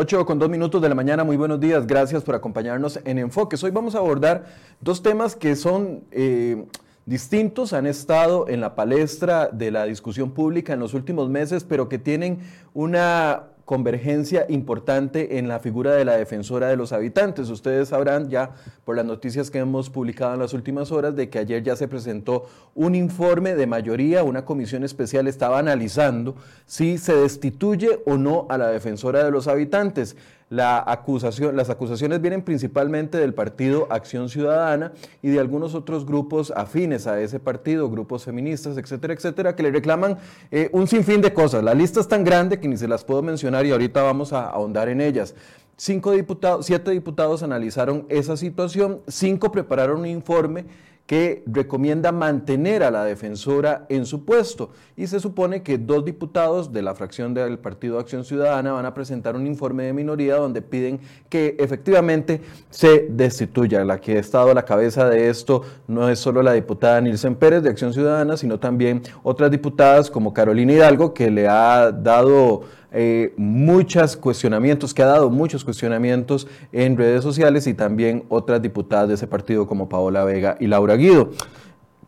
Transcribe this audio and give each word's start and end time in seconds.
8 0.00 0.24
con 0.24 0.38
2 0.38 0.48
minutos 0.48 0.80
de 0.80 0.88
la 0.88 0.94
mañana, 0.94 1.24
muy 1.24 1.36
buenos 1.36 1.60
días, 1.60 1.86
gracias 1.86 2.24
por 2.24 2.34
acompañarnos 2.34 2.98
en 3.04 3.18
Enfoques. 3.18 3.62
Hoy 3.62 3.70
vamos 3.70 3.94
a 3.94 3.98
abordar 3.98 4.46
dos 4.80 5.02
temas 5.02 5.36
que 5.36 5.54
son 5.56 6.04
eh, 6.10 6.64
distintos, 7.04 7.74
han 7.74 7.86
estado 7.86 8.48
en 8.48 8.62
la 8.62 8.74
palestra 8.74 9.50
de 9.52 9.70
la 9.70 9.84
discusión 9.84 10.30
pública 10.30 10.72
en 10.72 10.80
los 10.80 10.94
últimos 10.94 11.28
meses, 11.28 11.64
pero 11.64 11.90
que 11.90 11.98
tienen 11.98 12.38
una 12.72 13.42
convergencia 13.70 14.46
importante 14.48 15.38
en 15.38 15.46
la 15.46 15.60
figura 15.60 15.94
de 15.94 16.04
la 16.04 16.16
defensora 16.16 16.66
de 16.66 16.76
los 16.76 16.92
habitantes. 16.92 17.50
Ustedes 17.50 17.90
sabrán 17.90 18.28
ya 18.28 18.50
por 18.84 18.96
las 18.96 19.04
noticias 19.04 19.48
que 19.48 19.60
hemos 19.60 19.90
publicado 19.90 20.34
en 20.34 20.40
las 20.40 20.54
últimas 20.54 20.90
horas 20.90 21.14
de 21.14 21.30
que 21.30 21.38
ayer 21.38 21.62
ya 21.62 21.76
se 21.76 21.86
presentó 21.86 22.48
un 22.74 22.96
informe 22.96 23.54
de 23.54 23.68
mayoría, 23.68 24.24
una 24.24 24.44
comisión 24.44 24.82
especial 24.82 25.28
estaba 25.28 25.60
analizando 25.60 26.34
si 26.66 26.98
se 26.98 27.14
destituye 27.14 28.00
o 28.06 28.16
no 28.16 28.48
a 28.50 28.58
la 28.58 28.66
defensora 28.66 29.22
de 29.22 29.30
los 29.30 29.46
habitantes. 29.46 30.16
Las 30.50 31.70
acusaciones 31.70 32.20
vienen 32.20 32.42
principalmente 32.42 33.18
del 33.18 33.34
partido 33.34 33.86
Acción 33.88 34.28
Ciudadana 34.28 34.92
y 35.22 35.28
de 35.28 35.38
algunos 35.38 35.76
otros 35.76 36.04
grupos 36.04 36.52
afines 36.56 37.06
a 37.06 37.20
ese 37.20 37.38
partido, 37.38 37.88
grupos 37.88 38.24
feministas, 38.24 38.76
etcétera, 38.76 39.14
etcétera, 39.14 39.54
que 39.54 39.62
le 39.62 39.70
reclaman 39.70 40.18
eh, 40.50 40.68
un 40.72 40.88
sinfín 40.88 41.20
de 41.20 41.32
cosas. 41.32 41.62
La 41.62 41.72
lista 41.72 42.00
es 42.00 42.08
tan 42.08 42.24
grande 42.24 42.58
que 42.58 42.66
ni 42.66 42.76
se 42.76 42.88
las 42.88 43.04
puedo 43.04 43.22
mencionar 43.22 43.64
y 43.64 43.70
ahorita 43.70 44.02
vamos 44.02 44.32
a 44.32 44.50
ahondar 44.50 44.88
en 44.88 45.00
ellas. 45.00 45.36
Cinco 45.76 46.10
diputados, 46.10 46.66
siete 46.66 46.90
diputados 46.90 47.44
analizaron 47.44 48.04
esa 48.08 48.36
situación, 48.36 49.02
cinco 49.06 49.52
prepararon 49.52 50.00
un 50.00 50.06
informe 50.06 50.64
que 51.06 51.42
recomienda 51.46 52.12
mantener 52.12 52.84
a 52.84 52.90
la 52.90 53.04
defensora 53.04 53.84
en 53.88 54.06
su 54.06 54.24
puesto. 54.24 54.70
Y 54.96 55.08
se 55.08 55.18
supone 55.18 55.62
que 55.62 55.76
dos 55.76 56.04
diputados 56.04 56.72
de 56.72 56.82
la 56.82 56.94
fracción 56.94 57.34
del 57.34 57.58
Partido 57.58 57.98
Acción 57.98 58.24
Ciudadana 58.24 58.72
van 58.72 58.86
a 58.86 58.94
presentar 58.94 59.34
un 59.34 59.46
informe 59.46 59.84
de 59.84 59.92
minoría 59.92 60.36
donde 60.36 60.62
piden 60.62 61.00
que 61.28 61.56
efectivamente 61.58 62.40
se 62.70 63.08
destituya. 63.10 63.84
La 63.84 64.00
que 64.00 64.16
ha 64.16 64.20
estado 64.20 64.50
a 64.50 64.54
la 64.54 64.64
cabeza 64.64 65.08
de 65.08 65.28
esto 65.30 65.62
no 65.88 66.08
es 66.08 66.20
solo 66.20 66.42
la 66.42 66.52
diputada 66.52 67.00
Nilsen 67.00 67.34
Pérez 67.34 67.64
de 67.64 67.70
Acción 67.70 67.92
Ciudadana, 67.92 68.36
sino 68.36 68.60
también 68.60 69.02
otras 69.24 69.50
diputadas 69.50 70.10
como 70.10 70.32
Carolina 70.32 70.74
Hidalgo, 70.74 71.12
que 71.12 71.30
le 71.30 71.48
ha 71.48 71.90
dado 71.90 72.62
eh, 72.92 73.34
muchos 73.36 74.16
cuestionamientos, 74.16 74.94
que 74.94 75.02
ha 75.02 75.06
dado 75.06 75.30
muchos 75.30 75.64
cuestionamientos 75.64 76.48
en 76.72 76.96
redes 76.96 77.22
sociales 77.22 77.66
y 77.66 77.74
también 77.74 78.24
otras 78.28 78.60
diputadas 78.60 79.08
de 79.08 79.14
ese 79.14 79.26
partido 79.26 79.66
como 79.66 79.88
Paola 79.88 80.24
Vega 80.24 80.56
y 80.60 80.66
Laura 80.66 80.96
Guido. 80.96 81.30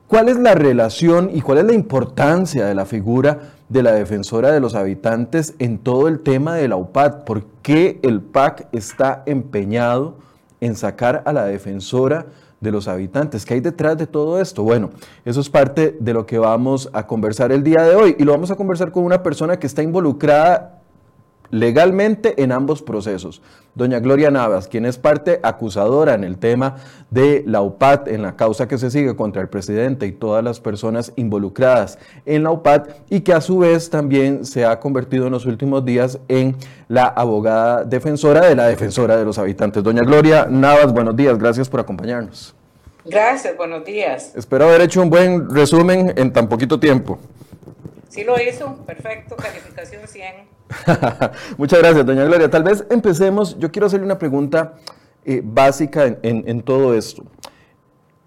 ¿Cuál 0.08 0.28
es 0.28 0.38
la 0.38 0.54
relación 0.54 1.30
y 1.32 1.40
cuál 1.40 1.58
es 1.58 1.64
la 1.64 1.72
importancia 1.72 2.66
de 2.66 2.74
la 2.74 2.84
figura 2.84 3.52
de 3.68 3.82
la 3.82 3.92
defensora 3.92 4.52
de 4.52 4.60
los 4.60 4.74
habitantes 4.74 5.54
en 5.58 5.78
todo 5.78 6.08
el 6.08 6.20
tema 6.20 6.56
de 6.56 6.68
la 6.68 6.76
UPAD? 6.76 7.24
¿Por 7.24 7.44
qué 7.62 7.98
el 8.02 8.20
PAC 8.20 8.68
está 8.72 9.22
empeñado 9.24 10.16
en 10.60 10.76
sacar 10.76 11.22
a 11.24 11.32
la 11.32 11.46
defensora 11.46 12.26
de 12.62 12.70
los 12.70 12.88
habitantes. 12.88 13.44
¿Qué 13.44 13.54
hay 13.54 13.60
detrás 13.60 13.98
de 13.98 14.06
todo 14.06 14.40
esto? 14.40 14.62
Bueno, 14.62 14.90
eso 15.24 15.40
es 15.40 15.50
parte 15.50 15.96
de 15.98 16.14
lo 16.14 16.24
que 16.24 16.38
vamos 16.38 16.88
a 16.92 17.06
conversar 17.06 17.52
el 17.52 17.62
día 17.62 17.82
de 17.82 17.96
hoy 17.96 18.16
y 18.18 18.24
lo 18.24 18.32
vamos 18.32 18.50
a 18.50 18.56
conversar 18.56 18.92
con 18.92 19.04
una 19.04 19.22
persona 19.22 19.58
que 19.58 19.66
está 19.66 19.82
involucrada 19.82 20.81
legalmente 21.52 22.42
en 22.42 22.50
ambos 22.50 22.82
procesos. 22.82 23.42
Doña 23.74 24.00
Gloria 24.00 24.30
Navas, 24.30 24.68
quien 24.68 24.84
es 24.84 24.98
parte 24.98 25.38
acusadora 25.42 26.14
en 26.14 26.24
el 26.24 26.38
tema 26.38 26.76
de 27.10 27.44
la 27.46 27.62
UPAD, 27.62 28.08
en 28.08 28.22
la 28.22 28.36
causa 28.36 28.66
que 28.66 28.78
se 28.78 28.90
sigue 28.90 29.14
contra 29.14 29.40
el 29.40 29.48
presidente 29.48 30.06
y 30.06 30.12
todas 30.12 30.42
las 30.42 30.60
personas 30.60 31.12
involucradas 31.14 31.98
en 32.26 32.42
la 32.42 32.50
UPAD, 32.50 32.88
y 33.08 33.20
que 33.20 33.32
a 33.32 33.40
su 33.40 33.58
vez 33.58 33.90
también 33.90 34.44
se 34.44 34.64
ha 34.64 34.80
convertido 34.80 35.26
en 35.26 35.32
los 35.32 35.46
últimos 35.46 35.84
días 35.84 36.18
en 36.28 36.56
la 36.88 37.06
abogada 37.06 37.84
defensora 37.84 38.46
de 38.46 38.56
la 38.56 38.66
defensora 38.66 39.16
de 39.16 39.24
los 39.24 39.38
habitantes. 39.38 39.82
Doña 39.82 40.02
Gloria 40.02 40.46
Navas, 40.50 40.92
buenos 40.92 41.14
días, 41.14 41.38
gracias 41.38 41.68
por 41.68 41.80
acompañarnos. 41.80 42.54
Gracias, 43.04 43.56
buenos 43.56 43.84
días. 43.84 44.32
Espero 44.36 44.66
haber 44.66 44.80
hecho 44.80 45.02
un 45.02 45.10
buen 45.10 45.50
resumen 45.50 46.14
en 46.16 46.32
tan 46.32 46.48
poquito 46.48 46.78
tiempo. 46.80 47.18
Sí 48.12 48.24
lo 48.24 48.38
hizo, 48.38 48.76
perfecto, 48.84 49.36
calificación 49.36 50.06
100. 50.06 50.34
Muchas 51.56 51.78
gracias, 51.78 52.04
doña 52.04 52.24
Gloria. 52.24 52.50
Tal 52.50 52.62
vez 52.62 52.84
empecemos, 52.90 53.58
yo 53.58 53.72
quiero 53.72 53.86
hacerle 53.86 54.04
una 54.04 54.18
pregunta 54.18 54.74
eh, 55.24 55.40
básica 55.42 56.18
en, 56.22 56.60
todo 56.60 56.92
esto. 56.94 57.24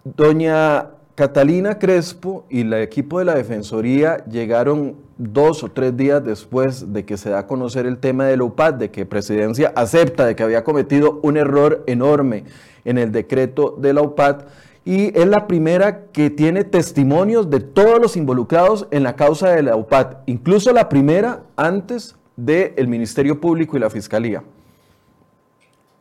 Doña 0.03 0.87
Catalina 1.13 1.77
Crespo 1.77 2.47
y 2.49 2.61
el 2.61 2.73
equipo 2.73 3.19
de 3.19 3.25
la 3.25 3.35
Defensoría 3.35 4.25
llegaron 4.25 4.95
dos 5.19 5.63
o 5.63 5.69
tres 5.69 5.95
días 5.95 6.25
después 6.25 6.91
de 6.91 7.05
que 7.05 7.15
se 7.15 7.29
da 7.29 7.39
a 7.39 7.47
conocer 7.47 7.85
el 7.85 7.99
tema 7.99 8.25
de 8.25 8.37
la 8.37 8.43
UPAD, 8.43 8.73
de 8.73 8.89
que 8.89 9.05
Presidencia 9.05 9.71
acepta 9.75 10.25
de 10.25 10.35
que 10.35 10.41
había 10.41 10.63
cometido 10.63 11.19
un 11.21 11.37
error 11.37 11.83
enorme 11.85 12.45
en 12.85 12.97
el 12.97 13.11
decreto 13.11 13.77
de 13.79 13.93
la 13.93 14.01
UPAD 14.01 14.45
y 14.85 15.17
es 15.19 15.25
la 15.25 15.47
primera 15.47 16.05
que 16.13 16.29
tiene 16.29 16.63
testimonios 16.63 17.49
de 17.49 17.59
todos 17.59 17.99
los 17.99 18.15
involucrados 18.15 18.87
en 18.91 19.01
la 19.01 19.15
causa 19.15 19.49
de 19.49 19.63
la 19.63 19.75
UPAD, 19.75 20.17
incluso 20.27 20.71
la 20.71 20.87
primera 20.87 21.41
antes 21.57 22.15
del 22.35 22.87
Ministerio 22.87 23.41
Público 23.41 23.75
y 23.75 23.79
la 23.79 23.89
Fiscalía. 23.89 24.43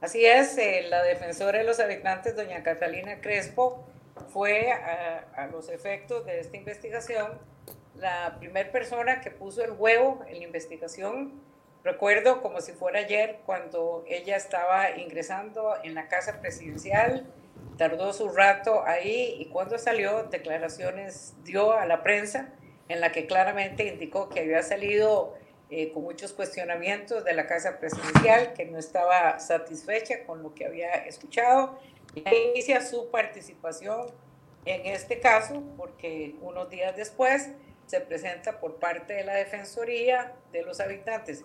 Así 0.02 0.26
es, 0.26 0.58
eh, 0.58 0.84
la 0.90 1.02
defensora 1.02 1.58
de 1.58 1.64
los 1.64 1.80
habitantes, 1.80 2.36
doña 2.36 2.62
Catalina 2.62 3.22
Crespo, 3.22 3.82
fue 4.28 4.70
a, 4.70 5.46
los 5.50 5.70
efectos 5.70 6.26
de 6.26 6.40
esta 6.40 6.56
investigación 6.56 7.38
la 7.96 8.36
primera 8.38 8.70
persona 8.70 9.20
que 9.20 9.30
puso 9.30 9.64
el 9.64 9.72
huevo 9.72 10.22
en 10.28 10.38
la 10.38 10.44
investigación. 10.44 11.32
Recuerdo 11.84 12.42
como 12.42 12.60
si 12.60 12.72
fuera 12.72 12.98
ayer 12.98 13.38
cuando 13.46 14.04
ella 14.06 14.36
estaba 14.36 14.90
ingresando 14.96 15.74
en 15.84 15.94
la 15.94 16.08
casa 16.08 16.40
presidencial 16.40 17.26
tardó 17.76 18.12
su 18.12 18.28
rato 18.28 18.84
ahí 18.86 19.36
y 19.38 19.46
cuando 19.46 19.78
salió, 19.78 20.24
declaraciones 20.24 21.34
dio 21.44 21.72
a 21.72 21.86
la 21.86 22.02
prensa 22.02 22.52
en 22.88 23.00
la 23.00 23.12
que 23.12 23.26
claramente 23.26 23.86
indicó 23.86 24.28
que 24.28 24.40
había 24.40 24.62
salido 24.62 25.34
eh, 25.70 25.90
con 25.92 26.02
muchos 26.02 26.32
cuestionamientos 26.32 27.24
de 27.24 27.32
la 27.32 27.46
Casa 27.46 27.78
Presidencial, 27.78 28.52
que 28.52 28.66
no 28.66 28.78
estaba 28.78 29.40
satisfecha 29.40 30.24
con 30.24 30.42
lo 30.42 30.54
que 30.54 30.66
había 30.66 30.90
escuchado. 30.90 31.78
Y 32.14 32.22
inicia 32.52 32.80
su 32.80 33.10
participación 33.10 34.06
en 34.66 34.86
este 34.86 35.20
caso, 35.20 35.62
porque 35.76 36.36
unos 36.40 36.70
días 36.70 36.94
después 36.96 37.50
se 37.86 38.00
presenta 38.00 38.60
por 38.60 38.76
parte 38.76 39.14
de 39.14 39.24
la 39.24 39.34
Defensoría 39.34 40.32
de 40.52 40.62
los 40.62 40.80
Habitantes, 40.80 41.44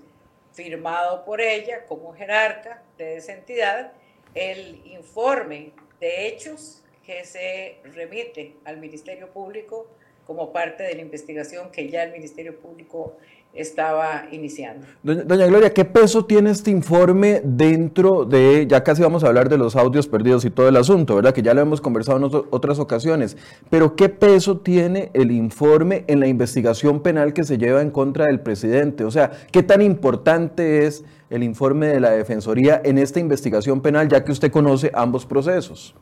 firmado 0.53 1.25
por 1.25 1.41
ella 1.41 1.85
como 1.85 2.13
jerarca 2.13 2.83
de 2.97 3.17
esa 3.17 3.33
entidad, 3.33 3.93
el 4.35 4.85
informe 4.85 5.73
de 5.99 6.27
hechos 6.27 6.81
que 7.05 7.25
se 7.25 7.77
remite 7.83 8.55
al 8.65 8.77
Ministerio 8.77 9.29
Público 9.31 9.87
como 10.25 10.53
parte 10.53 10.83
de 10.83 10.93
la 10.93 11.01
investigación 11.01 11.71
que 11.71 11.89
ya 11.89 12.03
el 12.03 12.11
Ministerio 12.11 12.59
Público 12.59 13.17
estaba 13.53 14.27
iniciando. 14.31 14.85
Doña, 15.03 15.47
Gloria, 15.47 15.73
¿qué 15.73 15.83
peso 15.83 16.25
tiene 16.25 16.51
este 16.51 16.71
informe 16.71 17.41
dentro 17.43 18.23
de, 18.23 18.67
ya 18.67 18.83
casi 18.83 19.01
vamos 19.01 19.23
a 19.23 19.27
hablar 19.27 19.49
de 19.49 19.57
los 19.57 19.75
audios 19.75 20.07
perdidos 20.07 20.45
y 20.45 20.49
todo 20.49 20.69
el 20.69 20.77
asunto, 20.77 21.15
¿verdad? 21.15 21.33
Que 21.33 21.41
ya 21.41 21.53
lo 21.53 21.61
hemos 21.61 21.81
conversado 21.81 22.17
en 22.17 22.45
otras 22.51 22.79
ocasiones, 22.79 23.37
pero 23.69 23.95
¿qué 23.95 24.07
peso 24.09 24.59
tiene 24.59 25.09
el 25.13 25.31
informe 25.31 26.03
en 26.07 26.19
la 26.19 26.27
investigación 26.27 27.01
penal 27.01 27.33
que 27.33 27.43
se 27.43 27.57
lleva 27.57 27.81
en 27.81 27.89
contra 27.89 28.25
del 28.25 28.39
presidente? 28.39 29.03
O 29.03 29.11
sea, 29.11 29.31
¿qué 29.51 29.63
tan 29.63 29.81
importante 29.81 30.85
es 30.85 31.03
el 31.29 31.43
informe 31.43 31.87
de 31.87 31.99
la 31.99 32.11
Defensoría 32.11 32.81
en 32.83 32.97
esta 32.97 33.19
investigación 33.19 33.81
penal, 33.81 34.07
ya 34.07 34.23
que 34.23 34.31
usted 34.31 34.51
conoce 34.51 34.91
ambos 34.93 35.25
procesos? 35.25 35.95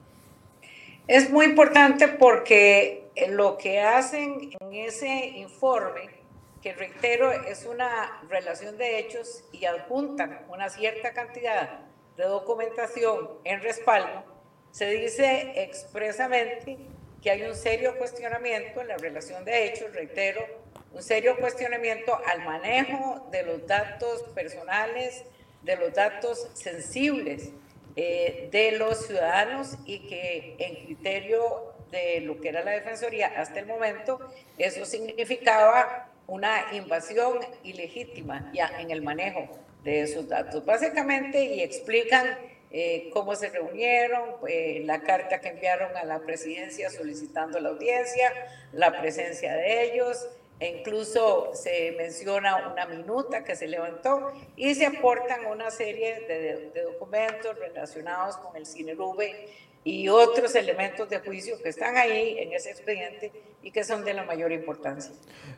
Es 1.08 1.32
muy 1.32 1.46
importante 1.46 2.10
porque 2.10 3.06
lo 3.30 3.58
que 3.58 3.80
hacen 3.80 4.52
en 4.60 4.74
ese 4.74 5.28
informe, 5.38 6.17
que 6.62 6.74
reitero, 6.74 7.32
es 7.32 7.66
una 7.66 8.22
relación 8.30 8.78
de 8.78 9.00
hechos 9.00 9.44
y 9.52 9.66
adjuntan 9.66 10.46
una 10.50 10.70
cierta 10.70 11.14
cantidad 11.14 11.80
de 12.16 12.24
documentación 12.24 13.30
en 13.44 13.62
respaldo, 13.62 14.24
se 14.72 14.92
dice 14.92 15.54
expresamente 15.56 16.78
que 17.22 17.32
hay 17.32 17.44
un 17.44 17.56
serio 17.56 17.98
cuestionamiento 17.98 18.82
en 18.82 18.90
la 18.90 18.98
relación 18.98 19.44
de 19.46 19.66
hechos, 19.66 19.94
reitero, 19.94 20.46
un 20.94 21.02
serio 21.02 21.38
cuestionamiento 21.38 22.20
al 22.26 22.44
manejo 22.46 23.28
de 23.32 23.44
los 23.44 23.66
datos 23.66 24.24
personales, 24.36 25.24
de 25.64 25.76
los 25.76 25.94
datos 25.94 26.50
sensibles 26.54 27.50
eh, 27.96 28.50
de 28.52 28.74
los 28.74 29.08
ciudadanos 29.08 29.78
y 29.86 30.08
que 30.08 30.56
en 30.60 30.86
criterio 30.86 31.74
de 31.92 32.22
lo 32.22 32.40
que 32.40 32.50
era 32.50 32.64
la 32.64 32.72
Defensoría 32.72 33.34
hasta 33.36 33.60
el 33.60 33.66
momento, 33.66 34.20
eso 34.58 34.86
significaba 34.86 36.12
una 36.28 36.74
invasión 36.74 37.40
ilegítima 37.64 38.52
ya 38.54 38.70
en 38.80 38.92
el 38.92 39.02
manejo 39.02 39.48
de 39.84 40.02
esos 40.02 40.28
datos. 40.28 40.66
Básicamente, 40.66 41.44
y 41.44 41.62
explican 41.62 42.38
eh, 42.70 43.10
cómo 43.14 43.36
se 43.36 43.50
reunieron, 43.50 44.36
eh, 44.48 44.82
la 44.86 45.02
carta 45.02 45.40
que 45.40 45.50
enviaron 45.50 45.96
a 45.96 46.04
la 46.04 46.20
presidencia 46.20 46.90
solicitando 46.90 47.60
la 47.60 47.70
audiencia, 47.70 48.32
la 48.74 49.00
presencia 49.00 49.56
de 49.56 49.84
ellos, 49.84 50.28
e 50.60 50.80
incluso 50.80 51.52
se 51.54 51.94
menciona 51.98 52.68
una 52.72 52.86
minuta 52.88 53.44
que 53.44 53.56
se 53.56 53.68
levantó 53.68 54.34
y 54.56 54.74
se 54.74 54.88
aportan 54.88 55.46
una 55.46 55.70
serie 55.70 56.22
de, 56.22 56.82
documentos 56.82 57.58
relacionados 57.60 58.38
con 58.38 58.56
el 58.56 58.66
CINERUBE 58.66 59.50
y 59.88 60.10
otros 60.10 60.54
elementos 60.56 61.10
de 61.10 61.20
juicio 61.20 61.56
que 61.64 61.70
están 61.70 61.96
ahí 61.96 62.36
en 62.40 62.52
ese 62.52 62.72
expediente 62.72 63.32
y 63.64 63.72
que 63.72 63.86
son 63.86 64.04
de 64.04 64.14
la 64.14 64.26
mayor 64.26 64.52
importancia. 64.52 65.14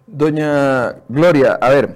Doña 0.06 1.02
Gloria, 1.08 1.58
a 1.60 1.70
ver, 1.70 1.96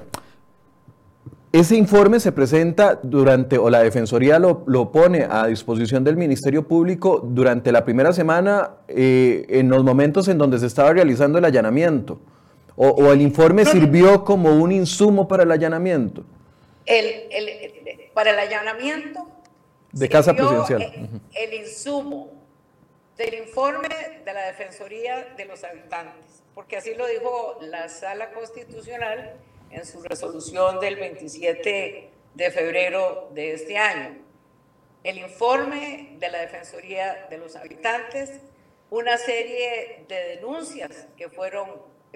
ese 1.52 1.76
informe 1.76 2.20
se 2.20 2.32
presenta 2.32 3.00
durante, 3.04 3.60
o 3.60 3.70
la 3.70 3.84
Defensoría 3.84 4.40
lo, 4.40 4.92
pone 4.92 5.28
a 5.30 5.46
disposición 5.46 6.04
del 6.04 6.18
Ministerio 6.18 6.68
Público 6.68 7.22
durante 7.24 7.72
la 7.72 7.86
primera 7.86 8.12
semana 8.12 8.78
eh, 8.88 9.46
en 9.50 9.70
los 9.70 9.84
momentos 9.84 10.28
en 10.28 10.40
donde 10.40 10.58
se 10.58 10.66
estaba 10.66 10.92
realizando 10.92 11.38
el 11.38 11.46
allanamiento. 11.46 12.20
O, 12.76 13.12
el 13.12 13.22
informe 13.22 13.64
sirvió 13.66 14.24
como 14.24 14.56
un 14.56 14.72
insumo 14.72 15.28
para 15.28 15.44
el 15.44 15.52
allanamiento? 15.52 16.24
El, 16.88 17.06
para 18.16 18.32
el 18.32 18.40
allanamiento. 18.40 19.28
De 19.94 20.10
casa 20.10 20.34
presidencial. 20.34 21.22
El, 21.36 21.54
insumo 21.54 22.32
del 23.16 23.36
informe 23.36 23.90
de 24.26 24.34
la 24.34 24.48
Defensoría 24.48 25.36
de 25.38 25.46
los 25.46 25.64
Habitantes, 25.64 26.42
porque 26.56 26.78
así 26.78 26.96
lo 26.96 27.06
dijo 27.06 27.60
la 27.62 27.88
Sala 27.90 28.32
Constitucional 28.32 29.36
en 29.70 29.86
su 29.86 30.02
resolución 30.02 30.80
del 30.80 30.96
27 30.96 32.10
de 32.34 32.52
febrero 32.52 33.30
de 33.36 33.54
este 33.54 33.78
año. 33.78 34.18
El 35.04 35.20
informe 35.20 36.16
de 36.18 36.30
la 36.32 36.40
Defensoría 36.40 37.28
de 37.30 37.38
los 37.38 37.56
Habitantes, 37.56 38.32
una 38.90 39.20
serie 39.20 40.06
de 40.08 40.36
denuncias 40.36 41.06
que 41.16 41.30
fueron 41.30 41.70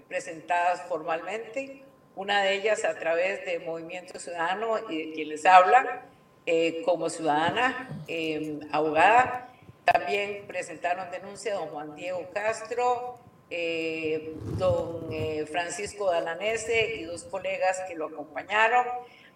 presentadas 0.07 0.81
formalmente, 0.89 1.83
una 2.15 2.41
de 2.41 2.56
ellas 2.56 2.83
a 2.85 2.97
través 2.97 3.45
de 3.45 3.59
Movimiento 3.59 4.18
Ciudadano 4.18 4.89
y 4.89 5.09
de 5.09 5.13
quien 5.13 5.29
les 5.29 5.45
habla 5.45 6.06
eh, 6.50 6.82
como 6.86 7.10
ciudadana, 7.10 7.90
eh, 8.08 8.62
abogada. 8.72 9.50
También 9.84 10.46
presentaron 10.48 11.12
denuncia 11.12 11.56
don 11.56 11.68
Juan 11.68 11.94
Diego 11.94 12.26
Castro, 12.34 13.20
eh, 13.50 14.34
don 14.58 15.10
Francisco 15.52 16.10
Dalanese 16.10 16.96
y 16.96 17.04
dos 17.04 17.26
colegas 17.26 17.82
que 17.90 17.96
lo 17.96 18.06
acompañaron. 18.06 18.86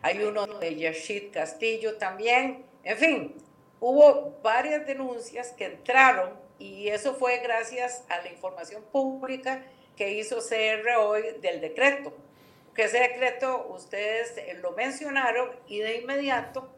Hay 0.02 0.24
uno 0.24 0.48
de 0.48 0.74
Yashid 0.74 1.34
Castillo 1.34 1.98
también. 1.98 2.64
En 2.86 2.96
fin, 2.96 3.36
hubo 3.82 4.40
varias 4.42 4.88
denuncias 4.88 5.52
que 5.52 5.66
entraron 5.66 6.30
y 6.60 6.88
eso 6.88 7.16
fue 7.16 7.40
gracias 7.40 8.06
a 8.08 8.22
la 8.22 8.30
información 8.30 8.84
pública 8.90 9.66
que 9.98 10.14
hizo 10.14 10.38
CR 10.38 10.96
hoy 10.98 11.24
del 11.42 11.60
decreto. 11.60 12.14
Que 12.74 12.84
ese 12.84 13.00
decreto 13.00 13.68
ustedes 13.70 14.34
lo 14.62 14.72
mencionaron 14.72 15.50
y 15.68 15.80
de 15.80 15.98
inmediato 15.98 16.70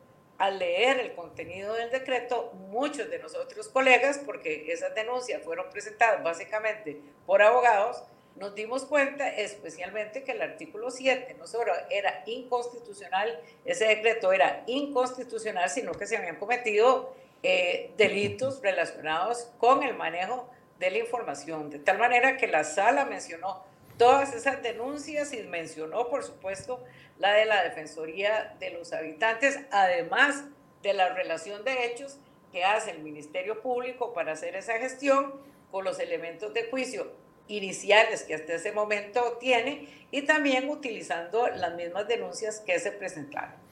al 0.44 0.60
leer 0.60 1.00
el 1.00 1.16
contenido 1.16 1.74
del 1.74 1.90
decreto, 1.90 2.51
muchos 2.68 3.10
de 3.10 3.18
nosotros 3.18 3.69
colegas, 3.69 4.18
porque 4.18 4.66
esas 4.74 4.94
denuncias 4.94 5.42
fueron 5.42 5.69
presentadas 5.69 6.22
básicamente 6.22 7.00
por 7.25 7.42
abogados, 7.42 8.04
nos 8.36 8.54
dimos 8.54 8.84
cuenta 8.84 9.30
especialmente 9.30 10.25
que 10.25 10.34
el 10.34 10.42
artículo 10.42 10.92
7 10.92 11.38
no 11.40 11.48
solo 11.48 11.72
era 11.90 12.24
inconstitucional, 12.25 13.40
ese 13.63 13.86
decreto 13.86 14.34
era 14.34 14.66
inconstitucional, 14.68 15.69
sino 15.69 15.94
que 15.94 16.07
se 16.07 16.18
habían 16.18 16.36
cometido 16.36 17.16
eh, 17.42 17.92
delitos 17.96 18.62
relacionados 18.62 19.50
con 19.60 19.81
el 19.81 19.94
manejo 19.96 20.50
de 20.78 20.92
la 20.92 20.98
información, 20.98 21.69
de 21.69 21.80
tal 21.80 21.98
manera 22.00 22.36
que 22.36 22.48
la 22.48 22.66
sala 22.66 23.06
mencionó 23.06 23.63
todas 23.98 24.34
esas 24.34 24.62
denuncias 24.62 25.34
y 25.34 25.44
mencionó, 25.44 26.10
por 26.10 26.24
supuesto, 26.24 26.84
la 27.19 27.34
de 27.34 27.45
la 27.45 27.63
Defensoría 27.63 28.56
de 28.60 28.72
los 28.72 28.94
Habitantes, 28.94 29.60
además 29.72 30.45
de 30.81 30.94
la 30.94 31.13
relación 31.13 31.63
de 31.63 31.86
hechos 31.86 32.18
que 32.51 32.63
hace 32.63 32.92
el 32.92 33.00
Ministerio 33.00 33.62
Público 33.62 34.13
para 34.13 34.34
hacer 34.34 34.56
esa 34.56 34.74
gestión 34.74 35.34
con 35.72 35.84
los 35.84 36.00
elementos 36.00 36.54
de 36.54 36.69
juicio 36.69 37.12
iniciales 37.48 38.24
que 38.24 38.36
hasta 38.36 38.54
ese 38.54 38.72
momento 38.72 39.38
tiene 39.40 39.88
y 40.12 40.22
también 40.22 40.69
utilizando 40.69 41.48
las 41.48 41.74
mismas 41.75 42.07
denuncias 42.07 42.60
que 42.60 42.80
se 42.80 42.92
presentaron. 42.92 43.62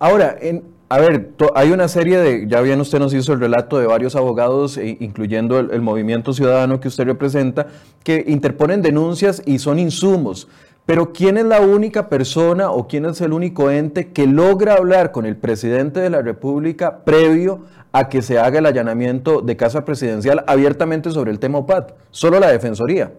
Ahora, 0.00 0.34
en, 0.40 0.64
a 0.88 0.98
ver, 0.98 1.32
hay 1.54 1.72
una 1.72 1.86
serie 1.86 2.18
de, 2.18 2.48
ya 2.48 2.62
bien 2.62 2.80
usted 2.80 2.98
nos 2.98 3.12
hizo 3.12 3.34
el 3.34 3.38
relato 3.38 3.78
de 3.78 3.86
varios 3.86 4.16
abogados, 4.16 4.78
e, 4.78 4.96
incluyendo 4.98 5.58
el, 5.60 5.82
movimiento 5.82 6.32
ciudadano 6.32 6.80
que 6.80 6.88
usted 6.88 7.04
representa, 7.04 7.66
que 8.02 8.24
interponen 8.26 8.80
denuncias 8.80 9.42
y 9.44 9.58
son 9.58 9.78
insumos. 9.78 10.48
Pero 10.86 11.12
¿quién 11.12 11.36
es 11.36 11.44
la 11.44 11.60
única 11.60 12.08
persona 12.08 12.70
o 12.70 12.88
quién 12.88 13.04
es 13.04 13.20
el 13.20 13.34
único 13.34 13.70
ente 13.70 14.10
que 14.10 14.26
logra 14.26 14.74
hablar 14.74 15.12
con 15.12 15.26
el 15.26 15.36
presidente 15.36 16.00
de 16.00 16.08
la 16.08 16.22
República 16.22 17.04
previo 17.04 17.66
a 17.92 18.08
que 18.08 18.22
se 18.22 18.38
haga 18.38 18.58
el 18.58 18.66
allanamiento 18.66 19.42
de 19.42 19.58
casa 19.58 19.84
presidencial 19.84 20.44
abiertamente 20.46 21.10
sobre 21.10 21.30
el 21.30 21.38
tema 21.38 21.58
OPAT? 21.58 21.92
Solo 22.10 22.40
la 22.40 22.50
Defensoría. 22.50 23.12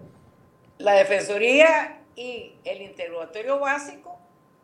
La 0.78 0.94
Defensoría 0.94 2.00
y 2.16 2.54
el 2.64 2.82
interrogatorio 2.82 3.60
básico 3.60 4.18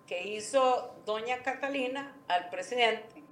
que 0.09 0.27
hizo 0.27 0.95
doña 1.05 1.43
Catalina 1.43 2.17
al 2.29 2.49
presidente, 2.49 3.23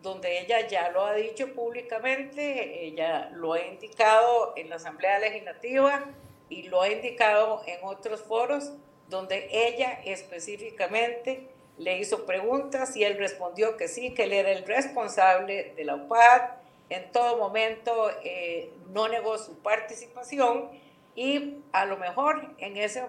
donde 0.00 0.40
ella 0.40 0.66
ya 0.66 0.90
lo 0.90 1.04
ha 1.04 1.14
dicho 1.14 1.52
públicamente, 1.54 2.86
ella 2.86 3.30
lo 3.34 3.52
ha 3.52 3.60
indicado 3.60 4.54
en 4.56 4.70
la 4.70 4.76
Asamblea 4.76 5.18
Legislativa 5.18 6.06
y 6.48 6.64
lo 6.64 6.80
ha 6.82 6.88
indicado 6.88 7.62
en 7.66 7.78
otros 7.84 8.22
foros, 8.22 8.72
donde 9.08 9.48
ella 9.52 10.00
específicamente 10.04 11.48
le 11.76 11.98
hizo 11.98 12.24
preguntas 12.24 12.96
y 12.96 13.04
él 13.04 13.18
respondió 13.18 13.76
que 13.76 13.86
sí, 13.86 14.14
que 14.14 14.24
él 14.24 14.32
era 14.32 14.50
el 14.50 14.64
responsable 14.66 15.74
de 15.76 15.84
la 15.84 15.96
UPAD, 15.96 16.50
en 16.88 17.12
todo 17.12 17.36
momento 17.36 18.10
eh, 18.24 18.70
no 18.88 19.08
negó 19.08 19.38
su 19.38 19.58
participación 19.58 20.70
y 21.14 21.58
a 21.72 21.84
lo 21.84 21.98
mejor 21.98 22.54
en 22.58 22.76
ese 22.76 23.02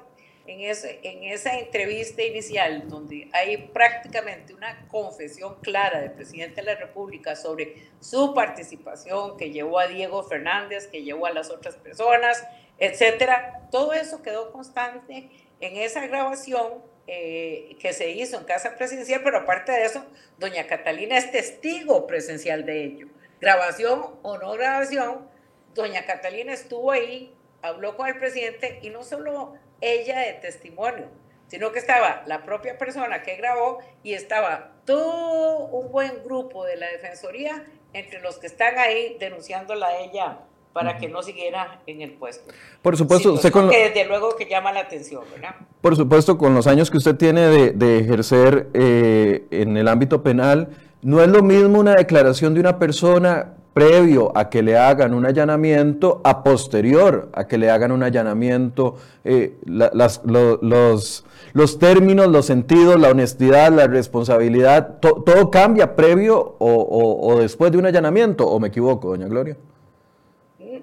en, 0.46 0.62
ese, 0.62 1.00
en 1.04 1.24
esa 1.24 1.58
entrevista 1.58 2.22
inicial, 2.22 2.90
donde 2.90 3.30
hay 3.32 3.58
prácticamente 3.58 4.54
una 4.54 4.88
confesión 4.88 5.56
clara 5.62 6.02
del 6.02 6.12
presidente 6.12 6.62
de 6.62 6.74
la 6.74 6.76
República 6.76 7.36
sobre 7.36 7.76
su 8.00 8.34
participación, 8.34 9.38
que 9.38 9.52
llevó 9.52 9.80
a 9.80 9.88
Diego 9.88 10.24
Fernández, 10.24 10.88
que 10.88 11.04
llevó 11.04 11.28
a 11.28 11.32
las 11.32 11.50
otras 11.50 11.76
personas, 11.76 12.46
etcétera, 12.78 13.68
todo 13.72 13.94
eso 13.94 14.22
quedó 14.22 14.52
constante 14.52 15.30
en 15.62 15.78
esa 15.78 16.06
grabación 16.08 16.84
eh, 17.08 17.78
que 17.80 17.94
se 17.94 18.12
hizo 18.12 18.38
en 18.38 18.46
Casa 18.46 18.76
Presidencial, 18.76 19.22
pero 19.24 19.40
aparte 19.40 19.72
de 19.72 19.86
eso, 19.86 20.06
doña 20.38 20.68
Catalina 20.68 21.18
es 21.18 21.32
testigo 21.32 22.08
presencial 22.08 22.66
de 22.66 22.84
ello. 22.84 23.08
Grabación 23.40 24.06
o 24.22 24.38
no 24.38 24.52
grabación, 24.54 25.28
doña 25.74 26.06
Catalina 26.06 26.54
estuvo 26.54 26.92
ahí, 26.92 27.34
habló 27.62 27.96
con 27.96 28.08
el 28.08 28.18
presidente 28.18 28.80
y 28.82 28.90
no 28.90 29.04
solo 29.04 29.56
ella 29.84 30.20
de 30.20 30.34
testimonio, 30.34 31.08
sino 31.48 31.72
que 31.72 31.80
estaba 31.80 32.24
la 32.25 32.44
propia 32.44 32.78
persona 32.78 33.22
que 33.22 33.36
grabó 33.36 33.80
y 34.04 34.13
estaba 34.13 34.72
todo 34.86 35.68
un 35.68 35.92
buen 35.92 36.24
grupo 36.24 36.66
de 36.66 36.78
la 36.78 36.88
Defensoría 36.88 37.63
entre 37.94 38.22
los 38.22 38.38
que 38.38 38.48
están 38.48 38.78
ahí 38.78 39.18
denunciándola 39.20 39.88
a 39.88 40.00
ella 40.00 40.40
para 40.74 40.98
que 40.98 41.08
no 41.08 41.22
siguiera 41.22 41.82
en 41.86 42.02
el 42.02 42.13
puesto. 42.13 42.52
Por 42.82 42.98
supuesto, 42.98 43.34
usted 43.34 43.52
con 43.52 43.70
que 43.70 43.90
desde 43.90 44.06
luego 44.06 44.36
que 44.36 44.48
llama 44.48 44.72
la 44.72 44.80
atención, 44.80 45.24
¿verdad? 45.32 45.56
Por 45.82 45.96
supuesto, 45.96 46.38
con 46.38 46.56
los 46.56 46.66
años 46.66 46.90
que 46.90 46.98
usted 46.98 47.16
tiene 47.16 47.42
de, 47.48 48.00
ejercer 48.00 48.70
eh, 48.74 49.46
en 49.52 49.78
el 49.78 49.88
ámbito 49.88 50.24
penal, 50.24 50.70
no 51.04 51.22
es 51.22 51.28
lo 51.28 51.44
mismo 51.44 51.80
una 51.80 51.94
declaración 51.94 52.56
de 52.56 52.60
una 52.60 52.80
persona 52.80 53.54
previo 53.74 54.32
a 54.36 54.50
que 54.50 54.62
le 54.62 54.77
hagan 54.77 55.13
un 55.13 55.25
allanamiento, 55.25 56.22
a 56.24 56.44
posterior 56.44 57.30
a 57.34 57.48
que 57.48 57.58
le 57.58 57.70
hagan 57.70 57.92
un 57.92 58.03
allanamiento, 58.03 58.98
eh, 59.24 59.56
los, 59.65 60.22
los, 60.24 61.80
términos, 61.80 62.27
los 62.27 62.46
sentidos, 62.46 63.00
la 63.00 63.10
honestidad, 63.10 63.72
la 63.72 63.88
responsabilidad, 63.88 65.00
todo 65.00 65.50
cambia 65.50 65.96
previo 65.96 66.56
o, 66.60 67.39
después 67.39 67.72
de 67.72 67.80
un 67.80 67.88
allanamiento, 67.88 68.48
o 68.48 68.60
me 68.60 68.68
equivoco, 68.68 69.10
doña 69.10 69.27
Gloria. 69.27 69.58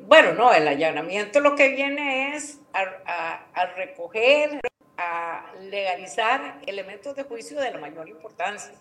Bueno, 0.07 0.33
no, 0.33 0.53
el 0.53 0.67
allanamiento 0.67 1.39
lo 1.41 1.55
que 1.55 1.69
viene 1.69 2.35
es 2.35 2.61
a 2.73 3.67
recoger, 3.77 4.61
a 4.97 5.53
legalizar 5.71 6.59
elementos 6.67 7.15
de 7.15 7.23
juicio 7.23 7.61
de 7.61 7.71
la 7.71 7.79
mayor 7.79 8.09
importancia 8.09 8.73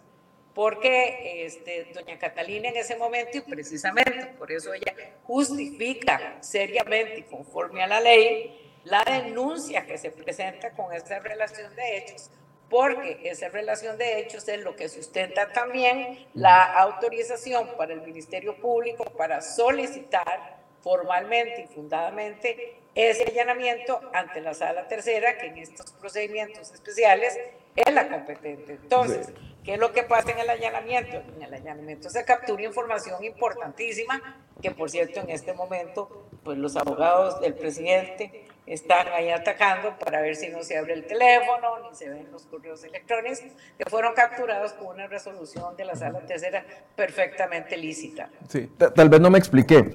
porque 0.53 1.45
este, 1.45 1.85
doña 1.93 2.17
Catalina 2.17 2.69
en 2.69 2.77
ese 2.77 2.95
momento, 2.95 3.37
y 3.37 3.41
precisamente 3.41 4.27
por 4.37 4.51
eso 4.51 4.73
ella 4.73 4.93
justifica 5.23 6.37
seriamente 6.41 7.19
y 7.19 7.23
conforme 7.23 7.83
a 7.83 7.87
la 7.87 8.01
ley 8.01 8.71
la 8.83 9.03
denuncia 9.03 9.85
que 9.85 9.97
se 9.97 10.11
presenta 10.11 10.71
con 10.71 10.93
esa 10.93 11.19
relación 11.19 11.75
de 11.75 11.97
hechos, 11.97 12.29
porque 12.69 13.19
esa 13.23 13.49
relación 13.49 13.97
de 13.97 14.19
hechos 14.19 14.47
es 14.47 14.61
lo 14.61 14.75
que 14.75 14.89
sustenta 14.89 15.51
también 15.51 16.27
la 16.33 16.63
autorización 16.63 17.75
para 17.77 17.93
el 17.93 18.01
Ministerio 18.01 18.55
Público 18.57 19.05
para 19.17 19.41
solicitar 19.41 20.57
formalmente 20.81 21.61
y 21.61 21.73
fundadamente 21.73 22.75
ese 22.95 23.23
allanamiento 23.23 23.99
ante 24.13 24.41
la 24.41 24.53
sala 24.53 24.87
tercera, 24.87 25.37
que 25.37 25.47
en 25.47 25.57
estos 25.57 25.91
procedimientos 25.93 26.71
especiales 26.71 27.37
es 27.75 27.93
la 27.93 28.07
competente. 28.07 28.73
Entonces, 28.73 29.29
¿qué 29.69 29.75
es 29.75 29.79
lo 29.79 29.91
que 29.91 30.01
pasa 30.01 30.31
en 30.31 30.39
el 30.39 30.49
allanamiento? 30.49 31.21
En 31.35 31.43
el 31.43 31.53
allanamiento 31.53 32.09
se 32.09 32.25
captura 32.25 32.63
información 32.63 33.23
importantísima, 33.23 34.19
que 34.63 34.71
por 34.71 34.89
cierto 34.89 35.19
en 35.19 35.29
este 35.29 35.53
momento, 35.53 36.25
pues 36.43 36.57
los 36.57 36.75
abogados 36.75 37.39
del 37.39 37.53
presidente 37.53 38.47
están 38.65 39.07
ahí 39.09 39.29
atacando 39.29 39.95
para 39.99 40.21
ver 40.21 40.35
si 40.35 40.49
no 40.49 40.63
se 40.63 40.75
abre 40.75 40.93
el 40.93 41.05
teléfono, 41.05 41.87
ni 41.87 41.95
se 41.95 42.09
ven 42.09 42.31
los 42.31 42.47
correos 42.47 42.83
electrónicos, 42.83 43.41
que 43.77 43.87
fueron 43.87 44.15
capturados 44.15 44.73
con 44.73 44.87
una 44.87 45.05
resolución 45.05 45.77
de 45.77 45.85
la 45.85 45.95
sala 45.95 46.21
tercera 46.21 46.65
perfectamente 46.95 47.77
lícita. 47.77 48.31
Sí, 48.47 48.71
tal 48.95 49.07
vez 49.07 49.19
no 49.21 49.29
me 49.29 49.37
expliqué. 49.37 49.93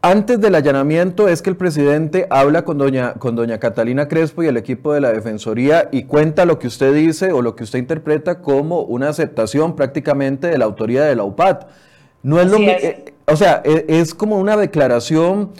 Antes 0.00 0.40
del 0.40 0.54
allanamiento 0.54 1.26
es 1.26 1.42
que 1.42 1.50
el 1.50 1.56
presidente 1.56 2.28
habla 2.30 2.64
con 2.64 2.78
doña, 2.78 3.14
con 3.14 3.34
doña 3.34 3.58
Catalina 3.58 4.06
Crespo 4.06 4.44
y 4.44 4.46
el 4.46 4.56
equipo 4.56 4.92
de 4.92 5.00
la 5.00 5.12
Defensoría 5.12 5.88
y 5.90 6.04
cuenta 6.04 6.44
lo 6.44 6.60
que 6.60 6.68
usted 6.68 6.94
dice 6.94 7.32
o 7.32 7.42
lo 7.42 7.56
que 7.56 7.64
usted 7.64 7.80
interpreta 7.80 8.40
como 8.40 8.82
una 8.82 9.08
aceptación 9.08 9.74
prácticamente 9.74 10.46
de 10.46 10.56
la 10.56 10.66
autoría 10.66 11.02
de 11.02 11.16
la 11.16 11.24
UPAT. 11.24 11.66
No 12.22 12.40
es 12.40 12.48
lo 12.48 12.58
eh, 12.58 13.12
o 13.26 13.34
sea, 13.34 13.60
es, 13.64 13.84
es 13.88 14.14
como 14.14 14.38
una 14.38 14.56
declaración 14.56 15.50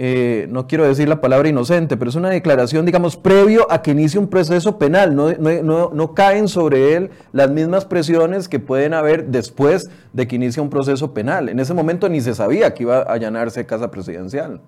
eh, 0.00 0.46
no 0.48 0.68
quiero 0.68 0.86
decir 0.86 1.08
la 1.08 1.20
palabra 1.20 1.48
inocente, 1.48 1.96
pero 1.96 2.08
es 2.08 2.14
una 2.14 2.30
declaración, 2.30 2.86
digamos, 2.86 3.16
previo 3.16 3.66
a 3.68 3.82
que 3.82 3.90
inicie 3.90 4.20
un 4.20 4.30
proceso 4.30 4.78
penal. 4.78 5.16
No, 5.16 5.32
no, 5.32 5.90
no, 5.92 6.14
caen 6.14 6.46
sobre 6.46 6.94
él 6.94 7.10
las 7.32 7.50
mismas 7.50 7.84
presiones 7.84 8.48
que 8.48 8.60
pueden 8.60 8.94
haber 8.94 9.24
después 9.24 9.90
de 10.12 10.28
que 10.28 10.36
inicie 10.36 10.62
un 10.62 10.70
proceso 10.70 11.12
penal. 11.12 11.48
En 11.48 11.58
ese 11.58 11.74
momento 11.74 12.08
ni 12.08 12.20
se 12.20 12.32
sabía 12.32 12.74
que 12.74 12.84
iba 12.84 12.98
a 12.98 13.12
allanarse 13.12 13.66
casa 13.66 13.90
presidencial. 13.90 14.60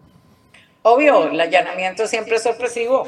Obvio, 0.83 1.29
el 1.29 1.41
allanamiento 1.41 2.09
siempre 2.09 2.35
es 2.35 2.43
sorpresivo 2.43 3.05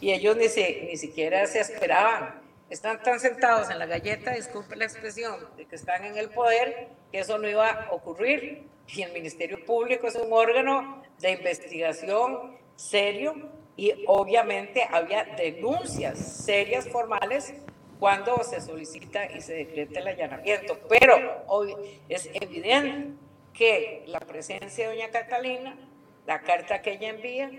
y 0.00 0.12
ellos 0.12 0.36
ni, 0.36 0.44
ni 0.86 0.96
siquiera 0.96 1.44
se 1.48 1.58
esperaban. 1.58 2.43
Están 2.74 3.00
tan 3.04 3.20
sentados 3.20 3.70
en 3.70 3.78
la 3.78 3.86
galleta, 3.86 4.32
disculpe 4.32 4.74
la 4.74 4.86
expresión, 4.86 5.38
de 5.56 5.64
que 5.64 5.76
están 5.76 6.04
en 6.04 6.18
el 6.18 6.30
poder, 6.30 6.88
que 7.12 7.20
eso 7.20 7.38
no 7.38 7.48
iba 7.48 7.70
a 7.70 7.92
ocurrir. 7.92 8.66
Y 8.88 9.02
el 9.02 9.12
Ministerio 9.12 9.64
Público 9.64 10.08
es 10.08 10.16
un 10.16 10.32
órgano 10.32 11.00
de 11.20 11.30
investigación 11.30 12.58
serio 12.74 13.48
y 13.76 13.92
obviamente 14.08 14.82
había 14.90 15.22
denuncias 15.22 16.18
serias 16.18 16.88
formales 16.88 17.54
cuando 18.00 18.42
se 18.42 18.60
solicita 18.60 19.30
y 19.30 19.40
se 19.40 19.54
decreta 19.54 20.00
el 20.00 20.08
allanamiento. 20.08 20.76
Pero 20.88 21.44
hoy 21.46 21.76
es 22.08 22.28
evidente 22.32 23.16
que 23.52 24.02
la 24.08 24.18
presencia 24.18 24.88
de 24.88 24.96
doña 24.96 25.10
Catalina, 25.12 25.78
la 26.26 26.40
carta 26.40 26.82
que 26.82 26.94
ella 26.94 27.10
envía, 27.10 27.52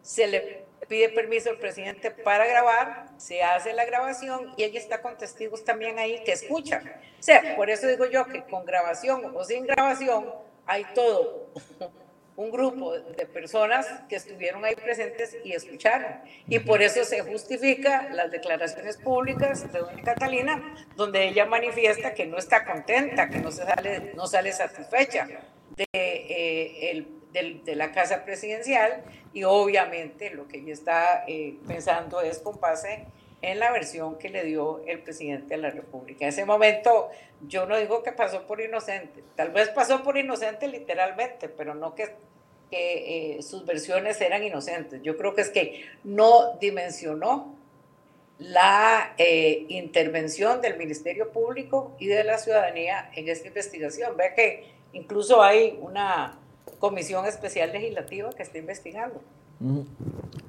se 0.00 0.28
le 0.28 0.69
pide 0.88 1.08
permiso 1.10 1.50
al 1.50 1.58
presidente 1.58 2.10
para 2.10 2.46
grabar, 2.46 3.06
se 3.16 3.42
hace 3.42 3.72
la 3.72 3.84
grabación 3.84 4.52
y 4.56 4.64
ella 4.64 4.78
está 4.78 5.02
con 5.02 5.16
testigos 5.16 5.64
también 5.64 5.98
ahí 5.98 6.22
que 6.24 6.32
escuchan. 6.32 6.88
O 7.18 7.22
sea, 7.22 7.56
por 7.56 7.70
eso 7.70 7.86
digo 7.86 8.06
yo 8.06 8.26
que 8.26 8.44
con 8.44 8.64
grabación 8.64 9.32
o 9.34 9.44
sin 9.44 9.66
grabación 9.66 10.32
hay 10.66 10.84
todo 10.94 11.48
un 12.36 12.50
grupo 12.50 12.98
de 12.98 13.26
personas 13.26 13.86
que 14.08 14.16
estuvieron 14.16 14.64
ahí 14.64 14.74
presentes 14.74 15.36
y 15.44 15.52
escucharon. 15.52 16.20
Y 16.48 16.60
por 16.60 16.80
eso 16.80 17.04
se 17.04 17.20
justifica 17.20 18.08
las 18.12 18.30
declaraciones 18.30 18.96
públicas 18.96 19.70
de 19.70 19.78
doña 19.78 20.02
Catalina, 20.02 20.86
donde 20.96 21.28
ella 21.28 21.44
manifiesta 21.44 22.14
que 22.14 22.26
no 22.26 22.38
está 22.38 22.64
contenta, 22.64 23.28
que 23.28 23.38
no, 23.38 23.50
se 23.50 23.64
sale, 23.64 24.12
no 24.14 24.26
sale 24.26 24.52
satisfecha 24.52 25.28
de, 25.80 25.86
eh, 25.92 26.90
el, 26.90 27.64
de, 27.64 27.74
la 27.74 27.92
casa 27.92 28.24
presidencial 28.24 29.02
y 29.32 29.44
obviamente 29.44 30.30
lo 30.30 30.48
que 30.48 30.58
ella 30.58 30.72
está 30.72 31.24
eh, 31.26 31.54
pensando 31.66 32.20
es 32.20 32.38
con 32.38 32.60
base 32.60 33.06
en 33.42 33.58
la 33.58 33.70
versión 33.72 34.18
que 34.18 34.28
le 34.28 34.44
dio 34.44 34.82
el 34.86 35.00
presidente 35.00 35.54
de 35.54 35.62
la 35.62 35.70
República. 35.70 36.24
En 36.24 36.28
ese 36.28 36.44
momento 36.44 37.08
yo 37.46 37.66
no 37.66 37.78
digo 37.78 38.02
que 38.02 38.12
pasó 38.12 38.46
por 38.46 38.60
inocente, 38.60 39.22
tal 39.36 39.50
vez 39.50 39.68
pasó 39.70 40.02
por 40.02 40.18
inocente 40.18 40.68
literalmente, 40.68 41.48
pero 41.48 41.74
no 41.74 41.94
que, 41.94 42.10
que 42.70 43.38
eh, 43.38 43.42
sus 43.42 43.64
versiones 43.64 44.20
eran 44.20 44.42
inocentes. 44.42 45.00
Yo 45.02 45.16
creo 45.16 45.34
que 45.34 45.42
es 45.42 45.50
que 45.50 45.86
no 46.04 46.56
dimensionó 46.60 47.54
la 48.38 49.14
eh, 49.18 49.66
intervención 49.68 50.60
del 50.62 50.76
Ministerio 50.78 51.30
Público 51.30 51.94
y 51.98 52.06
de 52.06 52.24
la 52.24 52.38
ciudadanía 52.38 53.10
en 53.14 53.28
esta 53.28 53.48
investigación. 53.48 54.16
Ve 54.16 54.32
que 54.34 54.79
incluso 54.92 55.42
hay 55.42 55.78
una 55.80 56.34
comisión 56.78 57.26
especial 57.26 57.72
legislativa 57.72 58.30
que 58.30 58.42
está 58.42 58.58
investigando. 58.58 59.20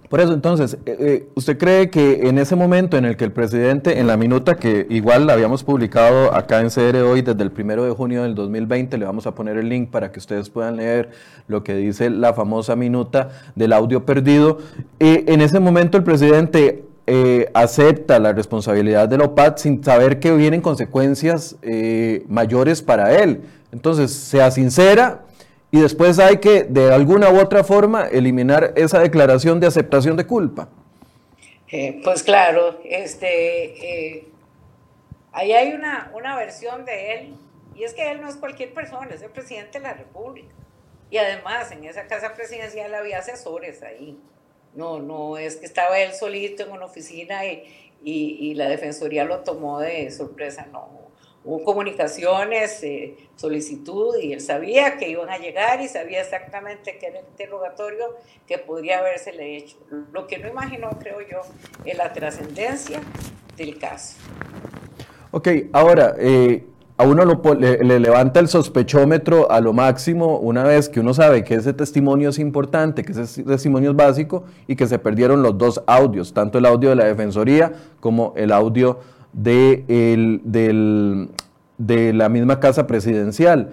Por 0.09 0.19
eso, 0.19 0.33
entonces, 0.33 0.77
eh, 0.85 0.95
eh, 0.99 1.27
¿usted 1.35 1.57
cree 1.57 1.89
que 1.89 2.27
en 2.27 2.37
ese 2.37 2.55
momento 2.55 2.97
en 2.97 3.05
el 3.05 3.17
que 3.17 3.25
el 3.25 3.31
presidente, 3.31 3.99
en 3.99 4.07
la 4.07 4.15
minuta 4.17 4.55
que 4.55 4.87
igual 4.89 5.27
la 5.27 5.33
habíamos 5.33 5.63
publicado 5.63 6.33
acá 6.33 6.61
en 6.61 6.69
CR 6.69 6.97
hoy 6.97 7.21
desde 7.21 7.43
el 7.43 7.51
primero 7.51 7.83
de 7.83 7.91
junio 7.91 8.23
del 8.23 8.35
2020, 8.35 8.97
le 8.97 9.05
vamos 9.05 9.27
a 9.27 9.35
poner 9.35 9.57
el 9.57 9.67
link 9.67 9.89
para 9.89 10.11
que 10.11 10.19
ustedes 10.19 10.49
puedan 10.49 10.77
leer 10.77 11.11
lo 11.47 11.63
que 11.63 11.75
dice 11.75 12.09
la 12.09 12.33
famosa 12.33 12.75
minuta 12.75 13.29
del 13.55 13.73
audio 13.73 14.05
perdido, 14.05 14.59
eh, 14.99 15.25
en 15.27 15.41
ese 15.41 15.59
momento 15.59 15.97
el 15.97 16.03
presidente 16.03 16.85
acepta 17.53 18.19
la 18.19 18.31
responsabilidad 18.31 19.09
de 19.09 19.17
la 19.17 19.25
OPAT 19.25 19.57
sin 19.57 19.83
saber 19.83 20.21
que 20.21 20.33
vienen 20.33 20.61
consecuencias 20.61 21.57
mayores 22.29 22.81
para 22.81 23.21
él. 23.21 23.41
Entonces, 23.71 24.11
sea 24.11 24.51
sincera, 24.51 25.21
y 25.71 25.79
después 25.79 26.19
hay 26.19 26.37
que, 26.37 26.63
de 26.63 26.93
alguna 26.93 27.29
u 27.29 27.39
otra 27.39 27.63
forma, 27.63 28.07
eliminar 28.07 28.73
esa 28.75 28.99
declaración 28.99 29.59
de 29.61 29.67
aceptación 29.67 30.17
de 30.17 30.27
culpa. 30.27 30.67
Eh, 31.69 32.01
pues 32.03 32.23
claro, 32.23 32.81
este, 32.83 34.17
eh, 34.17 34.27
ahí 35.31 35.53
hay 35.53 35.71
una, 35.71 36.11
una 36.13 36.35
versión 36.35 36.83
de 36.83 37.13
él, 37.13 37.35
y 37.73 37.85
es 37.85 37.93
que 37.93 38.11
él 38.11 38.19
no 38.21 38.27
es 38.27 38.35
cualquier 38.35 38.73
persona, 38.73 39.07
es 39.13 39.21
el 39.21 39.29
presidente 39.29 39.79
de 39.79 39.83
la 39.83 39.93
República. 39.93 40.53
Y 41.09 41.17
además, 41.17 41.71
en 41.71 41.85
esa 41.85 42.07
casa 42.07 42.33
presidencial 42.33 42.93
había 42.93 43.19
asesores 43.19 43.81
ahí. 43.83 44.19
No, 44.75 44.99
no 44.99 45.37
es 45.37 45.55
que 45.55 45.65
estaba 45.65 45.99
él 45.99 46.13
solito 46.13 46.63
en 46.63 46.71
una 46.71 46.85
oficina 46.85 47.45
y, 47.45 47.63
y 48.03 48.53
la 48.55 48.69
defensoría 48.69 49.25
lo 49.25 49.39
tomó 49.39 49.79
de 49.79 50.09
sorpresa, 50.11 50.67
no 50.71 51.00
hubo 51.43 51.63
comunicaciones, 51.63 52.83
eh, 52.83 53.15
solicitud, 53.35 54.15
y 54.21 54.33
él 54.33 54.41
sabía 54.41 54.97
que 54.97 55.09
iban 55.09 55.29
a 55.29 55.37
llegar 55.37 55.81
y 55.81 55.87
sabía 55.87 56.21
exactamente 56.21 56.97
qué 56.99 57.07
era 57.07 57.19
el 57.19 57.25
interrogatorio 57.25 58.15
que 58.47 58.57
podría 58.57 58.99
habérsele 58.99 59.57
hecho. 59.57 59.77
Lo 60.11 60.27
que 60.27 60.37
no 60.37 60.47
imaginó, 60.47 60.89
creo 60.99 61.19
yo, 61.21 61.41
es 61.85 61.97
la 61.97 62.13
trascendencia 62.13 63.01
del 63.57 63.77
caso. 63.79 64.17
Ok, 65.31 65.47
ahora, 65.73 66.15
eh, 66.19 66.65
a 66.97 67.03
uno 67.03 67.25
le, 67.25 67.83
le, 67.83 67.99
levanta 67.99 68.39
el 68.39 68.47
sospechómetro 68.47 69.49
a 69.49 69.59
lo 69.59 69.73
máximo 69.73 70.37
una 70.37 70.63
vez 70.63 70.87
que 70.87 70.99
uno 70.99 71.15
sabe 71.15 71.43
que 71.43 71.55
ese 71.55 71.73
testimonio 71.73 72.29
es 72.29 72.37
importante, 72.37 73.03
que 73.03 73.13
ese 73.13 73.43
testimonio 73.43 73.89
es 73.89 73.95
básico 73.95 74.43
y 74.67 74.75
que 74.75 74.85
se 74.85 74.99
perdieron 74.99 75.41
los 75.41 75.57
dos 75.57 75.81
audios, 75.87 76.31
tanto 76.31 76.59
el 76.59 76.65
audio 76.67 76.89
de 76.89 76.97
la 76.97 77.05
Defensoría 77.05 77.71
como 77.99 78.33
el 78.35 78.51
audio 78.51 78.99
de, 79.33 79.85
el, 79.87 80.41
del, 80.43 81.29
de 81.77 82.13
la 82.13 82.29
misma 82.29 82.59
casa 82.59 82.87
presidencial. 82.87 83.71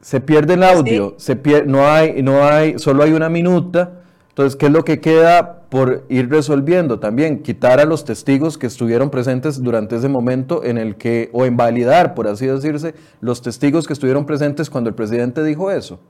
Se 0.00 0.20
pierde 0.20 0.54
el 0.54 0.62
audio, 0.62 1.14
se 1.16 1.34
no 1.66 1.86
hay, 1.86 2.22
no 2.22 2.44
hay, 2.44 2.78
solo 2.78 3.02
hay 3.02 3.12
una 3.12 3.28
minuta. 3.28 4.00
Entonces, 4.28 4.56
¿qué 4.56 4.66
es 4.66 4.72
lo 4.72 4.84
que 4.84 5.00
queda 5.00 5.62
por 5.68 6.04
ir 6.08 6.28
resolviendo? 6.28 6.98
También 6.98 7.42
quitar 7.42 7.78
a 7.78 7.84
los 7.84 8.04
testigos 8.04 8.58
que 8.58 8.66
estuvieron 8.66 9.08
presentes 9.08 9.62
durante 9.62 9.96
ese 9.96 10.08
momento 10.08 10.64
en 10.64 10.76
el 10.76 10.96
que, 10.96 11.30
o 11.32 11.46
invalidar, 11.46 12.14
por 12.14 12.26
así 12.26 12.46
decirse, 12.46 12.94
los 13.20 13.42
testigos 13.42 13.86
que 13.86 13.92
estuvieron 13.92 14.26
presentes 14.26 14.68
cuando 14.68 14.90
el 14.90 14.96
presidente 14.96 15.44
dijo 15.44 15.70
eso. 15.70 16.00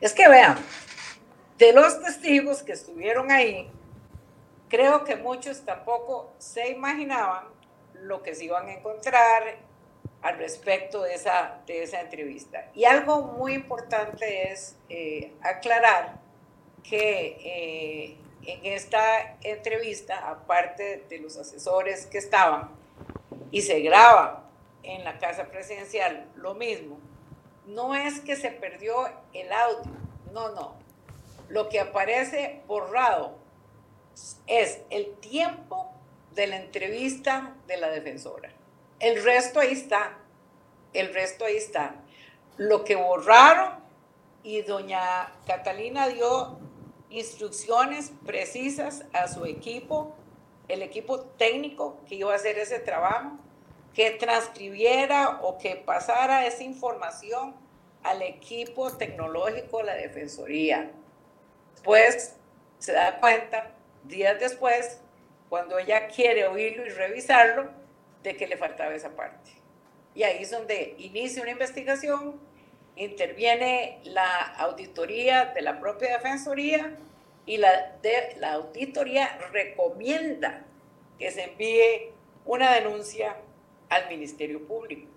Es 0.00 0.12
que 0.12 0.28
vean, 0.28 0.56
de 1.58 1.72
los 1.72 2.02
testigos 2.02 2.62
que 2.62 2.72
estuvieron 2.72 3.30
ahí, 3.30 3.68
Creo 4.70 5.02
que 5.02 5.16
muchos 5.16 5.64
tampoco 5.64 6.32
se 6.38 6.70
imaginaban 6.70 7.48
lo 7.94 8.22
que 8.22 8.36
se 8.36 8.44
iban 8.44 8.68
a 8.68 8.72
encontrar 8.74 9.56
al 10.22 10.38
respecto 10.38 11.02
de 11.02 11.14
esa, 11.14 11.58
de 11.66 11.82
esa 11.82 12.00
entrevista. 12.00 12.70
Y 12.72 12.84
algo 12.84 13.20
muy 13.22 13.54
importante 13.54 14.52
es 14.52 14.76
eh, 14.88 15.32
aclarar 15.42 16.20
que 16.84 17.36
eh, 17.44 18.18
en 18.46 18.64
esta 18.64 19.38
entrevista, 19.42 20.30
aparte 20.30 21.04
de 21.08 21.18
los 21.18 21.36
asesores 21.36 22.06
que 22.06 22.18
estaban, 22.18 22.70
y 23.50 23.62
se 23.62 23.80
graba 23.80 24.48
en 24.84 25.02
la 25.02 25.18
casa 25.18 25.46
presidencial 25.46 26.30
lo 26.36 26.54
mismo, 26.54 27.00
no 27.66 27.96
es 27.96 28.20
que 28.20 28.36
se 28.36 28.52
perdió 28.52 29.08
el 29.32 29.52
audio, 29.52 29.90
no, 30.32 30.50
no. 30.50 30.76
Lo 31.48 31.68
que 31.68 31.80
aparece 31.80 32.62
borrado 32.68 33.39
es 34.46 34.80
el 34.90 35.14
tiempo 35.16 35.90
de 36.34 36.46
la 36.46 36.56
entrevista 36.56 37.54
de 37.66 37.76
la 37.76 37.88
defensora. 37.88 38.50
El 38.98 39.22
resto 39.22 39.60
ahí 39.60 39.72
está. 39.72 40.18
El 40.92 41.12
resto 41.14 41.44
ahí 41.44 41.56
está. 41.56 41.96
Lo 42.56 42.84
que 42.84 42.96
borraron 42.96 43.80
y 44.42 44.62
doña 44.62 45.32
Catalina 45.46 46.08
dio 46.08 46.58
instrucciones 47.10 48.12
precisas 48.24 49.04
a 49.12 49.28
su 49.28 49.44
equipo, 49.44 50.14
el 50.68 50.82
equipo 50.82 51.20
técnico 51.20 51.98
que 52.08 52.16
iba 52.16 52.32
a 52.32 52.36
hacer 52.36 52.58
ese 52.58 52.78
trabajo, 52.78 53.38
que 53.94 54.12
transcribiera 54.12 55.40
o 55.42 55.58
que 55.58 55.76
pasara 55.76 56.46
esa 56.46 56.62
información 56.62 57.54
al 58.02 58.22
equipo 58.22 58.92
tecnológico 58.92 59.78
de 59.78 59.84
la 59.84 59.94
Defensoría. 59.94 60.92
Pues 61.82 62.36
se 62.78 62.92
da 62.92 63.18
cuenta, 63.18 63.72
días 64.04 64.38
después, 64.40 65.00
cuando 65.48 65.78
ella 65.78 66.08
quiere 66.08 66.46
oírlo 66.46 66.86
y 66.86 66.90
revisarlo, 66.90 67.70
de 68.22 68.36
que 68.36 68.46
le 68.46 68.56
faltaba 68.56 68.94
esa 68.94 69.10
parte. 69.16 69.50
Y 70.14 70.22
ahí 70.22 70.42
es 70.42 70.50
donde 70.50 70.94
inicia 70.98 71.42
una 71.42 71.52
investigación, 71.52 72.40
interviene 72.96 74.00
la 74.04 74.54
auditoría 74.58 75.46
de 75.46 75.62
la 75.62 75.80
propia 75.80 76.18
Defensoría 76.18 76.96
y 77.46 77.56
la, 77.56 77.96
de, 78.02 78.36
la 78.38 78.54
auditoría 78.54 79.38
recomienda 79.52 80.64
que 81.18 81.30
se 81.30 81.44
envíe 81.44 82.12
una 82.44 82.74
denuncia 82.74 83.36
al 83.88 84.08
Ministerio 84.08 84.66
Público. 84.66 85.08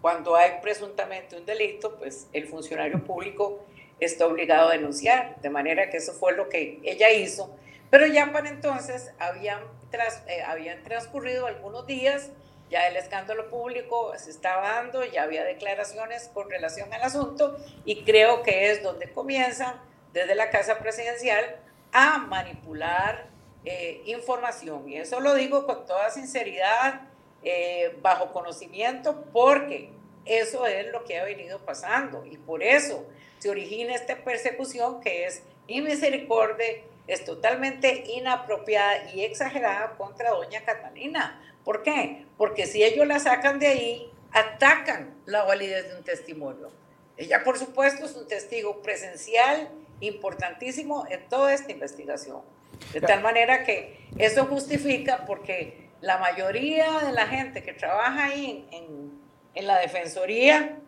Cuando 0.00 0.34
hay 0.36 0.52
presuntamente 0.62 1.36
un 1.36 1.44
delito, 1.44 1.96
pues 1.96 2.28
el 2.32 2.46
funcionario 2.46 3.04
público 3.04 3.64
está 3.98 4.26
obligado 4.26 4.68
a 4.68 4.72
denunciar, 4.72 5.40
de 5.40 5.50
manera 5.50 5.90
que 5.90 5.98
eso 5.98 6.12
fue 6.12 6.34
lo 6.34 6.48
que 6.48 6.80
ella 6.82 7.10
hizo. 7.12 7.54
Pero 7.90 8.06
ya 8.06 8.32
para 8.32 8.48
entonces 8.48 9.12
habían, 9.18 9.60
tras, 9.90 10.22
eh, 10.28 10.42
habían 10.42 10.82
transcurrido 10.82 11.46
algunos 11.46 11.86
días, 11.86 12.30
ya 12.70 12.86
el 12.86 12.96
escándalo 12.96 13.50
público 13.50 14.12
se 14.16 14.30
estaba 14.30 14.62
dando, 14.76 15.04
ya 15.04 15.24
había 15.24 15.44
declaraciones 15.44 16.30
con 16.32 16.48
relación 16.48 16.92
al 16.94 17.02
asunto 17.02 17.56
y 17.84 18.04
creo 18.04 18.42
que 18.42 18.70
es 18.70 18.82
donde 18.82 19.10
comienza 19.12 19.82
desde 20.12 20.36
la 20.36 20.50
Casa 20.50 20.78
Presidencial 20.78 21.56
a 21.92 22.18
manipular 22.18 23.26
eh, 23.64 24.02
información. 24.06 24.88
Y 24.88 24.96
eso 24.96 25.18
lo 25.18 25.34
digo 25.34 25.66
con 25.66 25.84
toda 25.84 26.10
sinceridad, 26.10 27.02
eh, 27.42 27.96
bajo 28.02 28.32
conocimiento, 28.32 29.24
porque 29.32 29.90
eso 30.26 30.66
es 30.66 30.86
lo 30.92 31.04
que 31.04 31.18
ha 31.18 31.24
venido 31.24 31.58
pasando 31.64 32.24
y 32.26 32.36
por 32.36 32.62
eso 32.62 33.06
se 33.38 33.48
origina 33.48 33.94
esta 33.94 34.16
persecución 34.16 35.00
que 35.00 35.24
es 35.24 35.42
inmisericordia, 35.66 36.66
es 37.12 37.24
totalmente 37.24 38.04
inapropiada 38.06 39.10
y 39.12 39.24
exagerada 39.24 39.96
contra 39.96 40.30
doña 40.30 40.64
Catalina. 40.64 41.42
¿Por 41.64 41.82
qué? 41.82 42.26
Porque 42.36 42.66
si 42.66 42.84
ellos 42.84 43.06
la 43.06 43.18
sacan 43.18 43.58
de 43.58 43.66
ahí, 43.66 44.12
atacan 44.32 45.14
la 45.26 45.42
validez 45.42 45.88
de 45.88 45.96
un 45.96 46.04
testimonio. 46.04 46.70
Ella, 47.16 47.42
por 47.44 47.58
supuesto, 47.58 48.06
es 48.06 48.14
un 48.14 48.28
testigo 48.28 48.80
presencial 48.80 49.68
importantísimo 50.00 51.04
en 51.10 51.28
toda 51.28 51.52
esta 51.52 51.72
investigación. 51.72 52.42
De 52.92 53.00
tal 53.00 53.20
manera 53.20 53.64
que 53.64 53.98
eso 54.16 54.46
justifica 54.46 55.26
porque 55.26 55.90
la 56.00 56.16
mayoría 56.18 57.00
de 57.00 57.12
la 57.12 57.26
gente 57.26 57.62
que 57.62 57.72
trabaja 57.72 58.26
ahí 58.26 58.66
en, 58.70 59.20
en, 59.54 59.66
la 59.66 59.78
Defensoría, 59.78 60.78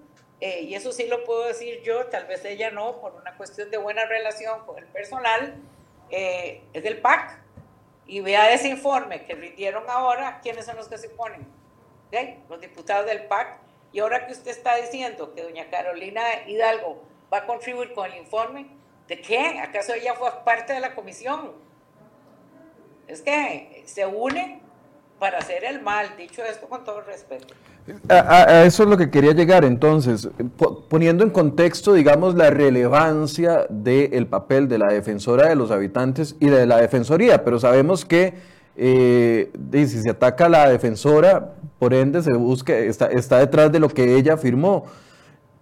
eh, 0.40 0.62
y 0.62 0.74
eso 0.74 0.92
sí 0.92 1.06
lo 1.06 1.24
puedo 1.24 1.46
decir 1.46 1.82
yo, 1.84 2.06
tal 2.06 2.26
vez 2.26 2.44
ella 2.44 2.70
no, 2.70 3.00
por 3.00 3.14
una 3.14 3.36
cuestión 3.36 3.70
de 3.70 3.76
buena 3.76 4.06
relación 4.06 4.64
con 4.64 4.78
el 4.78 4.86
personal, 4.86 5.54
eh, 6.12 6.62
es 6.72 6.82
del 6.82 7.00
PAC. 7.00 7.40
Y 8.06 8.20
vea 8.20 8.52
ese 8.52 8.68
informe 8.68 9.24
que 9.24 9.34
rindieron 9.34 9.84
ahora, 9.88 10.40
¿quiénes 10.42 10.66
son 10.66 10.76
los 10.76 10.88
que 10.88 10.98
se 10.98 11.08
ponen? 11.08 11.46
Los 12.48 12.60
diputados 12.60 13.06
del 13.06 13.24
PAC. 13.24 13.58
Y 13.92 14.00
ahora 14.00 14.26
que 14.26 14.32
usted 14.32 14.50
está 14.50 14.76
diciendo 14.76 15.34
que 15.34 15.42
doña 15.42 15.68
Carolina 15.70 16.22
Hidalgo 16.46 17.02
va 17.32 17.38
a 17.38 17.46
contribuir 17.46 17.92
con 17.94 18.10
el 18.10 18.18
informe, 18.18 18.66
¿de 19.08 19.20
qué? 19.20 19.58
¿Acaso 19.58 19.94
ella 19.94 20.14
fue 20.14 20.30
parte 20.44 20.72
de 20.72 20.80
la 20.80 20.94
comisión? 20.94 21.52
Es 23.08 23.22
que 23.22 23.82
se 23.86 24.06
une 24.06 24.60
para 25.18 25.38
hacer 25.38 25.64
el 25.64 25.80
mal, 25.80 26.16
dicho 26.16 26.44
esto 26.44 26.68
con 26.68 26.84
todo 26.84 27.00
respeto. 27.00 27.54
A, 28.08 28.64
eso 28.64 28.84
es 28.84 28.88
lo 28.88 28.96
que 28.96 29.10
quería 29.10 29.32
llegar 29.32 29.64
entonces, 29.64 30.28
poniendo 30.88 31.24
en 31.24 31.30
contexto, 31.30 31.94
digamos, 31.94 32.36
la 32.36 32.50
relevancia 32.50 33.66
del 33.68 34.26
papel 34.26 34.68
de 34.68 34.78
la 34.78 34.92
defensora 34.92 35.48
de 35.48 35.56
los 35.56 35.72
habitantes 35.72 36.36
y 36.38 36.46
de 36.46 36.66
la 36.66 36.76
defensoría, 36.76 37.44
pero 37.44 37.58
sabemos 37.58 38.04
que 38.04 38.34
eh, 38.76 39.50
si 39.72 40.00
se 40.00 40.10
ataca 40.10 40.46
a 40.46 40.48
la 40.48 40.68
defensora, 40.68 41.54
por 41.78 41.92
ende 41.92 42.22
se 42.22 42.32
busca, 42.34 42.76
está, 42.78 43.06
está 43.06 43.38
detrás 43.38 43.72
de 43.72 43.80
lo 43.80 43.88
que 43.88 44.16
ella 44.16 44.34
afirmó. 44.34 44.84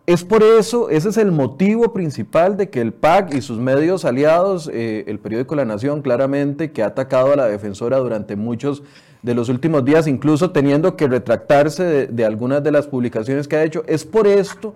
Es 0.06 0.24
por 0.24 0.42
eso, 0.42 0.90
ese 0.90 1.09
es 1.09 1.16
el 1.16 1.30
motivo 1.30 1.92
principal 1.92 2.56
de 2.56 2.68
que 2.68 2.80
el 2.80 2.92
PAC 2.92 3.35
y 3.35 3.42
sus 3.42 3.59
medios 3.59 4.04
aliados, 4.04 4.68
eh, 4.72 5.04
el 5.06 5.20
periódico 5.20 5.54
La 5.54 5.64
Nación 5.64 6.02
claramente, 6.02 6.72
que 6.72 6.83
ha 6.83 6.87
atacado 6.87 7.33
a 7.33 7.37
la 7.37 7.46
defensora 7.46 7.98
durante 7.98 8.37
muchos 8.37 8.83
de 9.22 9.35
los 9.35 9.48
últimos 9.48 9.85
días, 9.85 10.06
incluso 10.06 10.50
teniendo 10.50 10.96
que 10.96 11.09
retractarse 11.09 12.06
de, 12.06 12.24
algunas 12.24 12.62
de 12.62 12.72
las 12.72 12.87
publicaciones 12.87 13.48
que 13.48 13.56
ha 13.56 13.64
hecho. 13.64 13.83
Es 13.87 14.04
por 14.04 14.26
esto 14.26 14.74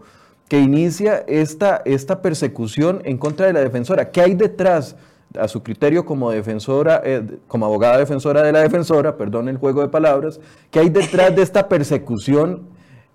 que 0.48 0.60
inicia 0.60 1.24
esta, 1.26 1.80
esta 1.84 2.20
persecución 2.20 3.00
en 3.04 3.16
contra 3.16 3.46
de 3.46 3.54
la 3.54 3.60
defensora. 3.60 4.10
¿Qué 4.10 4.20
hay 4.20 4.34
detrás? 4.34 4.96
a 5.38 5.48
su 5.48 5.64
criterio 5.64 6.04
como 6.04 6.30
defensora, 6.30 7.02
eh, 7.04 7.20
como 7.48 7.66
abogada 7.66 7.98
defensora 7.98 8.42
de 8.42 8.52
la 8.52 8.60
defensora, 8.60 9.16
perdón 9.16 9.48
el 9.48 9.56
juego 9.56 9.80
de 9.80 9.88
palabras, 9.88 10.38
¿qué 10.70 10.78
hay 10.78 10.90
detrás 10.90 11.34
de 11.34 11.42
esta 11.42 11.68
persecución 11.68 12.62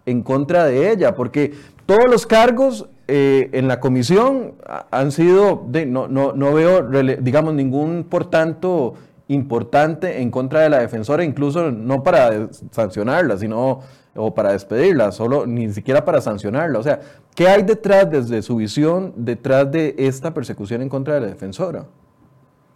en 0.06 0.22
contra 0.22 0.66
de 0.66 0.92
ella? 0.92 1.16
Porque 1.16 1.54
todos 1.86 2.10
los 2.10 2.28
cargos 2.28 2.90
eh, 3.08 3.50
en 3.54 3.68
la 3.68 3.80
comisión 3.80 4.56
han 4.92 5.12
sido, 5.12 5.66
de, 5.70 5.86
no, 5.86 6.08
no, 6.08 6.34
no 6.34 6.54
veo, 6.54 6.84
digamos, 7.22 7.54
ningún, 7.54 8.06
por 8.08 8.30
tanto, 8.30 8.96
importante 9.30 10.22
en 10.22 10.32
contra 10.32 10.62
de 10.62 10.70
la 10.70 10.80
defensora, 10.80 11.24
incluso 11.24 11.72
no 11.72 12.04
para 12.04 12.50
sancionarla, 12.72 13.38
sino 13.38 13.82
o 14.16 14.34
para 14.34 14.52
despedirla, 14.52 15.12
solo 15.12 15.46
ni 15.46 15.72
siquiera 15.72 16.04
para 16.04 16.20
sancionarla. 16.20 16.80
O 16.80 16.84
sea, 16.84 17.00
¿qué 17.36 17.48
hay 17.48 17.62
detrás, 17.62 18.10
desde 18.10 18.42
su 18.42 18.56
visión, 18.56 19.14
detrás 19.16 19.72
de 19.72 19.96
esta 19.98 20.34
persecución 20.34 20.82
en 20.82 20.90
contra 20.90 21.14
de 21.14 21.22
la 21.22 21.28
defensora? 21.28 21.86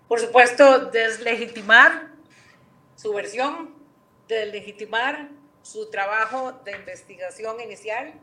Por 0.08 0.20
supuesto, 0.20 0.92
deslegitimar 0.92 2.12
su 2.96 3.12
versión, 3.13 3.72
deslegitimar 4.28 5.30
su 5.63 5.89
trabajo 5.89 6.54
de 6.63 6.76
investigación 6.78 7.60
inicial, 7.62 8.13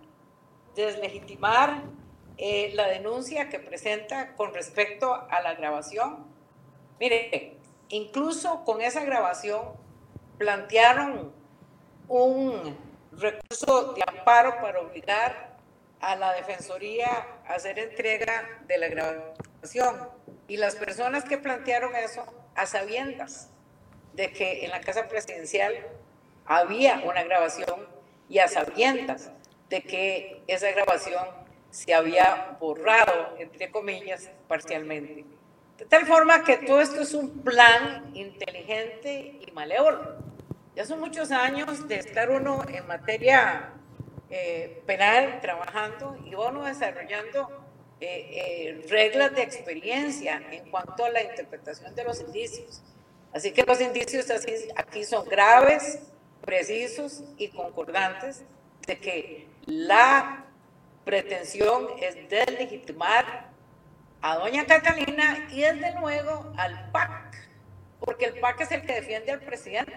deslegitimar 0.77 1.83
eh, 2.38 2.71
la 2.75 2.87
denuncia 2.87 3.49
que 3.49 3.59
presenta 3.59 4.37
con 4.37 4.55
respecto 4.55 5.12
a 5.12 5.43
la 5.43 5.55
grabación. 5.55 6.27
Mire, 7.01 7.59
Incluso 7.90 8.64
con 8.64 8.81
esa 8.81 9.05
grabación 9.05 9.62
plantearon 10.38 11.33
un 12.09 12.76
recurso 13.12 13.92
de 13.94 14.03
amparo 14.07 14.61
para 14.61 14.81
obligar 14.81 15.59
a 16.00 16.16
la 16.16 16.33
Defensoría 16.33 17.26
a 17.46 17.55
hacer 17.55 17.79
entrega 17.79 18.62
de 18.66 18.79
la 18.79 18.88
grabación. 18.88 20.09
Y 20.48 20.57
las 20.57 20.76
personas 20.76 21.24
que 21.24 21.37
plantearon 21.37 21.94
eso, 21.94 22.24
a 22.55 22.66
sabiendas 22.66 23.50
de 24.14 24.33
que 24.33 24.64
en 24.64 24.70
la 24.70 24.81
Casa 24.81 25.09
Presidencial 25.09 25.74
había 26.46 27.03
una 27.05 27.22
grabación 27.24 27.87
y 28.29 28.38
a 28.38 28.48
sabiendas 28.48 29.31
de 29.68 29.83
que 29.83 30.42
esa 30.46 30.70
grabación 30.70 31.24
se 31.70 31.94
había 31.94 32.57
borrado, 32.61 33.37
entre 33.38 33.70
comillas, 33.70 34.31
parcialmente. 34.48 35.24
De 35.81 35.87
tal 35.87 36.05
forma 36.07 36.45
que 36.45 36.59
todo 36.59 36.83
esto 36.83 37.01
es 37.01 37.14
un 37.14 37.40
plan 37.43 38.11
inteligente 38.14 39.40
y 39.40 39.51
malévolo. 39.53 40.19
Ya 40.77 40.85
son 40.85 41.01
muchos 41.01 41.31
años 41.31 41.88
de 41.88 41.95
estar 41.95 42.29
uno 42.29 42.62
en 42.69 42.87
materia 42.87 43.73
eh, 44.29 44.83
penal 44.85 45.40
trabajando 45.40 46.19
y 46.27 46.35
uno 46.35 46.64
desarrollando 46.64 47.49
eh, 47.99 48.29
eh, 48.31 48.87
reglas 48.90 49.35
de 49.35 49.40
experiencia 49.40 50.43
en 50.51 50.71
cuanto 50.71 51.07
a 51.07 51.09
la 51.09 51.23
interpretación 51.23 51.95
de 51.95 52.05
los 52.05 52.21
indicios. 52.21 52.83
Así 53.33 53.53
que 53.53 53.62
los 53.62 53.81
indicios 53.81 54.27
aquí 54.77 55.05
son 55.05 55.27
graves, 55.31 55.99
precisos 56.43 57.25
y 57.38 57.49
concordantes 57.49 58.45
de 58.87 58.99
que 58.99 59.49
la 59.64 60.45
pretensión 61.07 61.88
es 62.03 62.16
deslegitimar 62.29 63.50
a 64.22 64.37
doña 64.37 64.66
Catalina 64.66 65.48
y 65.50 65.62
desde 65.62 65.98
luego 65.98 66.52
al 66.56 66.90
PAC, 66.90 67.48
porque 68.00 68.26
el 68.26 68.40
PAC 68.40 68.62
es 68.62 68.72
el 68.72 68.87
que 68.87 68.94
defiende 68.94 69.33
al 69.33 69.40
presidente. 69.40 69.94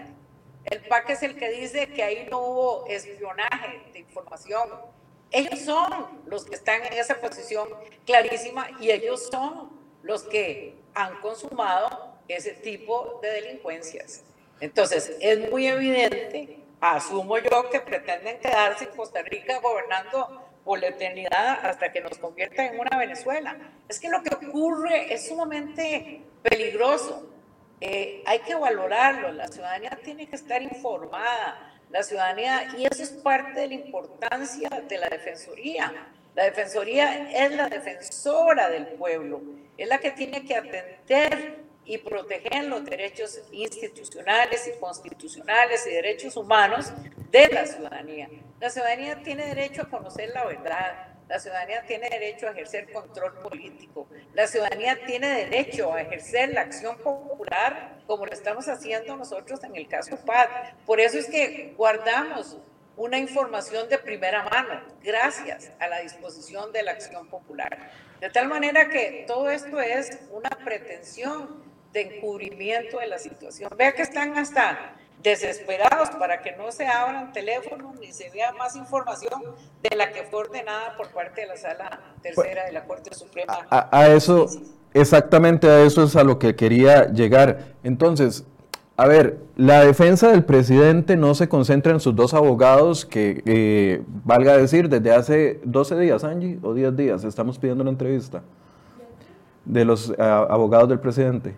El 0.64 0.80
PAC 0.80 1.10
es 1.10 1.22
el 1.22 1.36
que 1.36 1.50
dice 1.50 1.88
que 1.88 2.02
ahí 2.02 2.26
no 2.30 2.38
hubo 2.38 2.86
espionaje 2.86 3.82
de 3.92 3.98
información. 3.98 4.68
Ellos 5.30 5.60
son 5.60 6.22
los 6.26 6.44
que 6.44 6.54
están 6.54 6.84
en 6.84 6.94
esa 6.94 7.16
posición 7.20 7.68
clarísima 8.06 8.68
y 8.80 8.90
ellos 8.90 9.28
son 9.30 9.70
los 10.02 10.22
que 10.22 10.76
han 10.94 11.20
consumado 11.20 12.14
ese 12.28 12.52
tipo 12.52 13.18
de 13.20 13.30
delincuencias. 13.30 14.22
Entonces, 14.60 15.16
es 15.20 15.50
muy 15.50 15.66
evidente, 15.66 16.60
asumo 16.80 17.38
yo, 17.38 17.68
que 17.70 17.80
pretenden 17.80 18.38
quedarse 18.38 18.84
en 18.84 18.96
Costa 18.96 19.22
Rica 19.22 19.58
gobernando 19.60 20.43
por 20.64 20.80
la 20.80 20.88
eternidad 20.88 21.66
hasta 21.66 21.92
que 21.92 22.00
nos 22.00 22.18
convierta 22.18 22.64
en 22.64 22.78
una 22.78 22.96
Venezuela. 22.98 23.56
Es 23.88 24.00
que 24.00 24.08
lo 24.08 24.22
que 24.22 24.34
ocurre 24.34 25.12
es 25.12 25.28
sumamente 25.28 26.22
peligroso. 26.42 27.30
Eh, 27.80 28.22
hay 28.24 28.38
que 28.40 28.54
valorarlo, 28.54 29.30
la 29.32 29.48
ciudadanía 29.48 29.98
tiene 30.02 30.26
que 30.26 30.36
estar 30.36 30.62
informada, 30.62 31.74
la 31.90 32.02
ciudadanía, 32.02 32.74
y 32.78 32.86
eso 32.86 33.02
es 33.02 33.10
parte 33.10 33.60
de 33.60 33.68
la 33.68 33.74
importancia 33.74 34.70
de 34.88 34.98
la 34.98 35.08
Defensoría. 35.08 35.92
La 36.34 36.44
Defensoría 36.44 37.30
es 37.30 37.52
la 37.52 37.68
defensora 37.68 38.70
del 38.70 38.86
pueblo, 38.86 39.42
es 39.76 39.86
la 39.86 39.98
que 39.98 40.12
tiene 40.12 40.44
que 40.44 40.56
atender 40.56 41.58
y 41.84 41.98
proteger 41.98 42.64
los 42.64 42.84
derechos 42.84 43.40
institucionales 43.52 44.66
y 44.66 44.80
constitucionales 44.80 45.86
y 45.86 45.90
derechos 45.90 46.36
humanos 46.36 46.92
de 47.34 47.48
la 47.48 47.66
ciudadanía. 47.66 48.28
La 48.60 48.70
ciudadanía 48.70 49.20
tiene 49.24 49.46
derecho 49.46 49.82
a 49.82 49.86
conocer 49.86 50.30
la 50.32 50.44
verdad, 50.44 51.08
la 51.28 51.40
ciudadanía 51.40 51.82
tiene 51.84 52.08
derecho 52.08 52.46
a 52.46 52.52
ejercer 52.52 52.92
control 52.92 53.32
político, 53.40 54.06
la 54.34 54.46
ciudadanía 54.46 55.04
tiene 55.04 55.28
derecho 55.28 55.92
a 55.92 56.02
ejercer 56.02 56.50
la 56.50 56.60
acción 56.60 56.96
popular 56.98 57.98
como 58.06 58.24
lo 58.26 58.32
estamos 58.32 58.68
haciendo 58.68 59.16
nosotros 59.16 59.64
en 59.64 59.74
el 59.74 59.88
caso 59.88 60.16
PAD. 60.24 60.48
Por 60.86 61.00
eso 61.00 61.18
es 61.18 61.26
que 61.26 61.74
guardamos 61.76 62.56
una 62.96 63.18
información 63.18 63.88
de 63.88 63.98
primera 63.98 64.44
mano, 64.44 64.82
gracias 65.02 65.72
a 65.80 65.88
la 65.88 65.98
disposición 66.00 66.70
de 66.70 66.84
la 66.84 66.92
acción 66.92 67.26
popular. 67.26 67.90
De 68.20 68.30
tal 68.30 68.46
manera 68.46 68.88
que 68.90 69.24
todo 69.26 69.50
esto 69.50 69.80
es 69.80 70.20
una 70.30 70.50
pretensión 70.50 71.64
de 71.92 72.02
encubrimiento 72.02 73.00
de 73.00 73.08
la 73.08 73.18
situación. 73.18 73.72
Vea 73.76 73.92
que 73.92 74.02
están 74.02 74.38
hasta 74.38 74.94
desesperados 75.24 76.10
para 76.18 76.42
que 76.42 76.52
no 76.52 76.70
se 76.70 76.86
abran 76.86 77.32
teléfonos 77.32 77.98
ni 77.98 78.12
se 78.12 78.28
vea 78.30 78.52
más 78.52 78.76
información 78.76 79.42
de 79.82 79.96
la 79.96 80.12
que 80.12 80.22
fue 80.24 80.40
ordenada 80.40 80.96
por 80.98 81.08
parte 81.08 81.40
de 81.40 81.46
la 81.48 81.56
Sala 81.56 81.98
Tercera 82.22 82.66
de 82.66 82.72
la 82.72 82.84
Corte 82.84 83.12
Suprema. 83.14 83.66
A, 83.70 84.08
eso, 84.08 84.46
exactamente 84.92 85.66
a 85.66 85.82
eso 85.82 86.04
es 86.04 86.14
a 86.14 86.22
lo 86.24 86.38
que 86.38 86.54
quería 86.54 87.10
llegar. 87.10 87.74
Entonces, 87.82 88.44
a 88.98 89.08
ver, 89.08 89.38
la 89.56 89.82
defensa 89.84 90.30
del 90.30 90.44
presidente 90.44 91.16
no 91.16 91.34
se 91.34 91.48
concentra 91.48 91.92
en 91.92 92.00
sus 92.00 92.14
dos 92.14 92.34
abogados 92.34 93.06
que, 93.06 93.42
eh, 93.46 94.02
valga 94.24 94.58
decir, 94.58 94.90
desde 94.90 95.10
hace 95.10 95.60
12 95.64 95.98
días, 96.00 96.22
Angie, 96.22 96.58
o 96.62 96.74
10 96.74 96.96
días, 96.96 97.24
estamos 97.24 97.58
pidiendo 97.58 97.80
una 97.80 97.90
entrevista 97.90 98.42
de 99.64 99.86
los 99.86 100.10
eh, 100.10 100.14
abogados 100.18 100.90
del 100.90 101.00
presidente. 101.00 101.54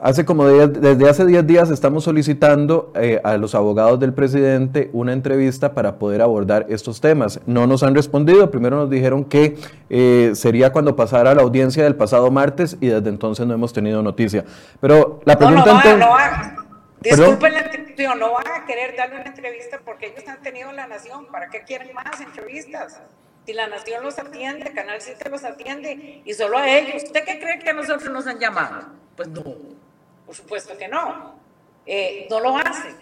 Hace 0.00 0.24
como 0.24 0.46
desde 0.46 1.08
hace 1.08 1.26
10 1.26 1.46
días 1.46 1.70
estamos 1.70 2.04
solicitando 2.04 2.92
eh, 2.94 3.20
a 3.24 3.36
los 3.36 3.56
abogados 3.56 3.98
del 3.98 4.12
presidente 4.12 4.90
una 4.92 5.12
entrevista 5.12 5.74
para 5.74 5.98
poder 5.98 6.22
abordar 6.22 6.66
estos 6.68 7.00
temas. 7.00 7.40
No 7.46 7.66
nos 7.66 7.82
han 7.82 7.96
respondido. 7.96 8.48
Primero 8.50 8.76
nos 8.76 8.90
dijeron 8.90 9.24
que 9.24 9.56
eh, 9.90 10.32
sería 10.34 10.72
cuando 10.72 10.94
pasara 10.94 11.34
la 11.34 11.42
audiencia 11.42 11.82
del 11.82 11.96
pasado 11.96 12.30
martes 12.30 12.76
y 12.80 12.86
desde 12.86 13.08
entonces 13.08 13.44
no 13.46 13.54
hemos 13.54 13.72
tenido 13.72 14.00
noticia. 14.00 14.44
Pero 14.80 15.20
la 15.24 15.36
pregunta 15.36 15.74
no, 15.74 15.98
no, 15.98 15.98
no 15.98 16.16
Disculpen 17.00 17.54
la 17.54 18.14
no 18.14 18.32
van 18.32 18.46
a 18.46 18.66
querer 18.66 18.96
darle 18.96 19.20
una 19.20 19.30
entrevista 19.30 19.80
porque 19.84 20.06
ellos 20.06 20.26
han 20.28 20.40
tenido 20.42 20.70
la 20.72 20.86
nación. 20.86 21.26
¿Para 21.26 21.48
qué 21.48 21.62
quieren 21.62 21.92
más 21.92 22.20
entrevistas? 22.20 23.00
Si 23.46 23.52
la 23.52 23.66
nación 23.66 24.04
los 24.04 24.18
atiende, 24.18 24.72
Canal 24.72 25.00
7 25.00 25.28
los 25.30 25.42
atiende 25.42 26.22
y 26.24 26.34
solo 26.34 26.58
a 26.58 26.68
ellos. 26.68 27.02
¿Usted 27.02 27.24
qué 27.24 27.40
cree 27.40 27.58
que 27.58 27.70
a 27.70 27.72
nosotros 27.72 28.12
nos 28.12 28.26
han 28.26 28.38
llamado? 28.38 28.88
Pues 29.16 29.28
no. 29.28 29.42
Por 30.28 30.36
supuesto 30.36 30.76
que 30.76 30.88
no. 30.88 31.40
Eh, 31.86 32.26
no 32.28 32.38
lo 32.40 32.54
hacen, 32.54 32.94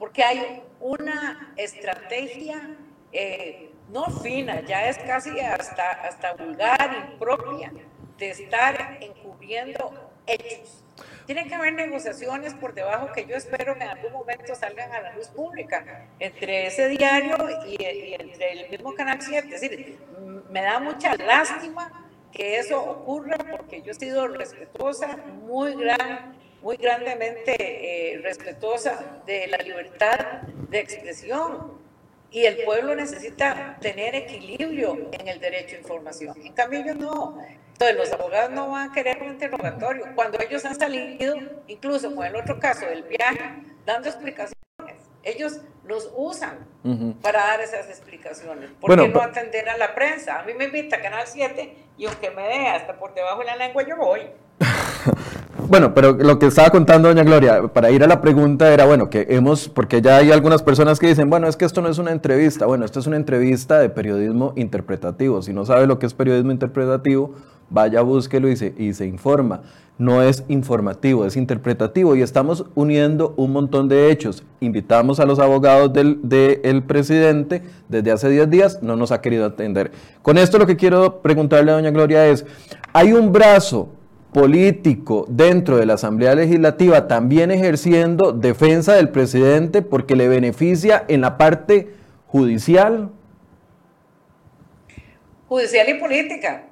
porque 0.00 0.24
hay 0.24 0.64
una 0.80 1.54
estrategia 1.56 2.76
eh, 3.12 3.70
no 3.92 4.06
fina, 4.06 4.62
ya 4.62 4.88
es 4.88 4.98
casi 4.98 5.38
hasta, 5.38 5.92
hasta 5.92 6.32
vulgar, 6.32 7.08
impropia, 7.12 7.72
de 8.18 8.30
estar 8.30 8.98
encubriendo 9.00 10.10
hechos. 10.26 10.82
Tienen 11.24 11.48
que 11.48 11.54
haber 11.54 11.74
negociaciones 11.74 12.52
por 12.54 12.74
debajo 12.74 13.12
que 13.12 13.26
yo 13.26 13.36
espero 13.36 13.76
que 13.76 13.84
en 13.84 13.90
algún 13.90 14.12
momento 14.12 14.52
salgan 14.56 14.90
a 14.90 15.02
la 15.02 15.12
luz 15.14 15.28
pública 15.28 16.08
entre 16.18 16.66
ese 16.66 16.88
diario 16.88 17.36
y, 17.68 17.80
y 17.80 18.14
entre 18.18 18.52
el 18.54 18.70
mismo 18.70 18.92
Canal 18.96 19.22
7. 19.22 19.54
Es 19.54 19.60
decir, 19.60 20.00
me 20.50 20.62
da 20.62 20.80
mucha 20.80 21.14
lástima 21.14 22.10
que 22.32 22.58
eso 22.58 22.82
ocurra 22.82 23.36
porque 23.38 23.82
yo 23.82 23.92
he 23.92 23.94
sido 23.94 24.26
respetuosa, 24.26 25.16
muy 25.44 25.76
gran 25.76 26.41
muy 26.62 26.76
grandemente 26.76 27.56
eh, 27.58 28.18
respetuosa 28.22 29.22
de 29.26 29.48
la 29.48 29.58
libertad 29.58 30.42
de 30.70 30.78
expresión 30.78 31.82
y 32.30 32.46
el 32.46 32.64
pueblo 32.64 32.94
necesita 32.94 33.76
tener 33.80 34.14
equilibrio 34.14 35.10
en 35.12 35.28
el 35.28 35.38
derecho 35.38 35.76
a 35.76 35.78
información. 35.80 36.36
En 36.42 36.52
cambio, 36.54 36.80
ellos 36.80 36.96
no. 36.96 37.38
Entonces, 37.72 37.96
los 37.96 38.12
abogados 38.12 38.50
no 38.52 38.70
van 38.70 38.90
a 38.90 38.92
querer 38.92 39.22
un 39.22 39.32
interrogatorio. 39.32 40.06
Cuando 40.14 40.38
ellos 40.40 40.64
han 40.64 40.78
salido, 40.78 41.36
incluso 41.66 42.08
como 42.08 42.24
en 42.24 42.34
el 42.34 42.40
otro 42.40 42.58
caso 42.58 42.86
del 42.86 43.02
viaje, 43.02 43.40
dando 43.84 44.08
explicaciones, 44.08 44.56
ellos 45.24 45.60
los 45.84 46.10
usan 46.16 46.66
para 47.20 47.40
dar 47.40 47.60
esas 47.60 47.88
explicaciones. 47.88 48.70
¿Por 48.80 48.96
qué 48.96 49.08
no 49.08 49.20
atender 49.20 49.68
a 49.68 49.76
la 49.76 49.94
prensa? 49.94 50.40
A 50.40 50.44
mí 50.44 50.54
me 50.54 50.64
invita 50.64 50.96
a 50.96 51.02
Canal 51.02 51.26
7 51.26 51.76
y 51.98 52.06
aunque 52.06 52.30
me 52.30 52.42
dé 52.42 52.68
hasta 52.68 52.98
por 52.98 53.14
debajo 53.14 53.40
de 53.40 53.46
la 53.46 53.56
lengua, 53.56 53.86
yo 53.86 53.96
voy. 53.96 54.22
Bueno, 55.72 55.94
pero 55.94 56.12
lo 56.12 56.38
que 56.38 56.44
estaba 56.44 56.68
contando 56.68 57.08
doña 57.08 57.22
Gloria, 57.22 57.62
para 57.68 57.90
ir 57.90 58.04
a 58.04 58.06
la 58.06 58.20
pregunta 58.20 58.70
era, 58.74 58.84
bueno, 58.84 59.08
que 59.08 59.26
hemos, 59.30 59.70
porque 59.70 60.02
ya 60.02 60.18
hay 60.18 60.30
algunas 60.30 60.62
personas 60.62 60.98
que 60.98 61.06
dicen, 61.06 61.30
bueno, 61.30 61.48
es 61.48 61.56
que 61.56 61.64
esto 61.64 61.80
no 61.80 61.88
es 61.88 61.96
una 61.96 62.12
entrevista, 62.12 62.66
bueno, 62.66 62.84
esto 62.84 63.00
es 63.00 63.06
una 63.06 63.16
entrevista 63.16 63.78
de 63.78 63.88
periodismo 63.88 64.52
interpretativo. 64.56 65.40
Si 65.40 65.54
no 65.54 65.64
sabe 65.64 65.86
lo 65.86 65.98
que 65.98 66.04
es 66.04 66.12
periodismo 66.12 66.52
interpretativo, 66.52 67.32
vaya, 67.70 68.02
búsquelo 68.02 68.50
y 68.50 68.56
se, 68.56 68.74
y 68.76 68.92
se 68.92 69.06
informa. 69.06 69.62
No 69.96 70.20
es 70.20 70.44
informativo, 70.48 71.24
es 71.24 71.38
interpretativo 71.38 72.16
y 72.16 72.20
estamos 72.20 72.66
uniendo 72.74 73.32
un 73.38 73.52
montón 73.52 73.88
de 73.88 74.10
hechos. 74.10 74.44
Invitamos 74.60 75.20
a 75.20 75.24
los 75.24 75.38
abogados 75.38 75.90
del, 75.94 76.18
presidente 76.86 77.62
desde 77.88 78.12
hace 78.12 78.28
10 78.28 78.50
días, 78.50 78.82
no 78.82 78.96
nos 78.96 79.10
ha 79.10 79.22
querido 79.22 79.46
atender. 79.46 79.90
Con 80.20 80.36
esto 80.36 80.58
lo 80.58 80.66
que 80.66 80.76
quiero 80.76 81.22
preguntarle 81.22 81.70
a 81.70 81.76
doña 81.76 81.92
Gloria 81.92 82.26
es, 82.26 82.44
¿hay 82.92 83.14
un 83.14 83.32
brazo 83.32 83.88
político 84.32 85.26
dentro 85.28 85.76
de 85.76 85.86
la 85.86 85.94
Asamblea 85.94 86.34
Legislativa 86.34 87.06
también 87.06 87.50
ejerciendo 87.50 88.32
defensa 88.32 88.94
del 88.94 89.10
presidente 89.10 89.82
porque 89.82 90.16
le 90.16 90.28
beneficia 90.28 91.04
en 91.08 91.20
la 91.20 91.36
parte 91.36 91.94
judicial? 92.26 93.10
Judicial 95.48 95.88
y 95.90 95.94
política. 95.94 96.64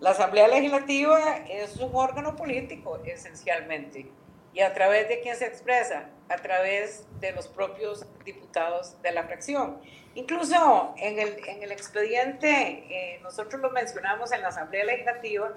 La 0.00 0.10
Asamblea 0.10 0.48
Legislativa 0.48 1.18
es 1.48 1.76
un 1.76 1.90
órgano 1.92 2.36
político 2.36 3.00
esencialmente. 3.04 4.10
¿Y 4.54 4.60
a 4.60 4.72
través 4.74 5.08
de 5.08 5.20
quién 5.20 5.34
se 5.36 5.46
expresa? 5.46 6.10
A 6.28 6.36
través 6.36 7.06
de 7.20 7.32
los 7.32 7.48
propios 7.48 8.06
diputados 8.24 9.00
de 9.02 9.12
la 9.12 9.24
fracción. 9.24 9.78
Incluso 10.14 10.94
en 10.98 11.18
el, 11.18 11.36
en 11.48 11.62
el 11.62 11.72
expediente, 11.72 12.50
eh, 12.50 13.20
nosotros 13.22 13.60
lo 13.62 13.70
mencionamos 13.70 14.30
en 14.32 14.42
la 14.42 14.48
Asamblea 14.48 14.84
Legislativa, 14.84 15.52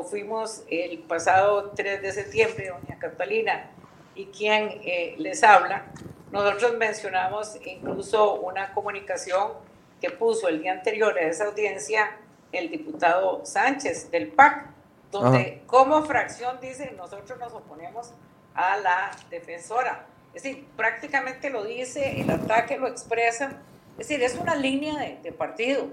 fuimos 0.00 0.62
el 0.70 1.00
pasado 1.00 1.70
3 1.76 2.00
de 2.00 2.12
septiembre, 2.12 2.68
doña 2.68 2.98
Catalina 2.98 3.70
y 4.14 4.26
quien 4.26 4.80
eh, 4.84 5.14
les 5.18 5.42
habla, 5.42 5.84
nosotros 6.30 6.74
mencionamos 6.78 7.58
incluso 7.62 8.40
una 8.40 8.72
comunicación 8.72 9.52
que 10.00 10.08
puso 10.10 10.48
el 10.48 10.62
día 10.62 10.72
anterior 10.72 11.18
a 11.18 11.22
esa 11.22 11.44
audiencia 11.44 12.16
el 12.52 12.70
diputado 12.70 13.44
Sánchez 13.44 14.10
del 14.10 14.28
PAC, 14.28 14.66
donde 15.10 15.62
como 15.66 16.02
fracción 16.04 16.58
dice, 16.60 16.92
nosotros 16.96 17.38
nos 17.38 17.52
oponemos 17.52 18.12
a 18.54 18.78
la 18.78 19.10
defensora. 19.28 20.06
Es 20.34 20.42
decir, 20.42 20.66
prácticamente 20.74 21.50
lo 21.50 21.64
dice, 21.64 22.18
el 22.20 22.30
ataque 22.30 22.78
lo 22.78 22.88
expresa. 22.88 23.60
Es 23.98 24.08
decir, 24.08 24.22
es 24.22 24.36
una 24.36 24.54
línea 24.54 24.98
de, 24.98 25.18
de 25.22 25.32
partido. 25.32 25.88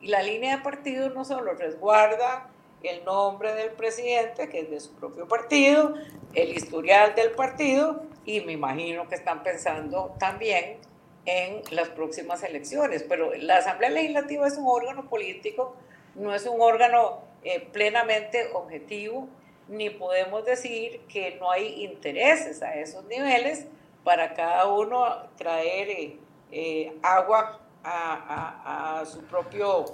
Y 0.00 0.08
la 0.08 0.22
línea 0.22 0.56
de 0.56 0.62
partido 0.62 1.10
no 1.10 1.24
solo 1.24 1.52
resguarda 1.52 2.48
el 2.82 3.04
nombre 3.04 3.54
del 3.54 3.70
presidente, 3.70 4.48
que 4.48 4.60
es 4.60 4.70
de 4.70 4.80
su 4.80 4.94
propio 4.94 5.26
partido, 5.28 5.94
el 6.34 6.56
historial 6.56 7.14
del 7.14 7.32
partido, 7.32 8.02
y 8.24 8.40
me 8.40 8.52
imagino 8.52 9.08
que 9.08 9.14
están 9.14 9.42
pensando 9.42 10.14
también 10.18 10.78
en 11.24 11.62
las 11.70 11.88
próximas 11.88 12.42
elecciones. 12.42 13.04
Pero 13.08 13.34
la 13.34 13.58
Asamblea 13.58 13.90
Legislativa 13.90 14.46
es 14.46 14.56
un 14.56 14.66
órgano 14.66 15.08
político, 15.08 15.76
no 16.14 16.34
es 16.34 16.46
un 16.46 16.60
órgano 16.60 17.20
eh, 17.44 17.60
plenamente 17.72 18.48
objetivo, 18.52 19.28
ni 19.68 19.90
podemos 19.90 20.44
decir 20.44 21.00
que 21.08 21.36
no 21.40 21.50
hay 21.50 21.84
intereses 21.84 22.62
a 22.62 22.74
esos 22.74 23.04
niveles 23.04 23.66
para 24.04 24.34
cada 24.34 24.66
uno 24.66 25.28
traer 25.36 25.88
eh, 25.88 26.18
eh, 26.50 26.92
agua 27.02 27.60
a, 27.84 29.02
su 29.06 29.22
propio 29.24 29.86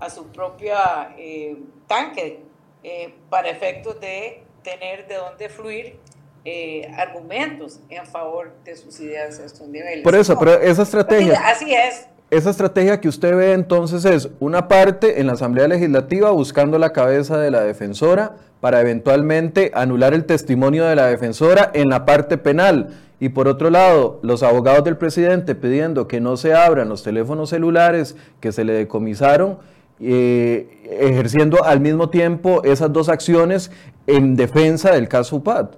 a 0.00 0.10
su 0.10 0.26
propia 0.28 1.14
eh, 1.18 1.56
tanque 1.86 2.40
eh, 2.82 3.14
para 3.28 3.50
efectos 3.50 4.00
de 4.00 4.42
tener 4.62 5.06
de 5.06 5.16
dónde 5.16 5.48
fluir 5.48 5.98
eh, 6.44 6.90
argumentos 6.96 7.80
en 7.90 8.06
favor 8.06 8.52
de 8.64 8.74
sus 8.76 8.98
ideas 9.00 9.38
a 9.38 9.44
estos 9.44 9.68
niveles. 9.68 10.02
Por 10.02 10.14
eso, 10.14 10.38
pero 10.38 10.54
esa 10.54 10.82
estrategia... 10.82 11.38
Así, 11.46 11.74
es. 11.74 12.08
esa 12.30 12.48
estrategia 12.48 12.98
que 12.98 13.08
usted 13.08 13.36
ve 13.36 13.52
entonces 13.52 14.06
es 14.06 14.30
una 14.40 14.66
parte 14.66 15.20
en 15.20 15.26
la 15.26 15.34
Asamblea 15.34 15.68
Legislativa 15.68 16.30
buscando 16.30 16.78
la 16.78 16.94
cabeza 16.94 17.38
de 17.38 17.50
la 17.50 17.60
defensora 17.60 18.36
para 18.60 18.80
eventualmente 18.80 19.70
anular 19.74 20.14
el 20.14 20.24
testimonio 20.24 20.86
de 20.86 20.96
la 20.96 21.06
defensora 21.06 21.70
en 21.74 21.90
la 21.90 22.06
parte 22.06 22.38
penal. 22.38 22.88
Y 23.18 23.30
por 23.30 23.48
otro 23.48 23.68
lado, 23.68 24.18
los 24.22 24.42
abogados 24.42 24.84
del 24.84 24.96
presidente 24.96 25.54
pidiendo 25.54 26.08
que 26.08 26.20
no 26.20 26.38
se 26.38 26.54
abran 26.54 26.88
los 26.88 27.02
teléfonos 27.02 27.50
celulares 27.50 28.16
que 28.40 28.50
se 28.50 28.64
le 28.64 28.72
decomisaron, 28.72 29.58
eh, 30.00 30.82
ejerciendo 30.84 31.64
al 31.64 31.80
mismo 31.80 32.08
tiempo 32.08 32.62
esas 32.64 32.92
dos 32.92 33.08
acciones 33.08 33.70
en 34.06 34.34
defensa 34.36 34.92
del 34.92 35.08
caso 35.08 35.36
UPAD. 35.36 35.70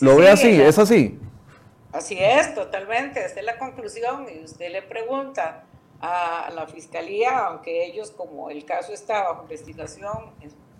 ¿Lo 0.00 0.16
ve 0.16 0.30
así? 0.30 0.60
¿Es 0.60 0.78
así? 0.78 1.18
Así 1.92 2.16
es, 2.18 2.54
totalmente. 2.54 3.24
Esta 3.24 3.40
es 3.40 3.46
la 3.46 3.58
conclusión. 3.58 4.26
Y 4.28 4.44
usted 4.44 4.70
le 4.70 4.82
pregunta 4.82 5.64
a 6.00 6.50
la 6.54 6.66
fiscalía, 6.66 7.38
aunque 7.46 7.86
ellos, 7.86 8.10
como 8.10 8.50
el 8.50 8.64
caso 8.64 8.92
está 8.92 9.22
bajo 9.22 9.42
investigación, 9.42 10.30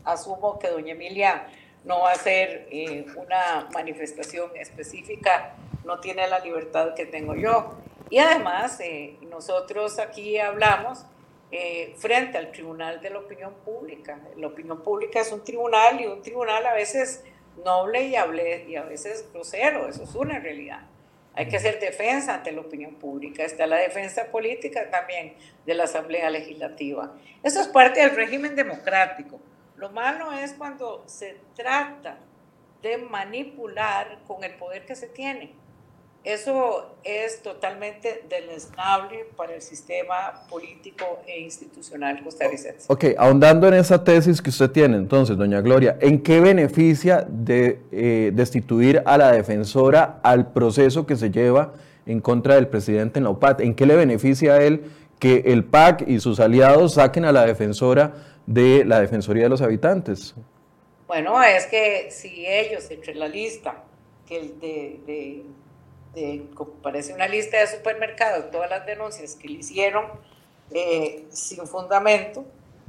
asumo 0.05 0.59
que 0.59 0.69
doña 0.69 0.93
Emilia 0.93 1.47
no 1.85 2.01
va 2.01 2.11
a 2.11 2.13
hacer 2.15 2.69
eh, 2.71 3.07
una 3.17 3.69
manifestación 3.73 4.51
específica, 4.57 5.55
no 5.85 6.01
tiene 6.01 6.27
la 6.29 6.41
libertad 6.41 6.95
que 6.95 7.07
tengo 7.07 7.35
yo. 7.35 7.75
Y 8.11 8.19
además, 8.19 8.79
eh, 8.81 9.17
nosotros 9.31 9.99
aquí 9.99 10.39
hablamos 10.39 11.05
eh, 11.57 11.95
frente 11.97 12.37
al 12.37 12.51
Tribunal 12.51 13.01
de 13.01 13.11
la 13.11 13.21
Opinión 13.21 13.55
Pública. 13.65 14.19
La 14.37 14.49
opinión 14.49 14.83
pública 14.83 15.21
es 15.21 15.31
un 15.31 15.45
tribunal 15.45 16.01
y 16.01 16.07
un 16.07 16.21
tribunal 16.21 16.67
a 16.67 16.75
veces 16.75 17.23
noble 17.65 18.09
y, 18.09 18.17
hable, 18.17 18.65
y 18.69 18.75
a 18.75 18.83
veces 18.83 19.31
grosero, 19.33 19.89
eso 19.89 20.03
es 20.03 20.17
una 20.17 20.41
realidad. 20.41 20.81
Hay 21.33 21.47
que 21.47 21.59
hacer 21.59 21.79
defensa 21.79 22.35
ante 22.35 22.51
la 22.51 22.61
opinión 22.61 22.97
pública. 22.97 23.45
Está 23.45 23.69
la 23.69 23.77
defensa 23.77 24.33
política 24.33 24.91
también 24.91 25.37
de 25.65 25.75
la 25.75 25.85
Asamblea 25.85 26.29
Legislativa. 26.29 27.15
Eso 27.45 27.61
es 27.61 27.69
parte 27.69 28.01
del 28.01 28.17
régimen 28.17 28.57
democrático. 28.57 29.39
Lo 29.77 29.91
malo 29.91 30.33
es 30.33 30.55
cuando 30.55 31.05
se 31.07 31.37
trata 31.55 32.19
de 32.83 32.99
manipular 32.99 34.19
con 34.27 34.43
el 34.43 34.57
poder 34.57 34.87
que 34.87 34.97
se 34.97 35.07
tiene. 35.07 35.55
Eso 36.25 36.97
es 37.05 37.43
totalmente 37.43 38.25
deleznable 38.31 39.27
para 39.37 39.57
el 39.57 39.61
sistema 39.61 40.47
político 40.49 41.21
e 41.27 41.41
institucional 41.41 42.23
costarricense. 42.25 42.87
Ok, 42.91 43.05
ahondando 43.19 43.69
en 43.69 43.75
esa 43.75 44.03
tesis 44.03 44.41
que 44.41 44.49
usted 44.49 44.71
tiene, 44.71 44.97
entonces, 44.97 45.37
doña 45.37 45.61
Gloria, 45.61 45.99
¿en 46.01 46.23
qué 46.23 46.41
beneficia 46.41 47.27
de 47.29 47.79
eh, 47.93 48.31
destituir 48.33 49.03
a 49.05 49.19
la 49.19 49.33
defensora 49.33 50.19
al 50.23 50.51
proceso 50.51 51.05
que 51.05 51.17
se 51.17 51.31
lleva 51.31 51.75
en 52.07 52.23
contra 52.23 52.55
del 52.55 52.69
presidente 52.69 53.19
en 53.19 53.25
la 53.25 53.31
UPAT? 53.31 53.61
¿En 53.61 53.75
qué 53.75 53.85
le 53.85 53.95
beneficia 53.95 54.55
a 54.55 54.63
él 54.63 54.85
que 55.19 55.43
el 55.45 55.65
PAC 55.65 56.09
y 56.09 56.21
sus 56.21 56.41
aliados 56.41 56.95
saquen 56.95 57.27
a 57.27 57.33
la 57.33 57.45
defensora 57.45 58.15
de 58.47 58.87
la 58.87 58.99
Defensoría 58.99 59.43
de 59.43 59.51
los 59.51 59.61
Habitantes? 59.61 60.35
Bueno, 61.07 61.43
es 61.43 61.67
que 61.67 62.09
si 62.11 62.47
ellos, 62.47 62.91
entre 62.91 63.15
la 63.15 63.29
lista 63.29 63.85
que 64.27 64.39
el 64.39 64.59
de 64.59 65.45
parece 66.83 67.13
una 67.13 67.29
lista 67.29 67.59
de 67.59 67.67
supermercados, 67.67 68.51
todas 68.51 68.71
las 68.71 68.87
denuncias 68.87 69.35
que 69.35 69.49
le 69.49 69.59
hicieron 69.61 70.07
eh, 70.73 71.25
sin 71.31 71.67
fundamento, 71.67 72.45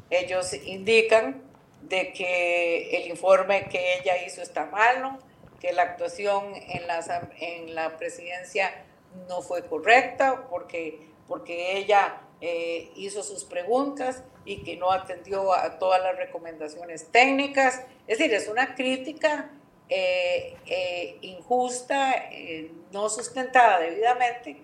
ellos 0.09 0.53
indican 0.65 1.41
de 1.81 2.13
que 2.13 2.97
el 2.97 3.09
informe 3.09 3.67
que 3.69 3.99
ella 3.99 4.23
hizo 4.25 4.41
está 4.41 4.65
malo, 4.65 5.17
que 5.59 5.73
la 5.73 5.83
actuación 5.83 6.53
en 6.55 6.87
la, 6.87 7.29
en 7.39 7.75
la 7.75 7.97
presidencia 7.97 8.85
no 9.27 9.41
fue 9.41 9.65
correcta 9.65 10.47
porque, 10.49 10.99
porque 11.27 11.77
ella 11.77 12.21
eh, 12.41 12.91
hizo 12.95 13.23
sus 13.23 13.43
preguntas 13.43 14.23
y 14.45 14.63
que 14.63 14.75
no 14.77 14.91
atendió 14.91 15.53
a 15.53 15.79
todas 15.79 16.01
las 16.01 16.17
recomendaciones 16.17 17.11
técnicas. 17.11 17.81
Es 18.07 18.19
decir, 18.19 18.33
es 18.33 18.47
una 18.47 18.75
crítica 18.75 19.49
eh, 19.87 20.57
eh, 20.65 21.17
injusta, 21.21 22.29
eh, 22.31 22.71
no 22.91 23.07
sustentada 23.07 23.79
debidamente, 23.79 24.57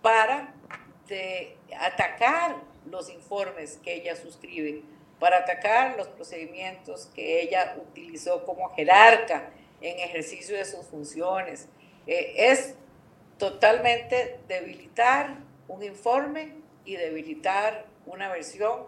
para 0.00 0.54
atacar 1.80 2.56
los 2.86 3.10
informes 3.10 3.80
que 3.82 3.94
ella 3.94 4.14
suscribe, 4.14 4.84
para 5.18 5.38
atacar 5.38 5.96
los 5.96 6.06
procedimientos 6.06 7.06
que 7.14 7.42
ella 7.42 7.76
utilizó 7.82 8.44
como 8.46 8.72
jerarca 8.74 9.50
en 9.80 9.98
ejercicio 9.98 10.56
de 10.56 10.64
sus 10.64 10.86
funciones. 10.86 11.68
es 12.06 12.74
totalmente 13.38 14.38
debilitar 14.46 15.38
un 15.66 15.82
informe 15.82 16.54
y 16.84 16.94
debilitar 16.94 17.86
una 18.06 18.28
versión 18.28 18.86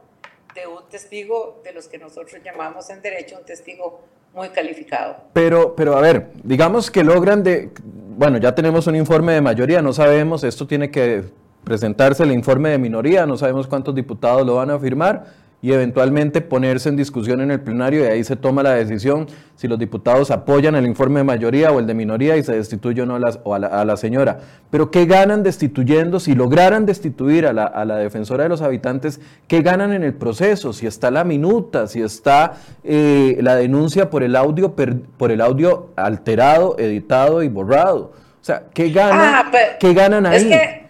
de 0.54 0.66
un 0.66 0.88
testigo 0.88 1.60
de 1.64 1.72
los 1.72 1.88
que 1.88 1.98
nosotros 1.98 2.40
llamamos 2.42 2.88
en 2.90 3.02
derecho 3.02 3.38
un 3.38 3.44
testigo 3.44 4.02
muy 4.34 4.48
calificado. 4.48 5.16
Pero, 5.32 5.74
pero 5.76 5.96
a 5.96 6.00
ver, 6.00 6.30
digamos 6.42 6.90
que 6.90 7.04
logran 7.04 7.42
de, 7.42 7.70
bueno, 8.16 8.38
ya 8.38 8.54
tenemos 8.54 8.86
un 8.86 8.96
informe 8.96 9.32
de 9.32 9.40
mayoría, 9.40 9.82
no 9.82 9.92
sabemos, 9.92 10.44
esto 10.44 10.66
tiene 10.66 10.90
que 10.90 11.24
presentarse 11.64 12.22
el 12.22 12.32
informe 12.32 12.70
de 12.70 12.78
minoría, 12.78 13.26
no 13.26 13.36
sabemos 13.36 13.66
cuántos 13.66 13.94
diputados 13.94 14.46
lo 14.46 14.56
van 14.56 14.70
a 14.70 14.78
firmar 14.78 15.41
y 15.62 15.72
eventualmente 15.72 16.40
ponerse 16.40 16.88
en 16.88 16.96
discusión 16.96 17.40
en 17.40 17.52
el 17.52 17.60
plenario 17.60 18.04
y 18.04 18.08
ahí 18.08 18.24
se 18.24 18.34
toma 18.34 18.64
la 18.64 18.72
decisión 18.72 19.28
si 19.54 19.68
los 19.68 19.78
diputados 19.78 20.32
apoyan 20.32 20.74
el 20.74 20.84
informe 20.86 21.20
de 21.20 21.24
mayoría 21.24 21.70
o 21.70 21.78
el 21.78 21.86
de 21.86 21.94
minoría 21.94 22.36
y 22.36 22.42
se 22.42 22.52
destituye 22.52 23.02
o 23.02 23.06
no 23.06 23.14
a, 23.14 23.84
la, 23.84 23.96
señora. 23.96 24.40
Pero 24.70 24.90
¿qué 24.90 25.06
ganan 25.06 25.44
destituyendo? 25.44 26.18
Si 26.18 26.34
lograran 26.34 26.84
destituir 26.84 27.46
a 27.46 27.52
la, 27.52 27.96
defensora 27.96 28.42
de 28.42 28.48
los 28.48 28.60
habitantes, 28.60 29.20
¿qué 29.46 29.62
ganan 29.62 29.92
en 29.92 30.02
el 30.02 30.14
proceso? 30.14 30.72
Si 30.72 30.88
está 30.88 31.12
la 31.12 31.22
minuta, 31.22 31.86
si 31.86 32.02
está 32.02 32.54
eh, 32.82 33.38
la 33.40 33.54
denuncia 33.54 34.10
por 34.10 34.24
el, 34.24 34.34
audio, 34.34 34.74
por 34.74 35.30
el 35.30 35.40
audio 35.40 35.90
alterado, 35.94 36.76
editado 36.76 37.44
y 37.44 37.48
borrado. 37.48 38.10
O 38.40 38.44
sea, 38.44 38.64
¿qué 38.74 38.90
ganan, 38.90 39.34
ah, 39.46 39.52
¿qué 39.78 39.94
ganan 39.94 40.26
ahí? 40.26 40.38
Es 40.38 40.44
que, 40.44 40.81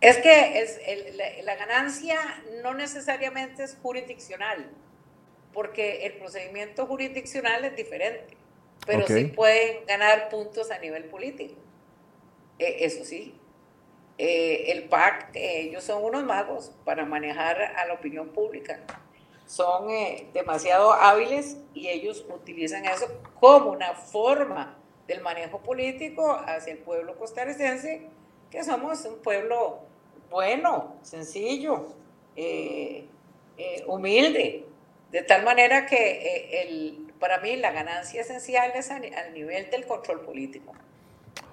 es 0.00 0.18
que 0.18 0.60
es 0.60 0.80
la 1.44 1.56
ganancia 1.56 2.18
no 2.62 2.74
necesariamente 2.74 3.64
es 3.64 3.76
jurisdiccional, 3.82 4.70
porque 5.52 6.06
el 6.06 6.14
procedimiento 6.14 6.86
jurisdiccional 6.86 7.64
es 7.64 7.74
diferente, 7.74 8.36
pero 8.86 9.06
sí 9.06 9.24
pueden 9.24 9.84
ganar 9.86 10.28
puntos 10.28 10.70
a 10.70 10.78
nivel 10.78 11.04
político. 11.04 11.56
E, 12.58 12.84
eso 12.84 13.04
sí. 13.04 13.34
Eh, 14.18 14.72
el 14.72 14.88
PAC, 14.88 15.30
ellos 15.34 15.84
son 15.84 16.02
unos 16.02 16.24
magos 16.24 16.72
para 16.84 17.04
manejar 17.04 17.60
a 17.60 17.86
la 17.86 17.94
opinión 17.94 18.28
pública. 18.30 18.80
Son 19.46 19.90
eh, 19.90 20.28
demasiado 20.34 20.92
hábiles 20.92 21.56
y 21.72 21.88
ellos 21.88 22.26
utilizan 22.28 22.84
eso 22.84 23.06
como 23.38 23.70
una 23.70 23.94
forma 23.94 24.76
del 25.06 25.22
manejo 25.22 25.60
político 25.60 26.32
hacia 26.46 26.72
el 26.72 26.78
pueblo 26.80 27.16
costarricense, 27.16 28.08
que 28.50 28.62
somos 28.64 29.04
un 29.04 29.22
pueblo 29.22 29.87
bueno, 30.30 30.96
sencillo, 31.02 31.86
eh, 32.36 33.06
eh, 33.56 33.84
humilde, 33.86 34.66
de 35.12 35.22
tal 35.22 35.44
manera 35.44 35.86
que 35.86 35.96
eh, 35.96 36.62
el, 36.62 37.12
para 37.18 37.40
mí 37.40 37.56
la 37.56 37.72
ganancia 37.72 38.20
esencial 38.20 38.72
es 38.74 38.90
al 38.90 39.02
nivel 39.34 39.70
del 39.70 39.86
control 39.86 40.20
político. 40.20 40.72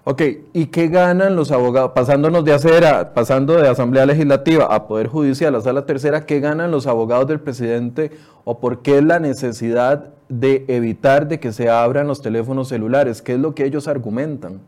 Ok, 0.07 0.21
¿y 0.53 0.67
qué 0.67 0.87
ganan 0.87 1.35
los 1.35 1.51
abogados? 1.51 1.93
Pasándonos 1.95 2.45
de 2.45 2.53
acera, 2.53 3.15
pasando 3.15 3.59
de 3.59 3.67
Asamblea 3.67 4.05
Legislativa 4.05 4.65
a 4.65 4.87
Poder 4.87 5.07
Judicial, 5.07 5.55
a 5.55 5.61
Sala 5.61 5.87
Tercera, 5.87 6.27
¿qué 6.27 6.39
ganan 6.39 6.69
los 6.69 6.85
abogados 6.85 7.27
del 7.27 7.39
presidente 7.39 8.11
o 8.43 8.59
por 8.59 8.83
qué 8.83 9.01
la 9.01 9.19
necesidad 9.19 10.13
de 10.29 10.63
evitar 10.67 11.27
de 11.27 11.39
que 11.39 11.51
se 11.51 11.69
abran 11.69 12.05
los 12.05 12.21
teléfonos 12.21 12.69
celulares? 12.69 13.23
¿Qué 13.23 13.33
es 13.33 13.39
lo 13.39 13.55
que 13.55 13.65
ellos 13.65 13.87
argumentan? 13.87 14.61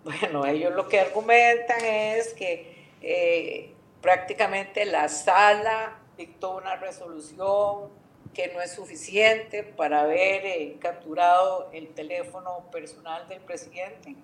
Bueno, 0.04 0.46
ellos 0.46 0.72
lo 0.74 0.88
que 0.88 0.98
argumentan 0.98 1.84
es 1.84 2.32
que 2.32 3.74
prácticamente 4.00 4.84
la 4.86 5.08
sala 5.08 5.98
dictó 6.16 6.56
una 6.56 6.76
resolución 6.76 7.90
que 8.34 8.48
no 8.48 8.60
es 8.60 8.72
suficiente 8.72 9.62
para 9.62 10.02
haber 10.02 10.46
eh, 10.46 10.76
capturado 10.80 11.68
el 11.72 11.88
teléfono 11.88 12.70
personal 12.70 13.26
del 13.28 13.40
presidente, 13.40 14.14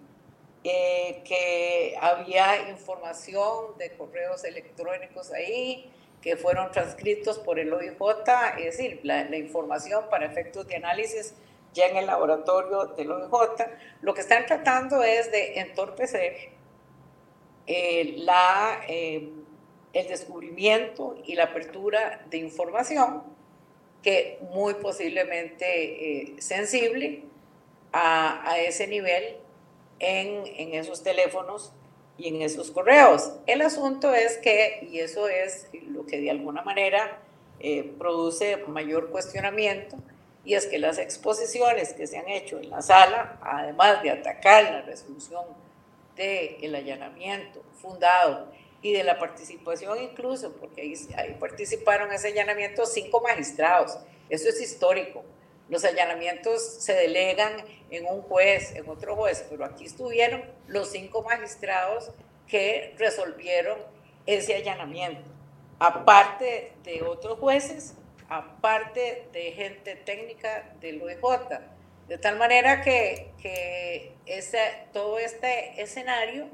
eh, 0.62 1.23
que 1.25 1.97
había 2.01 2.69
información 2.71 3.77
de 3.79 3.93
correos 3.97 4.45
electrónicos 4.45 5.33
ahí 5.33 5.91
que 6.23 6.37
fueron 6.37 6.73
transcritos 6.73 7.39
por 7.39 7.59
el 7.59 7.73
OIJ, 7.73 7.97
es 8.59 8.65
decir, 8.65 9.01
la, 9.05 9.37
información 9.37 10.07
para 10.11 10.27
efectos 10.27 10.67
de 10.67 10.77
análisis 10.77 11.35
ya 11.77 11.87
en 11.87 11.97
el 11.97 12.07
laboratorio 12.07 12.87
del 12.97 13.12
OIJ, 13.12 13.31
lo 14.01 14.15
que 14.15 14.23
están 14.23 14.47
tratando 14.47 15.03
es 15.03 15.31
de 15.31 15.61
entorpecer 15.61 16.51
eh, 17.67 18.15
la 18.19 18.81
el 19.97 20.09
descubrimiento 20.09 21.17
y 21.25 21.35
la 21.37 21.45
apertura 21.45 22.21
de 22.29 22.37
información 22.37 23.23
que 24.03 24.39
muy 24.53 24.75
posiblemente 24.75 25.65
eh, 25.65 26.35
sensible 26.39 27.23
a, 27.93 28.59
ese 28.59 28.87
nivel 28.87 29.39
en, 29.99 30.75
esos 30.75 31.03
teléfonos 31.03 31.73
y 32.19 32.29
en 32.29 32.43
esos 32.43 32.71
correos. 32.71 33.33
El 33.47 33.62
asunto 33.62 34.12
es 34.12 34.37
que, 34.37 34.87
y 34.91 34.99
eso 34.99 35.29
es 35.29 35.69
lo 35.89 36.05
que 36.05 36.21
de 36.21 36.31
alguna 36.31 36.61
manera 36.61 37.23
eh, 37.59 37.91
produce 37.99 38.59
mayor 38.69 39.11
cuestionamiento, 39.11 39.97
y 40.47 40.55
es 40.55 40.67
que 40.67 40.79
las 40.79 40.99
exposiciones 40.99 41.93
que 41.93 42.07
se 42.07 42.19
han 42.19 42.29
hecho 42.29 42.59
en 42.59 42.71
la 42.71 42.81
sala, 42.81 43.37
además 43.43 44.01
de 44.01 44.13
atacar 44.13 44.63
la 44.63 44.83
resolución 44.83 45.45
del 46.15 46.73
allanamiento 46.73 47.63
fundado 47.83 48.53
y 48.81 48.93
de 48.93 49.03
la 49.03 49.19
participación 49.19 50.01
incluso, 50.01 50.53
porque 50.53 50.83
ahí 51.17 51.37
participaron 51.41 52.11
en 52.11 52.15
ese 52.15 52.29
allanamiento 52.29 52.87
cinco 52.87 53.21
magistrados, 53.21 53.99
eso 54.31 54.49
es 54.49 54.61
histórico. 54.61 55.25
Los 55.69 55.85
allanamientos 55.85 56.63
se 56.63 56.93
delegan 56.93 57.53
en 57.91 58.07
un 58.07 58.23
juez, 58.23 58.73
en 58.77 58.89
otro 58.89 59.17
juez, 59.17 59.45
pero 59.51 59.65
aquí 59.65 59.85
estuvieron 59.85 60.45
los 60.69 60.93
cinco 60.93 61.23
magistrados 61.23 62.13
que 62.47 62.95
resolvieron 62.99 63.81
ese 64.27 64.55
allanamiento, 64.55 65.29
aparte 65.81 66.73
de 66.85 67.03
otros 67.03 67.37
jueces, 67.41 67.97
aparte 68.29 69.29
de 69.33 69.53
gente 69.53 69.97
técnica 69.97 70.75
del 70.81 71.03
OIJ. 71.03 71.21
De 72.09 72.19
tal 72.19 72.39
manera 72.39 72.83
que, 72.83 73.33
que 73.41 74.15
ese, 74.27 74.59
todo 74.93 75.19
este 75.19 75.81
escenario 75.83 76.49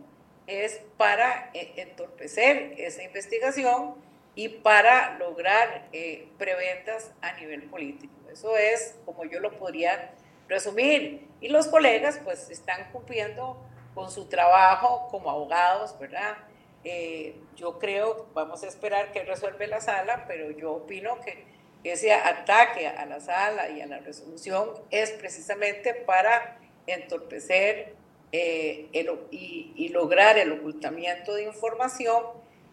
es 0.46 0.80
para 0.96 1.50
eh, 1.54 1.74
entorpecer 1.76 2.74
esa 2.78 3.02
investigación 3.02 3.94
y 4.35 4.48
para 4.48 5.18
lograr 5.18 5.88
eh, 5.92 6.28
preventas 6.38 7.12
a 7.20 7.32
nivel 7.35 7.64
político. 7.64 8.14
Eso 8.30 8.56
es 8.56 8.98
como 9.04 9.24
yo 9.24 9.40
lo 9.40 9.58
podría 9.58 10.14
resumir. 10.48 11.28
Y 11.40 11.48
los 11.48 11.66
colegas 11.66 12.18
pues 12.24 12.50
están 12.50 12.90
cumpliendo 12.92 13.58
con 13.94 14.11
su 14.11 14.26
trabajo 14.26 15.08
como 15.11 15.30
abogados, 15.30 15.98
¿verdad? 15.98 16.38
Eh, 16.85 17.37
yo 17.56 17.78
creo, 17.78 18.26
vamos 18.32 18.64
a 18.64 18.68
esperar 18.68 19.12
que 19.12 19.22
resuelve 19.22 19.66
la 19.66 19.80
sala, 19.80 20.24
pero 20.26 20.50
yo 20.50 20.72
opino 20.72 21.20
que 21.20 21.51
ese 21.90 22.12
ataque 22.12 22.86
a 22.86 23.06
la 23.06 23.20
sala 23.20 23.70
y 23.70 23.80
a 23.80 23.86
la 23.86 23.98
resolución 23.98 24.70
es 24.90 25.10
precisamente 25.12 25.94
para 25.94 26.58
entorpecer 26.86 27.94
eh, 28.32 28.88
y, 29.30 29.72
y, 29.76 29.88
lograr 29.88 30.38
el 30.38 30.52
ocultamiento 30.52 31.34
de 31.34 31.44
información 31.44 32.24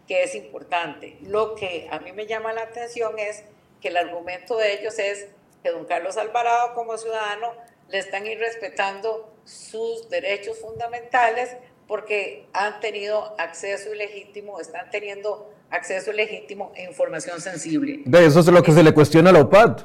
que 0.08 0.22
es 0.22 0.34
importante. 0.34 1.18
Lo 1.22 1.54
que 1.54 1.86
a 1.90 1.98
mí 1.98 2.12
me 2.12 2.26
llama 2.26 2.52
la 2.52 2.62
atención 2.62 3.18
es 3.18 3.44
que 3.80 3.88
el 3.88 3.96
argumento 3.96 4.56
de 4.56 4.72
ellos 4.72 4.98
es 4.98 5.28
que 5.62 5.70
don 5.70 5.84
Carlos 5.84 6.16
Alvarado 6.16 6.74
como 6.74 6.96
ciudadano 6.96 7.52
le 7.88 7.98
están 7.98 8.26
irrespetando 8.26 9.32
sus 9.44 10.08
derechos 10.08 10.58
fundamentales 10.60 11.56
porque 11.86 12.46
han 12.52 12.80
tenido 12.80 13.34
acceso 13.38 13.92
ilegítimo, 13.92 14.60
están 14.60 14.90
teniendo 14.90 15.52
acceso 15.70 16.10
ilegítimo 16.10 16.72
a 16.76 16.82
información 16.82 17.40
sensible. 17.40 18.00
De 18.04 18.26
eso 18.26 18.40
es 18.40 18.46
lo 18.46 18.62
que 18.62 18.72
se 18.72 18.82
le 18.82 18.92
cuestiona 18.92 19.30
a 19.30 19.32
la 19.32 19.40
OPAD. 19.40 19.82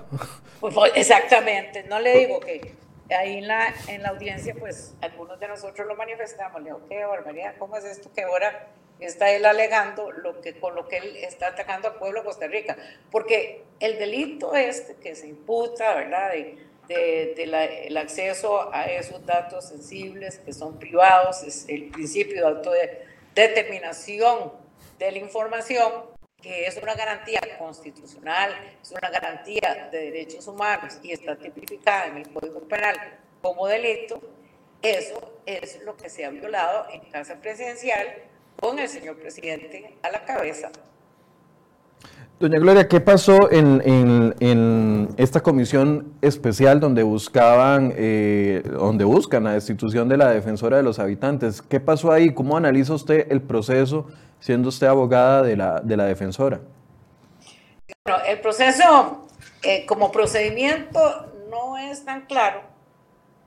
Pues, 0.60 0.74
pues, 0.74 0.92
exactamente, 0.96 1.84
no 1.84 2.00
le 2.00 2.20
digo 2.20 2.40
que 2.40 2.74
ahí 3.14 3.38
en 3.38 3.48
la, 3.48 3.74
en 3.88 4.02
la 4.02 4.10
audiencia, 4.10 4.56
pues 4.58 4.96
algunos 5.02 5.40
de 5.40 5.48
nosotros 5.48 5.88
lo 5.88 5.96
manifestamos, 5.96 6.62
le 6.62 6.70
digo, 6.70 6.82
qué 6.90 7.06
barbaridad, 7.06 7.56
¿cómo 7.60 7.78
es 7.78 7.86
esto 7.86 8.12
que 8.14 8.24
ahora 8.24 8.68
está 9.00 9.32
él 9.32 9.46
alegando 9.46 10.12
lo 10.12 10.42
que, 10.42 10.60
con 10.60 10.74
lo 10.74 10.88
que 10.88 10.98
él 10.98 11.16
está 11.18 11.48
atacando 11.48 11.90
al 11.90 11.96
pueblo 11.96 12.22
de 12.22 12.26
Costa 12.26 12.48
Rica? 12.48 12.76
Porque 13.12 13.64
el 13.80 14.00
delito 14.00 14.56
este 14.56 14.96
que 14.96 15.16
se 15.16 15.28
imputa, 15.28 15.94
¿verdad? 15.94 16.32
De, 16.32 16.58
de, 16.88 17.88
el 17.88 17.98
acceso 17.98 18.74
a 18.74 18.86
esos 18.86 19.24
datos 19.26 19.68
sensibles 19.68 20.40
que 20.40 20.54
son 20.54 20.80
privados, 20.80 21.44
es 21.44 21.66
el 21.68 21.90
principio 21.90 22.42
de 22.42 22.48
autodeterminación 22.48 24.65
de 25.00 25.12
la 25.12 25.18
información, 25.18 25.92
que 26.42 26.68
es 26.68 26.78
una 26.78 26.94
garantía 26.96 27.42
constitucional, 27.58 28.52
es 28.82 28.92
una 28.92 29.10
garantía 29.10 29.90
de 29.92 30.12
derechos 30.12 30.48
humanos 30.48 31.00
y 31.04 31.12
está 31.12 31.36
tipificada 31.36 32.08
en 32.08 32.18
el 32.18 32.30
Código 32.32 32.62
Penal 32.62 32.96
como 33.42 33.68
delito, 33.68 34.22
eso 34.82 35.40
es 35.46 35.82
lo 35.84 35.96
que 35.98 36.10
se 36.10 36.26
ha 36.26 36.30
violado 36.30 36.86
en 36.92 37.02
Casa 37.12 37.36
Presidencial 37.42 38.06
con 38.60 38.80
el 38.80 38.88
señor 38.88 39.18
presidente 39.18 39.96
a 40.04 40.12
la 40.12 40.24
cabeza. 40.24 40.72
Doña 42.40 42.60
Gloria, 42.60 42.88
¿qué 42.90 43.00
pasó 43.00 43.50
en, 43.50 45.16
esta 45.18 45.42
comisión 45.42 46.14
especial 46.22 46.82
donde 46.82 47.02
buscaban, 47.02 47.94
eh, 47.96 48.62
donde 48.74 49.06
buscan 49.06 49.46
la 49.46 49.54
destitución 49.54 50.10
de 50.10 50.18
la 50.18 50.32
defensora 50.32 50.76
de 50.76 50.84
los 50.84 51.00
habitantes? 51.00 51.62
¿Qué 51.62 51.80
pasó 51.80 52.12
ahí? 52.12 52.34
¿Cómo 52.34 52.58
analiza 52.58 52.94
usted 52.94 53.32
el 53.32 53.42
proceso 53.42 54.08
siendo 54.40 54.70
usted 54.70 54.88
abogada 54.88 55.42
de 55.42 55.56
la, 55.56 55.80
de 55.80 55.98
la 55.98 56.06
defensora? 56.06 56.60
Bueno, 58.06 58.24
el 58.26 58.40
proceso 58.40 59.28
eh, 59.64 59.86
como 59.86 60.12
procedimiento 60.12 61.34
no 61.50 61.78
es 61.78 62.06
tan 62.06 62.26
claro 62.26 62.62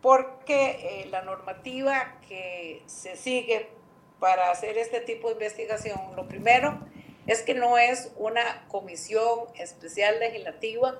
porque 0.00 1.02
eh, 1.02 1.08
la 1.10 1.22
normativa 1.22 2.18
que 2.28 2.82
se 2.86 3.16
sigue 3.16 3.68
para 4.20 4.50
hacer 4.50 4.78
este 4.78 5.00
tipo 5.00 5.28
de 5.28 5.34
investigación, 5.34 5.98
lo 6.16 6.26
primero 6.26 6.78
es 7.26 7.42
que 7.42 7.54
no 7.54 7.78
es 7.78 8.10
una 8.16 8.64
comisión 8.68 9.40
especial 9.54 10.18
legislativa 10.18 10.96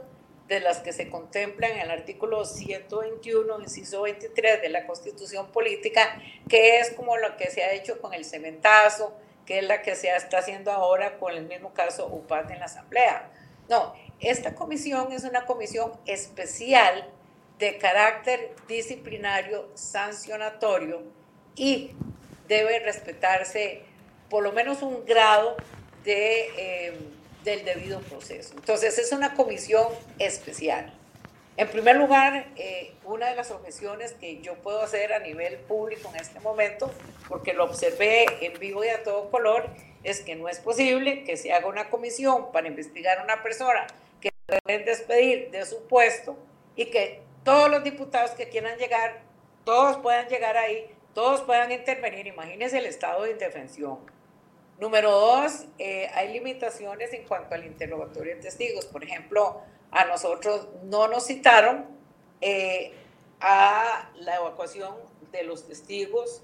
de 0.47 0.61
las 0.61 0.79
que 0.79 0.93
se 0.93 1.09
contemplan 1.11 1.73
en 1.73 1.81
el 1.81 1.91
artículo 1.91 2.45
121, 2.45 3.61
inciso 3.61 4.03
23 4.03 4.63
de 4.63 4.69
la 4.71 4.87
Constitución 4.87 5.51
Política, 5.53 6.21
que 6.49 6.79
es 6.79 6.91
como 6.93 7.17
lo 7.17 7.37
que 7.37 7.51
se 7.51 7.63
ha 7.63 7.73
hecho 7.73 8.01
con 8.01 8.15
el 8.15 8.25
cementazo, 8.25 9.15
que 9.49 9.61
es 9.61 9.65
la 9.65 9.81
que 9.81 9.95
se 9.97 10.15
está 10.15 10.41
haciendo 10.41 10.71
ahora 10.71 11.17
con 11.17 11.33
el 11.33 11.47
mismo 11.47 11.73
caso 11.73 12.07
UPAD 12.07 12.51
en 12.51 12.59
la 12.59 12.67
Asamblea. 12.67 13.31
No, 13.71 13.95
esta 14.21 14.55
comisión 14.55 15.11
es 15.11 15.25
una 15.25 15.47
comisión 15.47 15.93
especial 16.05 17.09
de 17.59 17.79
carácter 17.79 18.55
disciplinario 18.69 19.71
sancionatorio 19.73 21.01
y 21.57 21.93
debe 22.47 22.79
respetarse 22.81 23.85
por 24.29 24.45
lo 24.45 24.53
menos 24.53 24.83
un 24.83 25.07
grado 25.07 25.57
de, 26.05 26.51
eh, 26.59 26.99
del 27.43 27.65
debido 27.65 28.01
proceso. 28.01 28.53
Entonces, 28.55 28.99
es 28.99 29.13
una 29.13 29.33
comisión 29.33 29.87
especial. 30.19 30.93
En 31.59 31.67
primer 31.67 31.97
lugar, 31.97 32.47
eh, 32.55 32.95
una 33.05 33.31
de 33.31 33.35
las 33.35 33.51
objeciones 33.51 34.13
que 34.13 34.41
yo 34.41 34.55
puedo 34.55 34.81
hacer 34.81 35.13
a 35.13 35.19
nivel 35.19 35.57
público 35.57 36.09
en 36.15 36.21
este 36.21 36.39
momento, 36.39 36.89
porque 37.29 37.53
lo 37.53 37.65
observé 37.65 38.47
en 38.47 38.57
vivo 38.61 38.85
y 38.85 38.89
a 38.91 39.03
todo 39.03 39.29
color, 39.29 39.69
es 40.05 40.21
que 40.21 40.37
no 40.37 40.49
es 40.49 40.61
posible 40.61 41.25
que 41.25 41.37
se 41.37 41.53
haga 41.53 41.67
una 41.67 41.91
comisión 41.91 42.53
para 42.53 42.69
investigar 42.69 43.19
a 43.19 43.25
una 43.25 43.43
persona 43.43 43.89
que 44.21 44.31
deben 44.47 44.87
despedir 44.87 45.51
de 45.51 45.67
su 45.67 45.85
puesto 45.89 46.39
y 46.77 46.85
que 46.93 47.23
todos 47.43 47.69
los 47.69 47.83
diputados 47.83 48.31
que 48.31 48.49
quieran 48.49 48.79
llegar, 48.79 49.23
todos 49.65 49.97
puedan 49.97 50.29
llegar 50.29 50.57
ahí, 50.57 50.89
todos 51.13 51.41
puedan 51.41 51.73
intervenir. 51.73 52.29
Imagínense 52.29 52.79
el 52.79 52.87
estado 52.87 53.25
de 53.25 53.33
indefensión. 53.33 53.99
Número 54.79 55.11
dos, 55.11 55.67
eh, 55.79 56.09
hay 56.15 56.33
limitaciones 56.33 57.13
en 57.13 57.27
cuanto 57.27 57.57
al 57.57 57.67
interrogatorio 57.67 58.37
de 58.37 58.43
testigos. 58.43 58.87
Por 58.87 59.03
ejemplo, 59.03 59.61
a 59.91 60.05
nosotros 60.05 60.69
no 60.85 61.09
nos 61.09 61.27
citaron 61.27 61.87
eh, 62.41 62.93
a 63.41 64.13
la 64.15 64.37
evacuación 64.37 64.95
de 65.33 65.43
los 65.43 65.67
testigos 65.67 66.43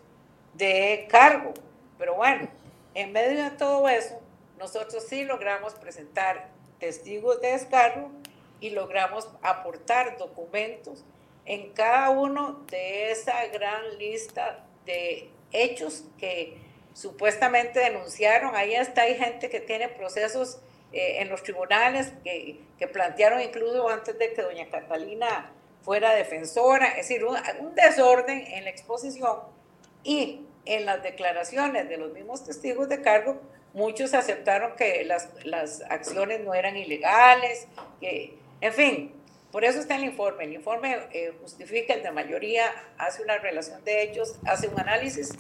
de 0.55 1.07
cargo. 1.09 1.55
Pero 1.97 2.17
bueno, 2.17 2.49
en 2.95 3.13
medio 3.13 3.45
de 3.45 3.51
todo 3.53 3.89
eso, 3.89 4.21
nosotros 4.59 5.05
sí 5.09 5.23
logramos 5.23 5.75
presentar 5.75 6.49
testigos 6.81 7.41
de 7.41 7.53
descargo 7.53 8.11
y 8.59 8.71
logramos 8.71 9.29
aportar 9.43 10.19
documentos 10.19 11.05
en 11.45 11.73
cada 11.73 12.11
uno 12.11 12.65
de 12.69 13.13
esa 13.13 13.47
gran 13.47 13.97
lista 13.97 14.67
de 14.85 15.31
hechos 15.53 16.03
que 16.19 16.64
supuestamente 16.95 17.81
denunciaron. 17.81 18.57
Ahí 18.57 18.75
hasta 18.75 19.03
hay 19.03 19.17
gente 19.17 19.51
que 19.51 19.61
tiene 19.61 19.89
procesos 19.89 20.59
eh, 20.93 21.21
en 21.21 21.29
los 21.29 21.43
tribunales 21.43 22.13
que, 22.23 22.61
que, 22.79 22.89
plantearon 22.89 23.43
incluso 23.43 23.89
antes 23.89 24.19
de 24.19 24.33
que 24.33 24.41
doña 24.41 24.71
Catalina 24.71 25.53
fuera 25.83 26.15
defensora, 26.15 26.87
es 26.87 27.09
decir, 27.09 27.25
un, 27.25 27.37
un, 27.61 27.75
desorden 27.75 28.47
en 28.47 28.65
la 28.65 28.71
exposición 28.71 29.41
y 30.03 30.47
en 30.65 30.87
las 30.87 31.03
declaraciones 31.03 31.89
de 31.89 31.99
los 31.99 32.13
mismos 32.13 32.45
testigos 32.45 32.89
de 32.89 33.03
cargo, 33.03 33.41
muchos 33.75 34.15
aceptaron 34.15 34.77
que 34.77 35.05
las, 35.05 35.29
las 35.45 35.83
acciones 35.91 36.41
no 36.41 36.55
eran 36.55 36.77
ilegales, 36.77 37.67
que, 38.01 38.39
en 38.61 38.73
fin, 38.73 39.13
por 39.51 39.65
eso 39.65 39.79
está 39.79 39.97
el 39.97 40.05
informe. 40.05 40.45
El 40.45 40.55
informe 40.55 40.97
eh, 41.13 41.33
justifica, 41.41 41.95
el 41.95 42.03
de 42.03 42.11
mayoría 42.11 42.65
hace 42.99 43.23
una 43.23 43.39
relación 43.39 43.85
de 43.85 44.03
hechos, 44.03 44.37
hace 44.47 44.69
un 44.69 44.81
análisis 44.81 45.31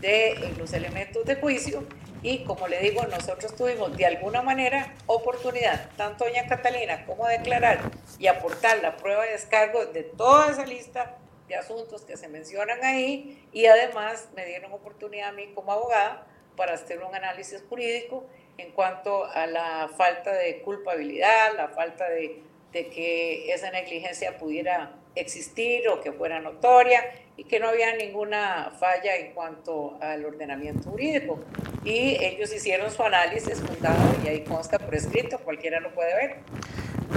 de 0.00 0.32
eh, 0.32 0.54
los 0.58 0.72
elementos 0.72 1.24
de 1.24 1.36
juicio 1.36 1.84
y 2.24 2.42
como 2.44 2.66
le 2.68 2.80
digo, 2.80 3.02
nosotros 3.06 3.54
tuvimos 3.54 3.94
de 3.98 4.06
alguna 4.06 4.40
manera 4.40 4.94
oportunidad, 5.06 5.90
tanto 5.98 6.24
doña 6.24 6.46
Catalina 6.46 7.04
como 7.04 7.28
declarar 7.28 7.80
y 8.18 8.28
aportar 8.28 8.78
la 8.78 8.96
prueba 8.96 9.24
de 9.24 9.32
descargo 9.32 9.84
de 9.84 10.04
toda 10.04 10.50
esa 10.50 10.64
lista 10.64 11.18
de 11.48 11.56
asuntos 11.56 12.00
que 12.06 12.16
se 12.16 12.28
mencionan 12.28 12.82
ahí 12.82 13.46
y 13.52 13.66
además 13.66 14.30
me 14.34 14.46
dieron 14.46 14.72
oportunidad 14.72 15.28
a 15.28 15.32
mí 15.32 15.52
como 15.54 15.72
abogada 15.72 16.26
para 16.56 16.72
hacer 16.72 17.02
un 17.02 17.14
análisis 17.14 17.62
jurídico 17.68 18.24
en 18.56 18.72
cuanto 18.72 19.26
a 19.26 19.46
la 19.46 19.90
falta 19.94 20.32
de 20.32 20.62
culpabilidad, 20.62 21.54
la 21.56 21.68
falta 21.68 22.08
de, 22.08 22.40
de 22.72 22.88
que 22.88 23.52
esa 23.52 23.70
negligencia 23.70 24.38
pudiera 24.38 24.94
existir 25.14 25.86
o 25.90 26.00
que 26.00 26.10
fuera 26.10 26.40
notoria 26.40 27.04
y 27.36 27.44
que 27.44 27.58
no 27.58 27.68
había 27.68 27.96
ninguna 27.96 28.70
falla 28.78 29.16
en 29.16 29.34
cuanto 29.34 29.96
al 30.00 30.24
ordenamiento 30.24 30.90
jurídico. 30.90 31.40
Y 31.84 32.16
ellos 32.24 32.54
hicieron 32.54 32.90
su 32.90 33.02
análisis 33.02 33.60
fundado 33.60 34.14
y 34.24 34.28
ahí 34.28 34.44
consta 34.44 34.78
por 34.78 34.94
escrito, 34.94 35.38
cualquiera 35.38 35.80
lo 35.80 35.92
puede 35.92 36.14
ver. 36.14 36.36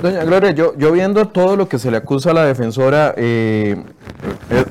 Doña 0.01 0.24
Gloria, 0.24 0.51
yo, 0.51 0.78
yo 0.78 0.91
viendo 0.91 1.28
todo 1.30 1.55
lo 1.55 1.68
que 1.68 1.80
se 1.80 1.89
le 1.89 1.97
acusa 1.97 2.32
a 2.32 2.34
la 2.34 2.45
defensora, 2.45 3.15
eh, 3.18 3.76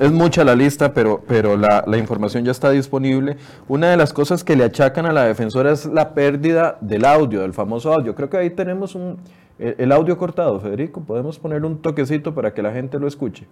es, 0.01 0.13
mucha 0.13 0.45
la 0.45 0.55
lista, 0.55 0.93
pero, 0.93 1.23
pero 1.27 1.57
la, 1.57 1.83
la, 1.87 1.97
información 1.97 2.45
ya 2.45 2.53
está 2.53 2.71
disponible. 2.71 3.37
Una 3.67 3.91
de 3.91 3.97
las 3.97 4.13
cosas 4.13 4.45
que 4.45 4.55
le 4.55 4.65
achacan 4.65 5.07
a 5.07 5.13
la 5.13 5.25
defensora 5.25 5.73
es 5.73 5.87
la 5.87 6.15
pérdida 6.15 6.79
del 6.81 7.05
audio, 7.05 7.41
del 7.41 7.55
famoso 7.55 7.93
audio. 7.93 8.15
Creo 8.15 8.31
que 8.31 8.37
ahí 8.37 8.51
tenemos 8.51 8.95
un, 8.95 9.19
el 9.59 9.91
audio 9.91 10.17
cortado, 10.17 10.61
Federico. 10.61 11.01
Podemos 11.01 11.39
poner 11.39 11.65
un 11.65 11.81
toquecito 11.81 12.35
para 12.35 12.55
que 12.55 12.63
la 12.63 12.73
gente 12.73 12.99
lo 13.01 13.09
escuche. 13.09 13.47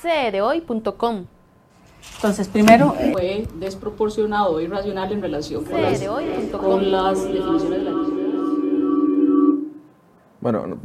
cdehoy.com. 0.00 1.26
Entonces, 2.16 2.48
primero 2.48 2.94
fue 3.12 3.46
desproporcionado 3.56 4.60
e 4.60 4.64
irracional 4.64 5.12
en 5.12 5.22
relación 5.22 5.64
con 5.64 5.82
las, 5.82 6.00
con 6.52 6.90
las 6.92 7.24
definiciones 7.24 7.78
de 7.78 7.84
la 7.84 7.92
Bueno, 10.40 10.78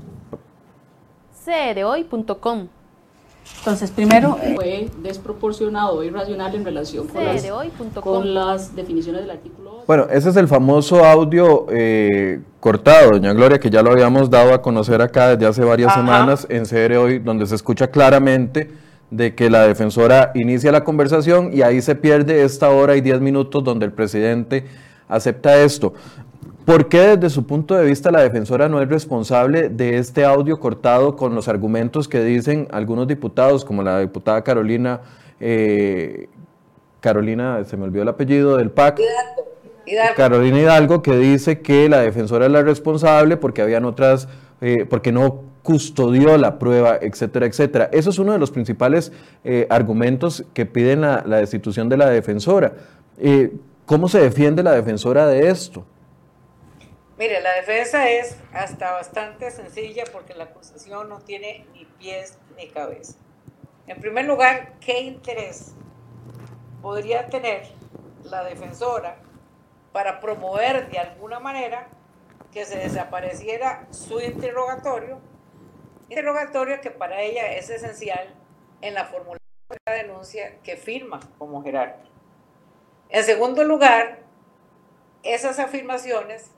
cdehoy.com. 1.46 2.68
Entonces, 3.60 3.92
primero 3.92 4.38
fue 4.56 4.90
desproporcionado 5.02 6.02
e 6.02 6.08
irracional 6.08 6.56
en 6.56 6.66
relación 6.66 7.08
con 7.08 7.26
las, 7.26 7.46
con 8.02 8.34
las 8.34 8.76
definiciones 8.76 9.22
del 9.22 9.32
artículo. 9.32 9.84
Bueno, 9.86 10.08
ese 10.10 10.30
es 10.30 10.38
el 10.38 10.48
famoso 10.48 11.04
audio 11.04 11.66
eh, 11.70 12.42
cortado, 12.62 13.12
doña 13.12 13.34
Gloria, 13.34 13.60
que 13.60 13.70
ya 13.70 13.82
lo 13.82 13.92
habíamos 13.92 14.30
dado 14.30 14.54
a 14.54 14.62
conocer 14.62 15.02
acá 15.02 15.36
desde 15.36 15.46
hace 15.46 15.64
varias 15.64 15.94
semanas 15.94 16.48
en 16.50 16.66
CR 16.66 16.96
Hoy, 16.98 17.20
donde 17.20 17.46
se 17.46 17.56
escucha 17.56 17.88
claramente 17.88 18.72
de 19.16 19.36
que 19.36 19.50
la 19.50 19.68
defensora 19.68 20.32
inicia 20.34 20.72
la 20.72 20.84
conversación 20.84 21.52
y 21.54 21.62
ahí 21.62 21.82
se 21.82 21.96
pierde 21.96 22.44
esta 22.44 22.70
hora 22.70 22.96
y 22.96 23.02
diez 23.02 23.22
minutos 23.22 23.64
donde 23.64 23.86
el 23.86 23.92
presidente 23.92 24.66
acepta 25.08 25.62
esto. 25.62 25.94
¿Por 26.66 26.90
qué 26.90 27.16
desde 27.18 27.30
su 27.30 27.46
punto 27.46 27.76
de 27.76 27.86
vista 27.86 28.10
la 28.10 28.22
defensora 28.22 28.70
no 28.70 28.82
es 28.82 28.90
responsable 28.90 29.70
de 29.70 29.98
este 29.98 30.26
audio 30.26 30.60
cortado 30.60 31.16
con 31.16 31.36
los 31.36 31.48
argumentos 31.48 32.08
que 32.08 32.24
dicen 32.24 32.68
algunos 32.72 33.08
diputados, 33.08 33.64
como 33.64 33.84
la 33.84 34.00
diputada 34.00 34.44
Carolina, 34.44 35.02
eh, 35.40 36.28
Carolina, 37.00 37.64
se 37.66 37.78
me 37.78 37.84
olvidó 37.84 38.04
el 38.04 38.10
apellido 38.10 38.58
del 38.58 38.72
PAC, 38.72 39.00
Carolina 40.16 40.60
Hidalgo, 40.60 41.04
que 41.04 41.18
dice 41.18 41.60
que 41.60 41.90
la 41.90 42.00
defensora 42.00 42.46
es 42.46 42.52
la 42.52 42.64
responsable 42.64 43.38
porque 43.38 43.62
habían 43.62 43.86
otras, 43.86 44.28
eh, 44.62 44.86
porque 44.90 45.12
no 45.12 45.53
custodió 45.64 46.38
la 46.38 46.60
prueba, 46.60 46.98
etcétera, 47.02 47.46
etcétera. 47.46 47.90
Eso 47.92 48.10
es 48.10 48.20
uno 48.20 48.34
de 48.34 48.38
los 48.38 48.52
principales 48.52 49.12
eh, 49.46 49.66
argumentos 49.70 50.44
que 50.54 50.66
piden 50.66 51.02
la, 51.02 51.22
destitución 51.24 51.90
de 51.90 51.98
la 51.98 52.10
defensora. 52.10 52.74
Eh, 53.18 53.54
¿Cómo 53.86 54.10
se 54.10 54.20
defiende 54.20 54.62
la 54.62 54.74
defensora 54.74 55.26
de 55.26 55.50
esto? 55.50 55.86
Mire, 57.18 57.42
la 57.42 57.54
defensa 57.54 58.10
es 58.10 58.38
hasta 58.54 58.92
bastante 58.92 59.50
sencilla 59.52 60.04
porque 60.12 60.34
la 60.34 60.46
acusación 60.46 61.08
no 61.08 61.20
tiene 61.20 61.66
ni 61.74 61.86
pies 61.86 62.38
ni 62.58 62.68
cabeza. 62.68 63.16
En 63.88 64.00
primer 64.02 64.26
lugar, 64.26 64.74
¿qué 64.82 65.02
interés 65.02 65.74
podría 66.82 67.28
tener 67.28 67.64
la 68.26 68.44
defensora 68.44 69.18
para 69.94 70.20
promover 70.20 70.90
de 70.90 71.00
alguna 71.00 71.40
manera 71.40 71.88
que 72.52 72.66
se 72.66 72.78
desapareciera 72.78 73.88
su 73.92 74.20
interrogatorio 74.20 75.20
interrogatorio 76.10 76.82
que 76.82 76.92
para 76.92 77.22
ella 77.22 77.54
es 77.54 77.70
esencial 77.70 78.34
en 78.82 78.94
la 78.94 79.06
formulación 79.06 79.40
de 79.70 79.78
la 79.86 79.94
denuncia 79.94 80.60
que 80.64 80.78
firma 80.78 81.20
como 81.38 81.64
jerarca. 81.64 82.04
En 83.10 83.24
segundo 83.24 83.64
lugar, 83.64 84.20
esas 85.24 85.60
afirmaciones 85.60 86.52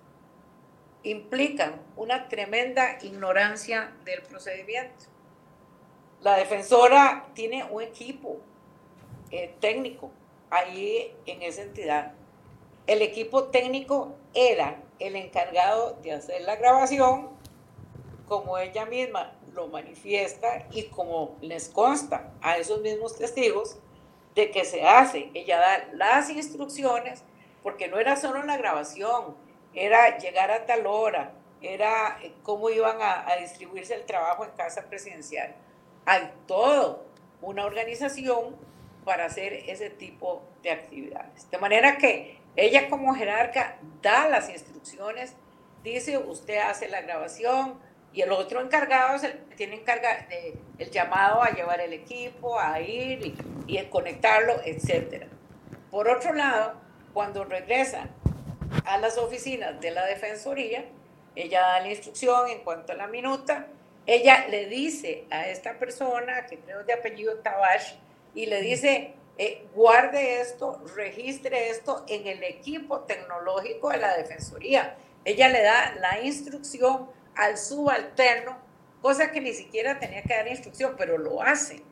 implican 1.03 1.81
una 1.95 2.27
tremenda 2.27 2.97
ignorancia 3.01 3.93
del 4.05 4.23
procedimiento. 4.23 5.05
La 6.21 6.35
defensora 6.37 7.27
tiene 7.33 7.63
un 7.65 7.83
equipo 7.83 8.39
eh, 9.29 9.53
técnico 9.59 10.11
ahí 10.49 11.15
en 11.25 11.41
esa 11.43 11.61
entidad. 11.61 12.13
El 12.87 13.01
equipo 13.01 13.45
técnico 13.45 14.15
era 14.33 14.81
el 14.99 15.15
encargado 15.15 15.99
de 16.01 16.13
hacer 16.13 16.41
la 16.41 16.55
grabación, 16.55 17.29
como 18.28 18.57
ella 18.57 18.86
misma 18.86 19.34
lo 19.53 19.67
manifiesta 19.67 20.67
y 20.71 20.84
como 20.84 21.38
les 21.41 21.69
consta 21.69 22.34
a 22.41 22.57
esos 22.57 22.82
mismos 22.82 23.17
testigos 23.17 23.78
de 24.36 24.51
que 24.51 24.65
se 24.65 24.84
hace. 24.84 25.32
Ella 25.34 25.59
da 25.59 25.89
las 25.93 26.30
instrucciones 26.30 27.23
porque 27.63 27.88
no 27.88 27.99
era 27.99 28.15
solo 28.15 28.43
la 28.43 28.57
grabación, 28.57 29.36
era 29.73 30.17
llegar 30.17 30.51
a 30.51 30.65
tal 30.65 30.86
hora, 30.86 31.34
era 31.61 32.19
eh, 32.21 32.34
cómo 32.43 32.69
iban 32.69 32.97
a, 33.01 33.26
distribuirse 33.39 33.95
el 33.95 34.05
trabajo 34.05 34.45
en 34.45 34.51
casa 34.51 34.84
presidencial. 34.88 35.55
Hay 36.05 36.32
todo 36.47 37.05
una 37.41 37.65
organización 37.65 38.55
para 39.03 39.26
hacer 39.26 39.53
ese 39.53 39.89
tipo 39.89 40.43
de 40.61 40.71
actividades. 40.71 41.49
De 41.49 41.57
manera 41.57 41.97
que 41.97 42.39
ella 42.55 42.89
como 42.89 43.15
jerarca 43.15 43.78
da 44.01 44.28
las 44.28 44.49
instrucciones, 44.49 45.36
dice, 45.84 46.17
usted 46.17 46.57
hace 46.59 46.88
la 46.88 47.01
grabación, 47.01 47.80
y 48.16 48.22
el 48.22 48.32
otro 48.32 48.61
encargado 48.61 49.20
que 49.20 49.55
tiene 49.55 49.76
encarga 49.76 50.26
de, 50.30 50.57
el 50.80 50.89
llamado 50.89 51.43
a 51.43 51.49
llevar 51.49 51.82
el 51.82 51.91
equipo, 51.91 52.57
a 52.57 52.80
ir 52.80 53.36
y, 53.68 53.78
a 53.78 53.89
conectarlo, 53.89 54.55
etc. 54.63 55.26
Por 55.91 56.07
otro 56.07 56.34
lado, 56.34 56.76
cuando 57.13 57.43
regresa 57.43 58.07
a 58.86 58.97
las 58.99 59.18
oficinas 59.18 59.82
de 59.82 59.91
la 59.91 60.05
Defensoría, 60.05 60.86
ella 61.36 61.59
da 61.59 61.82
la 61.82 61.89
instrucción 61.89 62.47
en 62.47 62.59
cuanto 62.59 62.93
a 62.93 62.95
la 62.95 63.07
minuta, 63.07 63.68
ella 64.05 64.47
le 64.47 64.68
dice 64.68 65.26
a 65.30 65.49
esta 65.49 65.78
persona, 65.78 66.45
que 66.45 66.57
creo 66.59 66.86
de 66.86 66.93
apellido 66.93 67.39
Tabash, 67.39 67.95
y 68.34 68.45
le 68.45 68.61
dice, 68.61 69.13
eh, 69.38 69.68
guarde 69.76 70.39
esto, 70.39 70.82
registre 70.95 71.70
esto 71.70 72.05
en 72.07 72.28
el 72.28 72.43
equipo 72.43 73.01
tecnológico 73.01 73.89
de 73.89 73.97
la 73.97 74.16
Defensoría. 74.16 74.95
Ella 75.26 75.49
le 75.49 75.63
da 75.63 75.95
la 75.99 76.22
instrucción 76.22 77.09
al 77.36 77.57
subalterno, 77.57 78.57
cosa 79.01 79.31
que 79.31 79.41
ni 79.41 79.53
siquiera 79.53 79.99
tenía 79.99 80.23
que 80.23 80.36
dar 80.36 80.47
instrucción, 80.47 80.95
pero 80.97 81.17
lo 81.17 81.41
hace. 81.41 81.83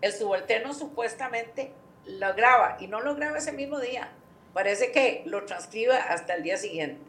El 0.00 0.12
subalterno 0.12 0.74
supuestamente 0.74 1.72
lo 2.06 2.34
graba 2.34 2.76
y 2.80 2.86
no 2.86 3.00
lo 3.00 3.14
graba 3.14 3.38
ese 3.38 3.52
mismo 3.52 3.78
día. 3.78 4.12
Parece 4.52 4.90
que 4.92 5.22
lo 5.26 5.44
transcribe 5.44 5.94
hasta 5.94 6.34
el 6.34 6.42
día 6.42 6.56
siguiente. 6.56 7.00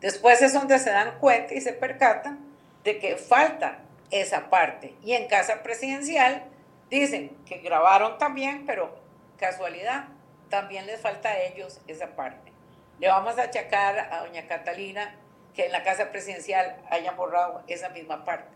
Después 0.00 0.42
es 0.42 0.52
donde 0.52 0.78
se 0.78 0.90
dan 0.90 1.18
cuenta 1.18 1.54
y 1.54 1.60
se 1.60 1.72
percatan 1.72 2.38
de 2.84 2.98
que 2.98 3.16
falta 3.16 3.78
esa 4.10 4.50
parte. 4.50 4.94
Y 5.02 5.14
en 5.14 5.26
casa 5.26 5.62
presidencial 5.62 6.44
dicen 6.90 7.36
que 7.46 7.58
grabaron 7.58 8.18
también, 8.18 8.66
pero 8.66 8.96
casualidad, 9.38 10.08
también 10.48 10.86
les 10.86 11.00
falta 11.00 11.30
a 11.30 11.42
ellos 11.42 11.80
esa 11.88 12.14
parte. 12.14 12.52
Le 13.00 13.08
vamos 13.08 13.38
a 13.38 13.44
achacar 13.44 13.98
a 13.98 14.20
doña 14.20 14.46
Catalina 14.46 15.14
que 15.56 15.64
en 15.64 15.72
la 15.72 15.82
Casa 15.82 16.12
Presidencial 16.12 16.76
hayan 16.90 17.16
borrado 17.16 17.62
esa 17.66 17.88
misma 17.88 18.24
parte. 18.24 18.50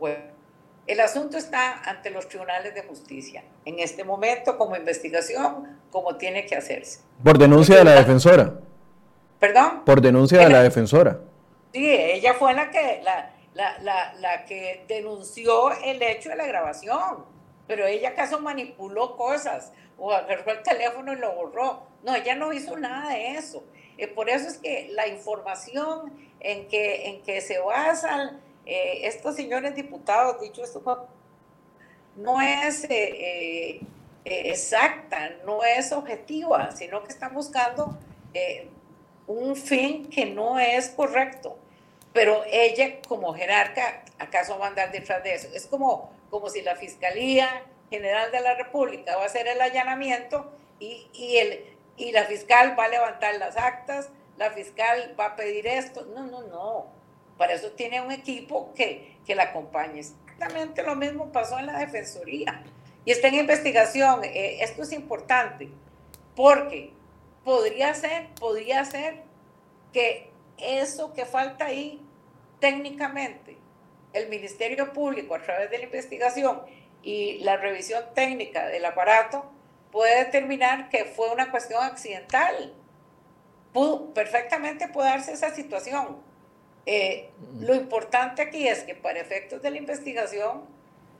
Bueno, 0.00 0.18
el 0.88 0.98
asunto 0.98 1.38
está 1.38 1.80
ante 1.88 2.10
los 2.10 2.28
tribunales 2.28 2.74
de 2.74 2.82
justicia, 2.82 3.44
en 3.64 3.78
este 3.78 4.02
momento 4.02 4.58
como 4.58 4.74
investigación, 4.74 5.78
como 5.92 6.16
tiene 6.16 6.44
que 6.44 6.56
hacerse. 6.56 7.00
Por 7.22 7.38
denuncia 7.38 7.76
de 7.76 7.84
la 7.84 7.92
defensora. 7.92 8.54
¿Perdón? 9.38 9.84
Por 9.84 10.00
denuncia 10.00 10.40
de 10.40 10.50
la 10.50 10.62
defensora. 10.62 11.20
Sí, 11.72 11.88
ella 11.88 12.34
fue 12.34 12.52
la 12.54 12.70
que, 12.70 13.00
la, 13.04 13.30
la, 13.54 13.78
la, 13.78 14.14
la 14.14 14.44
que 14.44 14.84
denunció 14.88 15.70
el 15.84 16.02
hecho 16.02 16.30
de 16.30 16.36
la 16.36 16.46
grabación, 16.46 17.24
pero 17.68 17.86
ella 17.86 18.10
acaso 18.10 18.40
manipuló 18.40 19.16
cosas 19.16 19.72
o 19.96 20.12
agarró 20.12 20.50
el 20.50 20.62
teléfono 20.62 21.12
y 21.12 21.16
lo 21.16 21.32
borró. 21.34 21.86
No, 22.02 22.14
ella 22.16 22.34
no 22.34 22.52
hizo 22.52 22.76
nada 22.76 23.10
de 23.10 23.36
eso. 23.36 23.62
Eh, 23.98 24.08
por 24.08 24.28
eso 24.28 24.48
es 24.48 24.58
que 24.58 24.88
la 24.92 25.08
información 25.08 26.12
en 26.40 26.68
que, 26.68 27.08
en 27.08 27.22
que 27.22 27.40
se 27.40 27.58
basan 27.58 28.40
eh, 28.66 29.00
estos 29.06 29.36
señores 29.36 29.74
diputados, 29.74 30.40
dicho 30.40 30.62
esto, 30.62 31.08
no 32.16 32.40
es 32.40 32.84
eh, 32.90 33.80
exacta, 34.24 35.30
no 35.44 35.64
es 35.64 35.92
objetiva, 35.92 36.70
sino 36.72 37.02
que 37.02 37.12
están 37.12 37.34
buscando 37.34 37.98
un 39.26 39.56
fin 39.56 40.08
que 40.08 40.26
no 40.26 40.58
es 40.58 40.90
correcto. 40.90 41.58
Pero 42.12 42.42
ella 42.46 43.00
como 43.08 43.32
jerarca, 43.34 44.04
¿acaso 44.18 44.58
va 44.58 44.66
a 44.66 44.68
andar 44.68 44.92
detrás 44.92 45.22
de 45.22 45.34
eso? 45.34 45.48
Es 45.54 45.66
como, 45.66 46.12
como 46.30 46.50
si 46.50 46.60
la 46.62 46.76
Fiscalía 46.76 47.64
General 47.90 48.30
de 48.30 48.40
la 48.40 48.54
República 48.54 49.16
va 49.16 49.22
a 49.22 49.26
hacer 49.26 49.46
el 49.46 49.60
allanamiento 49.60 50.52
y, 50.78 51.08
y, 51.14 51.36
el, 51.38 51.71
y 51.96 52.12
la 52.12 52.24
fiscal 52.24 52.78
va 52.78 52.84
a 52.84 52.88
levantar 52.88 53.34
las 53.36 53.56
actas, 53.56 54.10
la 54.36 54.50
fiscal 54.50 55.14
va 55.18 55.26
a 55.26 55.36
pedir 55.36 55.66
esto. 55.66 56.04
No, 56.14 56.26
no, 56.26 56.42
no. 56.42 56.86
Para 57.36 57.54
eso 57.54 57.70
tiene 57.72 58.00
un 58.00 58.12
equipo 58.12 58.72
que, 58.74 59.16
que 59.26 59.34
la 59.34 59.44
acompañe. 59.44 60.00
Exactamente 60.00 60.82
lo 60.82 60.96
mismo 60.96 61.30
pasó 61.32 61.58
en 61.58 61.66
la 61.66 61.78
Defensoría. 61.78 62.62
Y 63.04 63.10
está 63.10 63.28
en 63.28 63.34
investigación. 63.34 64.24
Eh, 64.24 64.58
esto 64.62 64.82
es 64.82 64.92
importante 64.92 65.70
porque 66.34 66.92
podría 67.44 67.94
ser, 67.94 68.28
podría 68.38 68.84
ser 68.84 69.22
que 69.92 70.30
eso 70.58 71.12
que 71.12 71.26
falta 71.26 71.66
ahí 71.66 72.00
técnicamente, 72.60 73.56
el 74.12 74.28
Ministerio 74.28 74.92
Público 74.92 75.34
a 75.34 75.42
través 75.42 75.70
de 75.70 75.78
la 75.78 75.84
investigación 75.84 76.62
y 77.02 77.38
la 77.38 77.56
revisión 77.56 78.04
técnica 78.14 78.68
del 78.68 78.84
aparato 78.84 79.50
puede 79.92 80.24
determinar 80.24 80.88
que 80.88 81.04
fue 81.04 81.30
una 81.30 81.50
cuestión 81.50 81.84
accidental. 81.84 82.74
Pudo, 83.72 84.12
perfectamente 84.12 84.88
puede 84.88 85.10
darse 85.10 85.32
esa 85.32 85.54
situación. 85.54 86.18
Eh, 86.86 87.30
lo 87.60 87.74
importante 87.74 88.42
aquí 88.42 88.66
es 88.66 88.82
que 88.82 88.96
para 88.96 89.20
efectos 89.20 89.62
de 89.62 89.70
la 89.70 89.76
investigación 89.76 90.64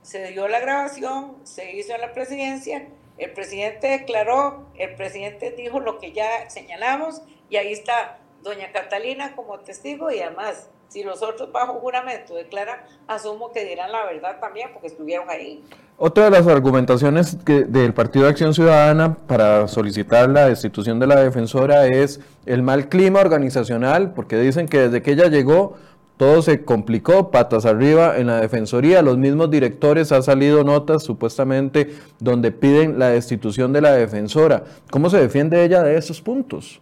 se 0.03 0.33
dio 0.33 0.49
la 0.49 0.59
grabación, 0.59 1.37
se 1.45 1.77
hizo 1.77 1.95
en 1.95 2.01
la 2.01 2.13
presidencia, 2.13 2.89
el 3.19 3.33
presidente 3.33 3.89
declaró, 3.89 4.67
el 4.75 4.95
presidente 4.97 5.53
dijo 5.53 5.79
lo 5.79 5.99
que 5.99 6.13
ya 6.13 6.51
señalamos 6.51 7.23
y 7.49 7.57
ahí 7.57 7.73
está 7.73 8.19
doña 8.43 8.73
Catalina 8.73 9.37
como 9.37 9.61
testigo 9.61 10.11
y 10.11 10.21
además, 10.21 10.69
si 10.93 11.03
los 11.03 11.23
otros 11.23 11.51
bajo 11.51 11.75
juramento 11.75 12.35
declaran, 12.35 12.81
asumo 13.09 13.51
que 13.51 13.65
dirán 13.65 13.91
la 13.91 14.05
verdad 14.05 14.39
también 14.41 14.69
porque 14.73 14.89
estuvieron 14.89 15.31
ahí. 15.31 15.65
Otra 15.97 16.25
de 16.25 16.31
las 16.31 16.47
argumentaciones 16.47 17.37
que, 17.47 17.65
del 17.65 17.95
Partido 17.95 18.27
de 18.27 18.33
Acción 18.33 18.53
Ciudadana 18.53 19.15
para 19.27 19.69
solicitar 19.69 20.29
la 20.29 20.49
destitución 20.49 20.99
de 20.99 21.07
la 21.07 21.17
defensora 21.23 21.87
es 21.87 22.21
el 22.45 22.63
mal 22.63 22.89
clima 22.89 23.21
organizacional, 23.21 24.13
porque 24.13 24.37
dicen 24.37 24.69
que 24.69 24.81
desde 24.81 25.03
que 25.03 25.13
ella 25.13 25.29
llegó 25.29 25.77
todo 26.19 26.43
se 26.43 26.65
complicó, 26.65 27.31
patas 27.31 27.65
arriba 27.65 28.17
en 28.19 28.29
la 28.29 28.41
Defensoría, 28.41 29.03
los 29.03 29.19
mismos 29.19 29.51
directores 29.51 30.13
han 30.13 30.23
salido 30.23 30.63
notas 30.63 31.03
supuestamente 31.03 31.97
donde 32.21 32.53
piden 32.53 32.99
la 32.99 33.09
destitución 33.09 33.73
de 33.73 33.81
la 33.81 33.93
defensora. 33.93 34.63
¿Cómo 34.91 35.11
se 35.11 35.19
defiende 35.19 35.65
ella 35.65 35.83
de 35.83 35.97
esos 35.97 36.21
puntos? 36.21 36.81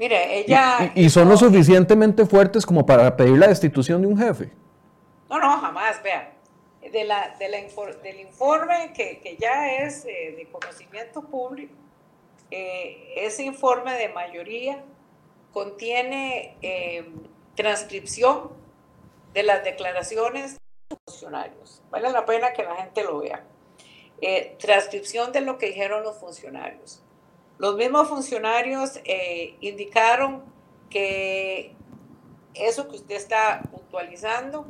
Mire, 0.00 0.38
ella... 0.38 0.92
¿Y, 0.94 1.10
son 1.10 1.28
lo 1.28 1.36
suficientemente 1.36 2.24
fuertes 2.24 2.64
como 2.64 2.86
para 2.86 3.14
pedir 3.18 3.36
la 3.36 3.48
destitución 3.48 4.00
de 4.00 4.06
un 4.06 4.16
jefe? 4.16 4.50
No, 5.28 5.38
no, 5.38 5.58
jamás, 5.58 6.02
vea. 6.02 6.32
De 6.80 7.04
la, 7.04 7.36
de 7.38 7.50
la 7.50 7.58
del 8.02 8.20
informe 8.20 8.94
que, 8.94 9.20
que 9.20 9.36
ya 9.36 9.70
es 9.74 10.06
eh, 10.06 10.34
de 10.38 10.48
conocimiento 10.50 11.20
público, 11.20 11.74
eh, 12.50 13.12
ese 13.14 13.42
informe 13.42 13.92
de 13.98 14.08
mayoría 14.08 14.82
contiene 15.52 16.56
eh, 16.62 17.04
transcripción 17.54 18.52
de 19.34 19.42
las 19.42 19.62
declaraciones 19.64 20.54
de 20.54 20.58
los 20.88 20.98
funcionarios. 21.08 21.82
Vale 21.90 22.10
la 22.10 22.24
pena 22.24 22.54
que 22.54 22.62
la 22.62 22.76
gente 22.76 23.04
lo 23.04 23.18
vea. 23.18 23.44
transcripción 24.58 25.30
de 25.30 25.42
lo 25.42 25.58
que 25.58 25.66
dijeron 25.66 26.02
los 26.02 26.16
funcionarios. 26.16 27.02
Los 27.60 27.76
mismos 27.76 28.08
funcionarios 28.08 29.00
eh, 29.04 29.54
indicaron 29.60 30.42
que 30.88 31.74
eso 32.54 32.88
que 32.88 32.96
usted 32.96 33.16
está 33.16 33.60
puntualizando 33.70 34.66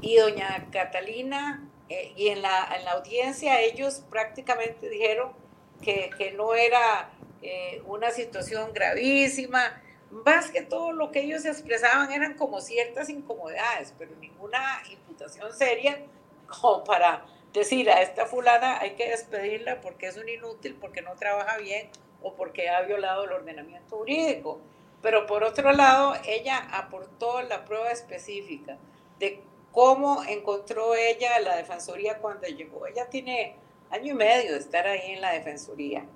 y 0.00 0.16
doña 0.16 0.66
Catalina 0.72 1.70
eh, 1.88 2.12
y 2.16 2.30
en 2.30 2.42
la, 2.42 2.74
en 2.76 2.84
la, 2.86 2.90
audiencia 2.94 3.60
ellos 3.60 4.02
prácticamente 4.10 4.88
dijeron 4.88 5.30
que, 5.80 6.10
que 6.18 6.32
no 6.32 6.54
era 6.54 7.12
eh, 7.40 7.80
una 7.86 8.10
situación 8.10 8.72
gravísima, 8.72 9.80
más 10.10 10.50
que 10.50 10.62
todo 10.62 10.90
lo 10.90 11.12
que 11.12 11.20
ellos 11.20 11.44
expresaban 11.44 12.10
eran 12.10 12.34
como 12.34 12.60
ciertas 12.60 13.10
incomodidades, 13.10 13.94
pero 13.96 14.10
ninguna 14.16 14.82
imputación 14.90 15.52
seria 15.52 16.04
como 16.48 16.82
para 16.82 17.26
decir 17.52 17.88
a 17.90 18.02
esta 18.02 18.26
fulana 18.26 18.80
hay 18.80 18.96
que 18.96 19.08
despedirla 19.08 19.80
porque 19.80 20.08
es 20.08 20.16
un 20.16 20.28
inútil, 20.28 20.74
porque 20.80 21.00
no 21.00 21.14
trabaja 21.14 21.58
bien 21.58 21.90
o 22.24 22.34
porque 22.34 22.68
ha 22.68 22.82
violado 22.82 23.24
el 23.24 23.32
ordenamiento 23.32 23.98
jurídico. 23.98 24.58
Pero 25.02 25.26
por 25.26 25.44
otro 25.44 25.72
lado, 25.72 26.14
ella 26.26 26.58
aportó 26.72 27.42
la 27.42 27.64
prueba 27.64 27.90
específica 27.90 28.78
de 29.20 29.40
cómo 29.70 30.24
encontró 30.24 30.94
ella 30.94 31.38
la 31.40 31.56
Defensoría 31.56 32.18
cuando 32.18 32.48
llegó. 32.48 32.86
Ella 32.86 33.08
tiene 33.10 33.54
año 33.90 34.12
y 34.12 34.16
medio 34.16 34.52
de 34.52 34.58
estar 34.58 34.86
ahí 34.86 35.12
en 35.12 35.20
la 35.20 35.32
Defensoría. 35.32 36.06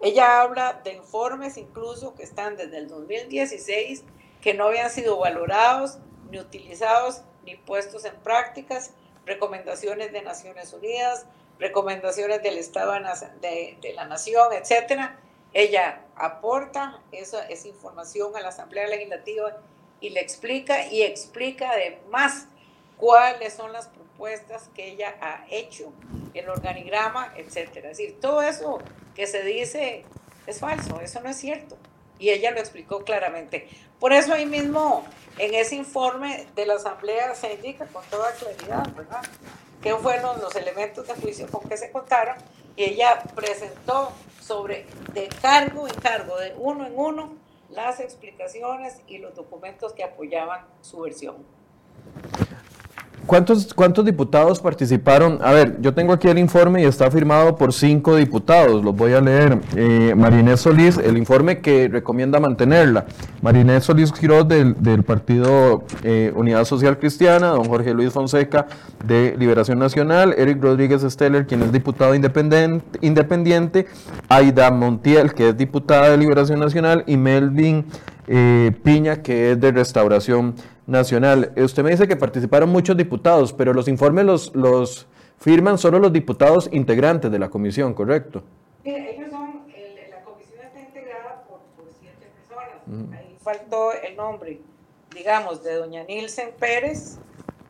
Ella 0.00 0.42
habla 0.42 0.80
de 0.84 0.92
informes 0.92 1.56
incluso 1.56 2.14
que 2.14 2.22
están 2.22 2.56
desde 2.56 2.78
el 2.78 2.88
2016 2.88 4.04
que 4.42 4.52
no 4.52 4.66
habían 4.66 4.90
sido 4.90 5.16
valorados, 5.16 5.98
ni 6.30 6.38
utilizados, 6.38 7.22
ni 7.46 7.56
puestos 7.56 8.04
en 8.04 8.14
prácticas, 8.16 8.92
recomendaciones 9.24 10.12
de 10.12 10.20
Naciones 10.20 10.74
Unidas, 10.74 11.24
recomendaciones 11.58 12.42
del 12.42 12.58
Estado 12.58 12.92
de, 13.40 13.92
la 13.94 14.04
Nación, 14.04 14.52
etcétera, 14.52 15.18
ella 15.54 16.00
aporta 16.16 17.00
esa, 17.12 17.46
esa 17.48 17.68
información 17.68 18.36
a 18.36 18.40
la 18.40 18.48
Asamblea 18.48 18.88
Legislativa 18.88 19.56
y 20.00 20.10
le 20.10 20.20
explica 20.20 20.86
y 20.88 21.02
explica 21.02 21.70
además 21.70 22.46
cuáles 22.96 23.54
son 23.54 23.72
las 23.72 23.88
propuestas 23.88 24.68
que 24.74 24.88
ella 24.88 25.14
ha 25.20 25.46
hecho, 25.50 25.92
el 26.34 26.48
organigrama, 26.48 27.32
etcétera. 27.36 27.90
Es 27.90 27.98
decir, 27.98 28.20
todo 28.20 28.42
eso 28.42 28.78
que 29.14 29.26
se 29.26 29.42
dice 29.42 30.04
es 30.46 30.60
falso, 30.60 31.00
eso 31.00 31.20
no 31.20 31.30
es 31.30 31.36
cierto. 31.36 31.76
Y 32.18 32.30
ella 32.30 32.50
lo 32.52 32.60
explicó 32.60 33.04
claramente. 33.04 33.68
Por 33.98 34.12
eso 34.12 34.32
ahí 34.34 34.46
mismo, 34.46 35.04
en 35.38 35.54
ese 35.54 35.74
informe 35.74 36.46
de 36.54 36.66
la 36.66 36.74
Asamblea 36.74 37.34
se 37.34 37.54
indica 37.54 37.86
con 37.86 38.04
toda 38.06 38.32
claridad, 38.32 38.86
¿verdad? 38.94 39.22
¿Qué 39.82 39.94
fueron 39.96 40.40
los 40.40 40.54
elementos 40.56 41.06
de 41.06 41.14
juicio 41.14 41.46
con 41.48 41.68
que 41.68 41.76
se 41.76 41.90
contaron? 41.90 42.36
Y 42.76 42.84
ella 42.84 43.22
presentó 43.34 44.12
sobre 44.40 44.86
de 45.12 45.28
cargo 45.40 45.86
en 45.86 45.94
cargo, 45.94 46.38
de 46.38 46.54
uno 46.58 46.86
en 46.86 46.92
uno, 46.96 47.36
las 47.70 48.00
explicaciones 48.00 49.00
y 49.06 49.18
los 49.18 49.34
documentos 49.34 49.92
que 49.92 50.04
apoyaban 50.04 50.66
su 50.80 51.00
versión. 51.00 51.36
¿Cuántos, 53.26 53.72
¿Cuántos 53.72 54.04
diputados 54.04 54.60
participaron? 54.60 55.38
A 55.42 55.52
ver, 55.52 55.80
yo 55.80 55.94
tengo 55.94 56.12
aquí 56.12 56.28
el 56.28 56.38
informe 56.38 56.82
y 56.82 56.84
está 56.84 57.10
firmado 57.10 57.56
por 57.56 57.72
cinco 57.72 58.16
diputados, 58.16 58.84
los 58.84 58.94
voy 58.94 59.12
a 59.12 59.20
leer. 59.20 59.58
Eh, 59.76 60.14
Marinés 60.16 60.60
Solís, 60.60 60.98
el 60.98 61.16
informe 61.16 61.60
que 61.60 61.88
recomienda 61.88 62.38
mantenerla. 62.40 63.06
Marinés 63.40 63.84
Solís 63.84 64.12
Quiroz 64.12 64.46
del, 64.48 64.82
del 64.82 65.02
Partido 65.02 65.84
eh, 66.02 66.32
Unidad 66.34 66.64
Social 66.64 66.98
Cristiana, 66.98 67.48
don 67.48 67.64
Jorge 67.64 67.94
Luis 67.94 68.12
Fonseca 68.12 68.66
de 69.04 69.34
Liberación 69.38 69.78
Nacional, 69.78 70.34
Eric 70.36 70.62
Rodríguez 70.62 71.02
Steller, 71.02 71.46
quien 71.46 71.62
es 71.62 71.72
diputado 71.72 72.14
independiente, 72.14 72.98
independiente 73.00 73.86
Aida 74.28 74.70
Montiel, 74.70 75.34
que 75.34 75.50
es 75.50 75.56
diputada 75.56 76.10
de 76.10 76.18
Liberación 76.18 76.60
Nacional, 76.60 77.04
y 77.06 77.16
Melvin 77.16 77.86
eh, 78.26 78.72
Piña, 78.82 79.22
que 79.22 79.52
es 79.52 79.60
de 79.60 79.72
Restauración 79.72 80.46
Nacional. 80.46 80.73
Eh, 80.86 81.62
usted 81.62 81.82
me 81.82 81.90
dice 81.90 82.06
que 82.06 82.16
participaron 82.16 82.68
muchos 82.68 82.96
diputados, 82.96 83.52
pero 83.52 83.72
los 83.72 83.88
informes 83.88 84.24
los, 84.24 84.54
los 84.54 85.06
firman 85.38 85.78
solo 85.78 85.98
los 85.98 86.12
diputados 86.12 86.68
integrantes 86.72 87.30
de 87.30 87.38
la 87.38 87.48
comisión, 87.48 87.94
¿correcto? 87.94 88.42
Sí, 88.82 88.94
ellos 88.94 89.30
son, 89.30 89.62
la 90.10 90.22
comisión 90.24 90.60
está 90.62 90.80
integrada 90.80 91.44
por, 91.48 91.60
siete 91.98 92.28
personas. 92.34 93.18
Ahí 93.18 93.36
faltó 93.40 93.92
el 93.92 94.14
nombre, 94.14 94.60
digamos, 95.14 95.64
de 95.64 95.74
doña 95.74 96.04
Nilsen 96.04 96.50
Pérez, 96.58 97.18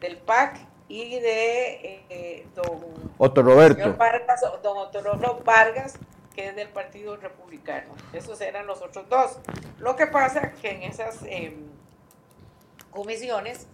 del 0.00 0.16
PAC 0.16 0.66
y 0.88 1.20
de 1.20 2.04
eh, 2.10 2.46
don 2.56 2.80
Otto 3.16 3.42
Roberto. 3.42 3.94
Vargas, 3.96 4.40
don 4.62 4.76
Otto 4.76 5.40
Vargas, 5.44 5.98
que 6.34 6.48
es 6.48 6.56
del 6.56 6.68
Partido 6.68 7.16
Republicano. 7.16 7.94
Esos 8.12 8.40
eran 8.40 8.66
los 8.66 8.82
otros 8.82 9.08
dos. 9.08 9.38
Lo 9.78 9.94
que 9.94 10.08
pasa 10.08 10.52
que 10.60 10.70
en 10.70 10.82
esas... 10.82 11.20
Em, 11.28 11.73
comisiones, 12.94 13.66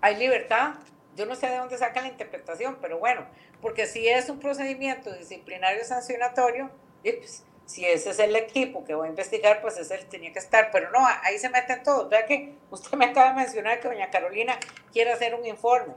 hay 0.00 0.16
libertad. 0.16 0.74
Yo 1.16 1.26
no 1.26 1.34
sé 1.34 1.48
de 1.48 1.56
dónde 1.56 1.78
sacan 1.78 2.04
la 2.04 2.10
interpretación, 2.10 2.78
pero 2.80 2.98
bueno, 2.98 3.26
porque 3.60 3.86
si 3.86 4.08
es 4.08 4.28
un 4.30 4.38
procedimiento 4.38 5.12
disciplinario 5.12 5.84
sancionatorio, 5.84 6.70
pues, 7.02 7.44
si 7.66 7.84
ese 7.84 8.10
es 8.10 8.18
el 8.18 8.34
equipo 8.34 8.84
que 8.84 8.94
va 8.94 9.04
a 9.04 9.08
investigar, 9.08 9.60
pues 9.60 9.76
ese 9.76 9.98
tenía 10.10 10.32
que 10.32 10.38
estar. 10.38 10.70
Pero 10.72 10.90
no, 10.90 11.00
ahí 11.22 11.38
se 11.38 11.50
meten 11.50 11.82
todos. 11.82 12.08
Vea 12.08 12.24
que 12.24 12.54
usted 12.70 12.96
me 12.96 13.04
acaba 13.06 13.30
de 13.30 13.36
mencionar 13.36 13.78
que 13.80 13.88
doña 13.88 14.10
Carolina 14.10 14.54
quiere 14.90 15.12
hacer 15.12 15.34
un 15.34 15.44
informe. 15.44 15.92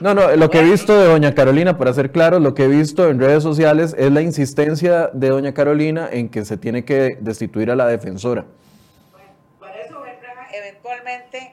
No, 0.00 0.14
no, 0.14 0.30
lo 0.36 0.50
que 0.50 0.60
he 0.60 0.62
visto 0.62 0.96
de 0.96 1.06
doña 1.06 1.34
Carolina, 1.34 1.76
para 1.76 1.92
ser 1.92 2.12
claro, 2.12 2.38
lo 2.38 2.54
que 2.54 2.64
he 2.64 2.68
visto 2.68 3.08
en 3.08 3.18
redes 3.18 3.42
sociales 3.42 3.96
es 3.98 4.12
la 4.12 4.20
insistencia 4.20 5.08
de 5.08 5.30
doña 5.30 5.52
Carolina 5.52 6.08
en 6.12 6.28
que 6.28 6.44
se 6.44 6.56
tiene 6.56 6.84
que 6.84 7.16
destituir 7.20 7.72
a 7.72 7.76
la 7.76 7.88
defensora. 7.88 8.44
Bueno, 9.10 9.28
para 9.58 9.80
eso 9.80 10.00
vendrá 10.00 10.48
eventualmente 10.52 11.49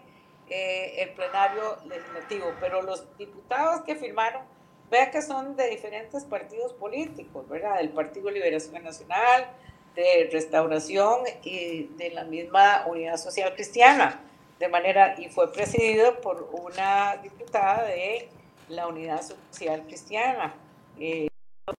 eh, 0.49 1.03
el 1.03 1.09
plenario 1.11 1.77
legislativo, 1.85 2.53
pero 2.59 2.81
los 2.81 3.17
diputados 3.17 3.81
que 3.81 3.95
firmaron, 3.95 4.43
vea 4.89 5.11
que 5.11 5.21
son 5.21 5.55
de 5.55 5.69
diferentes 5.69 6.23
partidos 6.23 6.73
políticos, 6.73 7.47
¿verdad? 7.49 7.77
Del 7.77 7.89
Partido 7.89 8.31
Liberación 8.31 8.83
Nacional, 8.83 9.47
de 9.95 10.29
Restauración 10.31 11.21
y 11.43 11.87
de 11.97 12.11
la 12.11 12.23
misma 12.23 12.85
Unidad 12.87 13.17
Social 13.17 13.53
Cristiana. 13.55 14.21
De 14.59 14.67
manera, 14.69 15.15
y 15.19 15.29
fue 15.29 15.51
presidido 15.51 16.19
por 16.21 16.49
una 16.51 17.17
diputada 17.17 17.83
de 17.83 18.29
la 18.69 18.87
Unidad 18.87 19.21
Social 19.21 19.83
Cristiana, 19.85 20.55
eh, 20.99 21.27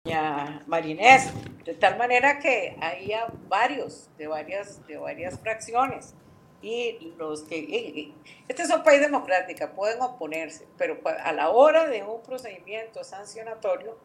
doña 0.04 0.62
Marinés, 0.66 1.32
de 1.64 1.74
tal 1.74 1.96
manera 1.96 2.38
que 2.38 2.76
había 2.80 3.26
varios, 3.48 4.10
de 4.16 4.26
varias, 4.26 4.86
de 4.86 4.96
varias 4.96 5.40
fracciones, 5.40 6.14
y 6.60 7.12
los 7.16 7.42
que, 7.42 8.12
este 8.48 8.62
es 8.62 8.70
un 8.70 8.82
país 8.82 9.00
democrático, 9.00 9.68
pueden 9.76 10.00
oponerse, 10.02 10.66
pero 10.76 10.98
a 11.04 11.32
la 11.32 11.50
hora 11.50 11.86
de 11.86 12.02
un 12.02 12.22
procedimiento 12.22 13.04
sancionatorio, 13.04 13.96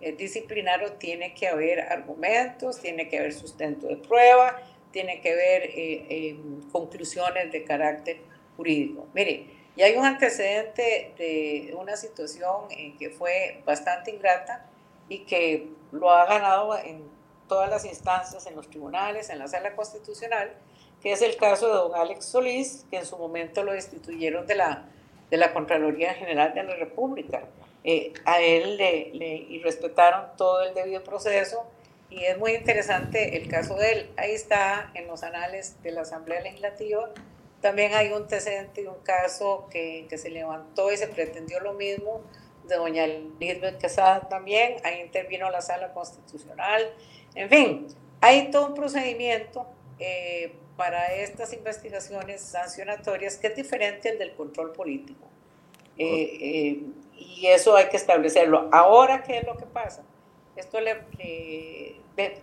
eh, 0.00 0.12
disciplinario, 0.12 0.92
tiene 0.94 1.32
que 1.32 1.48
haber 1.48 1.80
argumentos, 1.80 2.80
tiene 2.80 3.08
que 3.08 3.18
haber 3.18 3.32
sustento 3.32 3.86
de 3.86 3.96
prueba, 3.96 4.60
tiene 4.90 5.20
que 5.20 5.34
ver 5.34 5.62
eh, 5.74 6.36
conclusiones 6.70 7.50
de 7.50 7.64
carácter 7.64 8.18
jurídico. 8.56 9.06
Mire, 9.14 9.46
y 9.74 9.82
hay 9.82 9.96
un 9.96 10.04
antecedente 10.04 11.14
de 11.16 11.74
una 11.78 11.96
situación 11.96 12.66
en 12.70 12.98
que 12.98 13.08
fue 13.08 13.62
bastante 13.64 14.10
ingrata 14.10 14.66
y 15.08 15.20
que 15.20 15.68
lo 15.92 16.10
ha 16.10 16.26
ganado 16.26 16.76
en 16.76 17.04
todas 17.48 17.70
las 17.70 17.84
instancias, 17.84 18.46
en 18.46 18.54
los 18.54 18.68
tribunales, 18.68 19.30
en 19.30 19.38
la 19.38 19.48
sala 19.48 19.74
constitucional, 19.74 20.54
que 21.02 21.12
es 21.12 21.22
el 21.22 21.36
caso 21.36 21.66
de 21.66 21.74
don 21.74 21.94
Alex 21.94 22.24
Solís, 22.24 22.86
que 22.90 22.98
en 22.98 23.06
su 23.06 23.16
momento 23.16 23.64
lo 23.64 23.72
destituyeron 23.72 24.46
de 24.46 24.54
la, 24.54 24.86
de 25.30 25.36
la 25.36 25.52
Contraloría 25.52 26.14
General 26.14 26.54
de 26.54 26.62
la 26.62 26.76
República. 26.76 27.42
Eh, 27.84 28.12
a 28.24 28.40
él 28.40 28.76
le, 28.76 29.10
le, 29.12 29.34
y 29.34 29.60
respetaron 29.60 30.36
todo 30.36 30.62
el 30.62 30.72
debido 30.74 31.02
proceso 31.02 31.64
y 32.08 32.24
es 32.24 32.38
muy 32.38 32.52
interesante 32.52 33.36
el 33.36 33.48
caso 33.48 33.74
de 33.74 33.92
él. 33.92 34.10
Ahí 34.16 34.32
está 34.32 34.90
en 34.94 35.08
los 35.08 35.22
anales 35.22 35.82
de 35.82 35.90
la 35.90 36.02
Asamblea 36.02 36.40
Legislativa. 36.40 37.10
También 37.60 37.94
hay 37.94 38.08
un 38.08 38.22
antecedente 38.22 38.82
y 38.82 38.86
un 38.86 39.00
caso 39.02 39.66
que, 39.70 40.06
que, 40.08 40.18
se 40.18 40.30
levantó 40.30 40.92
y 40.92 40.96
se 40.96 41.08
pretendió 41.08 41.58
lo 41.60 41.72
mismo 41.72 42.20
de 42.68 42.76
doña 42.76 43.06
Lisbeth 43.06 43.78
Quesada 43.78 44.28
también. 44.28 44.76
Ahí 44.84 45.00
intervino 45.00 45.50
la 45.50 45.62
sala 45.62 45.92
constitucional. 45.92 46.92
En 47.34 47.48
fin, 47.48 47.86
hay 48.20 48.50
todo 48.50 48.66
un 48.66 48.74
procedimiento 48.74 49.66
eh, 49.98 50.54
para 50.76 51.14
estas 51.14 51.52
investigaciones 51.52 52.40
sancionatorias 52.40 53.36
que 53.36 53.48
es 53.48 53.56
diferente 53.56 54.10
al 54.10 54.18
del 54.18 54.34
control 54.34 54.72
político. 54.72 55.26
Eh, 55.98 56.38
eh, 56.40 56.82
y 57.18 57.46
eso 57.46 57.76
hay 57.76 57.88
que 57.88 57.96
establecerlo. 57.96 58.68
Ahora, 58.72 59.22
¿qué 59.22 59.38
es 59.38 59.46
lo 59.46 59.56
que 59.56 59.66
pasa? 59.66 60.02
Esto 60.56 60.80
le, 60.80 60.96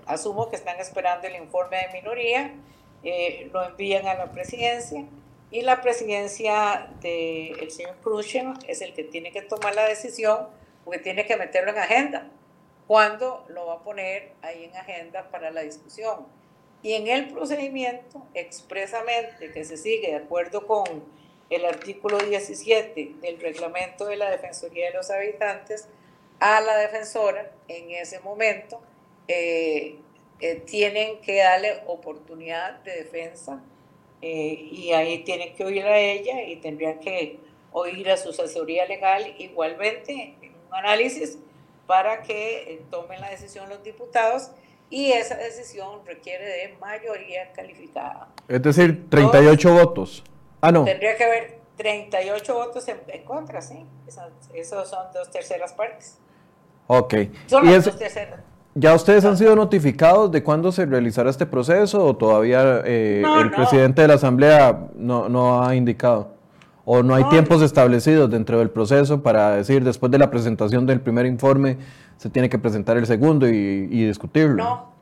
asumo 0.05 0.49
que 0.49 0.55
están 0.55 0.79
esperando 0.79 1.27
el 1.27 1.35
informe 1.35 1.77
de 1.77 2.01
minoría, 2.01 2.53
eh, 3.03 3.49
lo 3.51 3.63
envían 3.63 4.07
a 4.07 4.13
la 4.13 4.31
presidencia 4.31 5.05
y 5.51 5.61
la 5.61 5.81
presidencia 5.81 6.91
del 7.01 7.71
señor 7.71 7.95
Khrushchev 8.03 8.53
es 8.67 8.81
el 8.81 8.93
que 8.93 9.03
tiene 9.03 9.31
que 9.31 9.41
tomar 9.41 9.73
la 9.73 9.87
decisión 9.87 10.47
porque 10.85 10.99
tiene 10.99 11.25
que 11.25 11.37
meterlo 11.37 11.71
en 11.71 11.77
agenda. 11.77 12.29
¿Cuándo 12.87 13.45
lo 13.49 13.67
va 13.67 13.75
a 13.75 13.83
poner 13.83 14.33
ahí 14.41 14.65
en 14.65 14.75
agenda 14.75 15.29
para 15.29 15.51
la 15.51 15.61
discusión? 15.61 16.25
Y 16.81 16.93
en 16.93 17.07
el 17.07 17.27
procedimiento, 17.27 18.25
expresamente 18.33 19.51
que 19.51 19.65
se 19.65 19.75
sigue 19.75 20.09
de 20.09 20.15
acuerdo 20.15 20.65
con 20.65 21.03
el 21.49 21.65
artículo 21.65 22.17
17 22.19 23.15
del 23.21 23.39
reglamento 23.39 24.05
de 24.05 24.15
la 24.15 24.29
Defensoría 24.29 24.87
de 24.87 24.93
los 24.93 25.09
Habitantes, 25.09 25.89
a 26.39 26.61
la 26.61 26.77
defensora 26.77 27.51
en 27.67 27.91
ese 27.91 28.19
momento, 28.21 28.81
eh, 29.27 29.97
eh, 30.39 30.55
tienen 30.65 31.19
que 31.19 31.37
darle 31.37 31.81
oportunidad 31.87 32.79
de 32.79 33.03
defensa 33.03 33.61
eh, 34.21 34.69
y 34.71 34.93
ahí 34.93 35.23
tienen 35.23 35.53
que 35.53 35.65
oír 35.65 35.85
a 35.85 35.99
ella 35.99 36.43
y 36.43 36.55
tendrían 36.57 36.99
que 36.99 37.39
oír 37.71 38.09
a 38.09 38.15
su 38.15 38.29
asesoría 38.29 38.85
legal 38.85 39.35
igualmente 39.37 40.35
en 40.41 40.53
un 40.67 40.75
análisis 40.75 41.39
para 41.87 42.21
que 42.21 42.81
tomen 42.89 43.19
la 43.19 43.29
decisión 43.29 43.67
los 43.67 43.83
diputados 43.83 44.51
y 44.89 45.11
esa 45.11 45.35
decisión 45.35 45.99
requiere 46.05 46.45
de 46.45 46.77
mayoría 46.79 47.51
calificada. 47.53 48.27
Es 48.47 48.61
decir, 48.61 49.07
38 49.09 49.73
votos. 49.73 50.23
Ah, 50.61 50.71
no. 50.71 50.83
Tendría 50.83 51.15
que 51.15 51.23
haber 51.23 51.59
38 51.77 52.53
votos 52.53 52.85
en, 52.87 53.23
contra, 53.23 53.61
sí. 53.61 53.85
Esos, 54.53 54.89
son 54.89 55.05
dos 55.13 55.29
terceras 55.31 55.73
partes. 55.73 56.17
Ok. 56.87 57.13
Son 57.47 57.67
¿Y 57.67 57.71
las 57.71 57.85
dos 57.85 57.97
terceras. 57.97 58.39
¿Ya 58.75 58.93
ustedes 58.93 59.25
han 59.25 59.37
sido 59.37 59.55
notificados 59.55 60.31
de 60.31 60.43
cuándo 60.43 60.71
se 60.71 60.85
realizará 60.85 61.29
este 61.29 61.45
proceso 61.45 62.03
o 62.05 62.15
todavía 62.15 62.81
eh, 62.85 63.19
No, 63.21 63.41
el 63.41 63.49
no. 63.49 63.55
presidente 63.55 64.01
de 64.01 64.07
la 64.07 64.13
Asamblea 64.15 64.87
no, 64.95 65.27
no 65.29 65.63
ha 65.63 65.75
indicado? 65.75 66.33
¿O 66.85 67.03
no 67.03 67.13
hay 67.13 67.23
tiempos 67.25 67.61
establecidos 67.61 68.29
dentro 68.31 68.57
del 68.59 68.69
proceso 68.71 69.21
para 69.21 69.55
decir 69.55 69.83
después 69.83 70.11
de 70.11 70.17
la 70.17 70.31
presentación 70.31 70.85
del 70.85 71.01
primer 71.01 71.25
informe 71.27 71.77
se 72.19 72.29
tiene 72.29 72.49
que 72.49 72.59
presentar 72.59 72.97
el 72.97 73.05
segundo 73.07 73.47
y, 73.47 73.87
y 73.89 74.05
discutirlo? 74.05 74.55
No, 74.63 74.93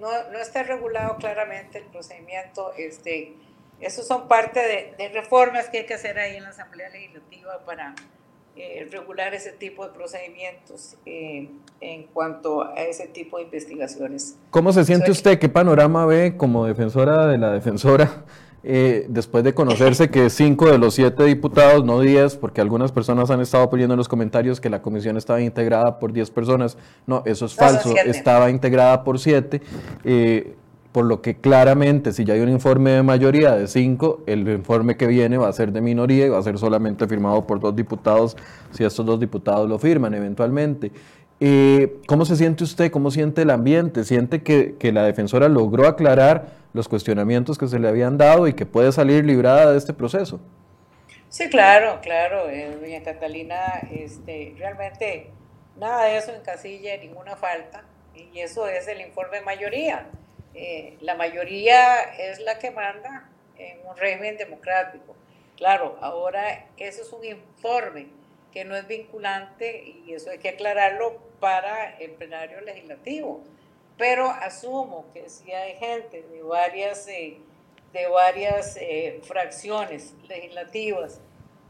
no, 0.00 0.08
no 0.32 0.38
está 0.38 0.62
regulado 0.62 1.16
claramente 1.16 1.78
el 1.78 1.84
procedimiento. 1.86 2.72
Este, 2.78 3.34
esos 3.80 4.06
son 4.06 4.28
parte 4.28 4.60
de, 4.60 4.94
de 4.96 5.08
reformas 5.12 5.68
que 5.68 5.78
hay 5.80 5.86
que 5.86 5.94
hacer 5.94 6.18
ahí 6.18 6.36
en 6.36 6.44
la 6.44 6.50
Asamblea 6.50 6.88
Legislativa 6.88 7.58
para 7.66 7.94
eh, 8.54 8.86
regular 8.92 9.34
ese 9.34 9.50
tipo 9.50 9.84
de 9.86 9.92
procedimientos 9.92 10.96
eh, 11.04 11.50
en 11.80 12.02
cuanto 12.04 12.62
a 12.62 12.74
ese 12.76 13.08
tipo 13.08 13.38
de 13.38 13.44
investigaciones. 13.44 14.36
¿Cómo 14.50 14.72
se 14.72 14.84
siente 14.84 15.06
Soy- 15.06 15.12
usted? 15.12 15.38
¿Qué 15.40 15.48
panorama 15.48 16.06
ve 16.06 16.36
como 16.36 16.64
defensora 16.66 17.26
de 17.26 17.38
la 17.38 17.50
defensora 17.50 18.24
eh, 18.64 19.06
después 19.08 19.44
de 19.44 19.54
conocerse 19.54 20.10
que 20.10 20.30
cinco 20.30 20.70
de 20.70 20.78
los 20.78 20.94
siete 20.94 21.24
diputados, 21.24 21.84
no 21.84 22.00
diez, 22.00 22.36
porque 22.36 22.60
algunas 22.60 22.92
personas 22.92 23.30
han 23.30 23.40
estado 23.40 23.68
poniendo 23.70 23.94
en 23.94 23.98
los 23.98 24.08
comentarios 24.08 24.60
que 24.60 24.70
la 24.70 24.82
comisión 24.82 25.16
estaba 25.16 25.40
integrada 25.40 25.98
por 25.98 26.12
diez 26.12 26.30
personas? 26.30 26.76
No, 27.06 27.22
eso 27.26 27.46
es 27.46 27.54
falso, 27.54 27.94
estaba 28.06 28.50
integrada 28.50 29.04
por 29.04 29.18
siete. 29.18 29.62
eh, 30.04 30.54
por 30.92 31.06
lo 31.06 31.22
que 31.22 31.36
claramente, 31.36 32.12
si 32.12 32.24
ya 32.24 32.34
hay 32.34 32.40
un 32.40 32.50
informe 32.50 32.90
de 32.90 33.02
mayoría 33.02 33.56
de 33.56 33.66
cinco, 33.66 34.20
el 34.26 34.46
informe 34.46 34.96
que 34.98 35.06
viene 35.06 35.38
va 35.38 35.48
a 35.48 35.52
ser 35.52 35.72
de 35.72 35.80
minoría 35.80 36.26
y 36.26 36.28
va 36.28 36.38
a 36.38 36.42
ser 36.42 36.58
solamente 36.58 37.08
firmado 37.08 37.46
por 37.46 37.60
dos 37.60 37.74
diputados, 37.74 38.36
si 38.72 38.84
estos 38.84 39.04
dos 39.04 39.18
diputados 39.18 39.68
lo 39.68 39.78
firman 39.78 40.12
eventualmente. 40.12 40.92
Eh, 41.40 41.96
¿Cómo 42.06 42.26
se 42.26 42.36
siente 42.36 42.62
usted? 42.62 42.90
¿Cómo 42.92 43.10
siente 43.10 43.42
el 43.42 43.50
ambiente? 43.50 44.04
¿Siente 44.04 44.42
que, 44.42 44.76
que 44.78 44.92
la 44.92 45.02
defensora 45.04 45.48
logró 45.48 45.88
aclarar 45.88 46.61
los 46.72 46.88
cuestionamientos 46.88 47.58
que 47.58 47.68
se 47.68 47.78
le 47.78 47.88
habían 47.88 48.18
dado 48.18 48.46
y 48.48 48.54
que 48.54 48.66
puede 48.66 48.92
salir 48.92 49.24
librada 49.24 49.72
de 49.72 49.78
este 49.78 49.92
proceso? 49.92 50.40
Sí, 51.28 51.48
claro, 51.48 52.00
claro, 52.02 52.48
eh, 52.50 52.76
doña 52.80 53.02
Catalina, 53.02 53.80
este, 53.90 54.54
realmente 54.58 55.30
nada 55.76 56.04
de 56.04 56.18
eso 56.18 56.34
encasilla 56.34 56.96
ninguna 56.98 57.36
falta 57.36 57.84
y 58.14 58.40
eso 58.40 58.68
es 58.68 58.86
el 58.88 59.00
informe 59.00 59.40
mayoría. 59.40 60.06
Eh, 60.54 60.98
la 61.00 61.14
mayoría 61.14 62.02
es 62.18 62.38
la 62.40 62.58
que 62.58 62.70
manda 62.70 63.28
en 63.56 63.78
un 63.86 63.96
régimen 63.96 64.36
democrático. 64.36 65.16
Claro, 65.56 65.96
ahora 66.02 66.66
eso 66.76 67.02
es 67.02 67.12
un 67.12 67.24
informe 67.24 68.08
que 68.52 68.64
no 68.64 68.76
es 68.76 68.86
vinculante 68.86 69.94
y 70.04 70.12
eso 70.12 70.30
hay 70.30 70.38
que 70.38 70.50
aclararlo 70.50 71.18
para 71.40 71.96
el 71.98 72.10
plenario 72.12 72.60
legislativo. 72.60 73.42
Pero 74.02 74.28
asumo 74.28 75.06
que 75.14 75.28
si 75.30 75.52
hay 75.52 75.76
gente 75.76 76.24
de 76.24 76.42
varias, 76.42 77.06
eh, 77.06 77.38
de 77.92 78.08
varias 78.08 78.76
eh, 78.80 79.20
fracciones 79.22 80.12
legislativas 80.26 81.20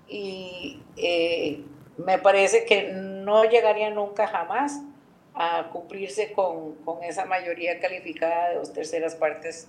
y 0.08 0.80
eh, 0.96 1.60
me 1.98 2.16
parece 2.16 2.64
que 2.64 2.84
no 2.84 3.44
llegaría 3.44 3.90
nunca 3.90 4.26
jamás 4.26 4.80
a 5.34 5.68
cumplirse 5.74 6.32
con, 6.32 6.76
con 6.76 7.04
esa 7.04 7.26
mayoría 7.26 7.78
calificada 7.80 8.48
de 8.48 8.54
dos 8.54 8.72
terceras 8.72 9.14
partes 9.14 9.68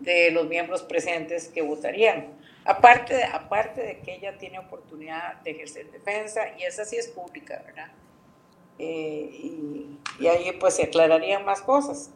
de 0.00 0.30
los 0.30 0.48
miembros 0.48 0.80
presentes 0.84 1.48
que 1.48 1.60
votarían. 1.60 2.28
Aparte 2.64 3.22
aparte 3.22 3.82
de 3.82 3.98
que 3.98 4.14
ella 4.14 4.38
tiene 4.38 4.58
oportunidad 4.58 5.42
de 5.42 5.50
ejercer 5.50 5.90
defensa, 5.90 6.56
y 6.58 6.62
esa 6.62 6.86
sí 6.86 6.96
es 6.96 7.08
pública, 7.08 7.62
¿verdad? 7.66 7.88
Eh, 8.78 9.30
y, 9.32 9.98
y, 10.20 10.26
ahí 10.28 10.52
pues 10.58 10.74
se 10.74 10.84
aclararían 10.84 11.44
más 11.44 11.62
cosas. 11.62 12.10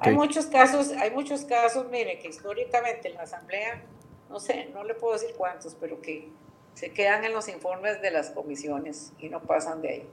Hay 0.00 0.14
muchos 0.14 0.46
casos, 0.46 0.92
hay 0.92 1.10
muchos 1.10 1.44
casos, 1.44 1.86
mire, 1.90 2.18
que 2.18 2.28
históricamente 2.28 3.08
en 3.08 3.14
la 3.14 3.22
Asamblea, 3.22 3.82
no 4.28 4.38
sé, 4.38 4.68
no 4.72 4.84
le 4.84 4.94
puedo 4.94 5.14
decir 5.14 5.34
cuántos, 5.36 5.74
pero 5.74 6.00
que 6.00 6.28
se 6.74 6.92
quedan 6.92 7.24
en 7.24 7.32
los 7.32 7.48
informes 7.48 8.00
de 8.00 8.10
las 8.10 8.30
comisiones 8.30 9.12
y 9.18 9.28
no 9.28 9.40
pasan 9.42 9.82
de 9.82 9.88
ahí. 9.88 10.08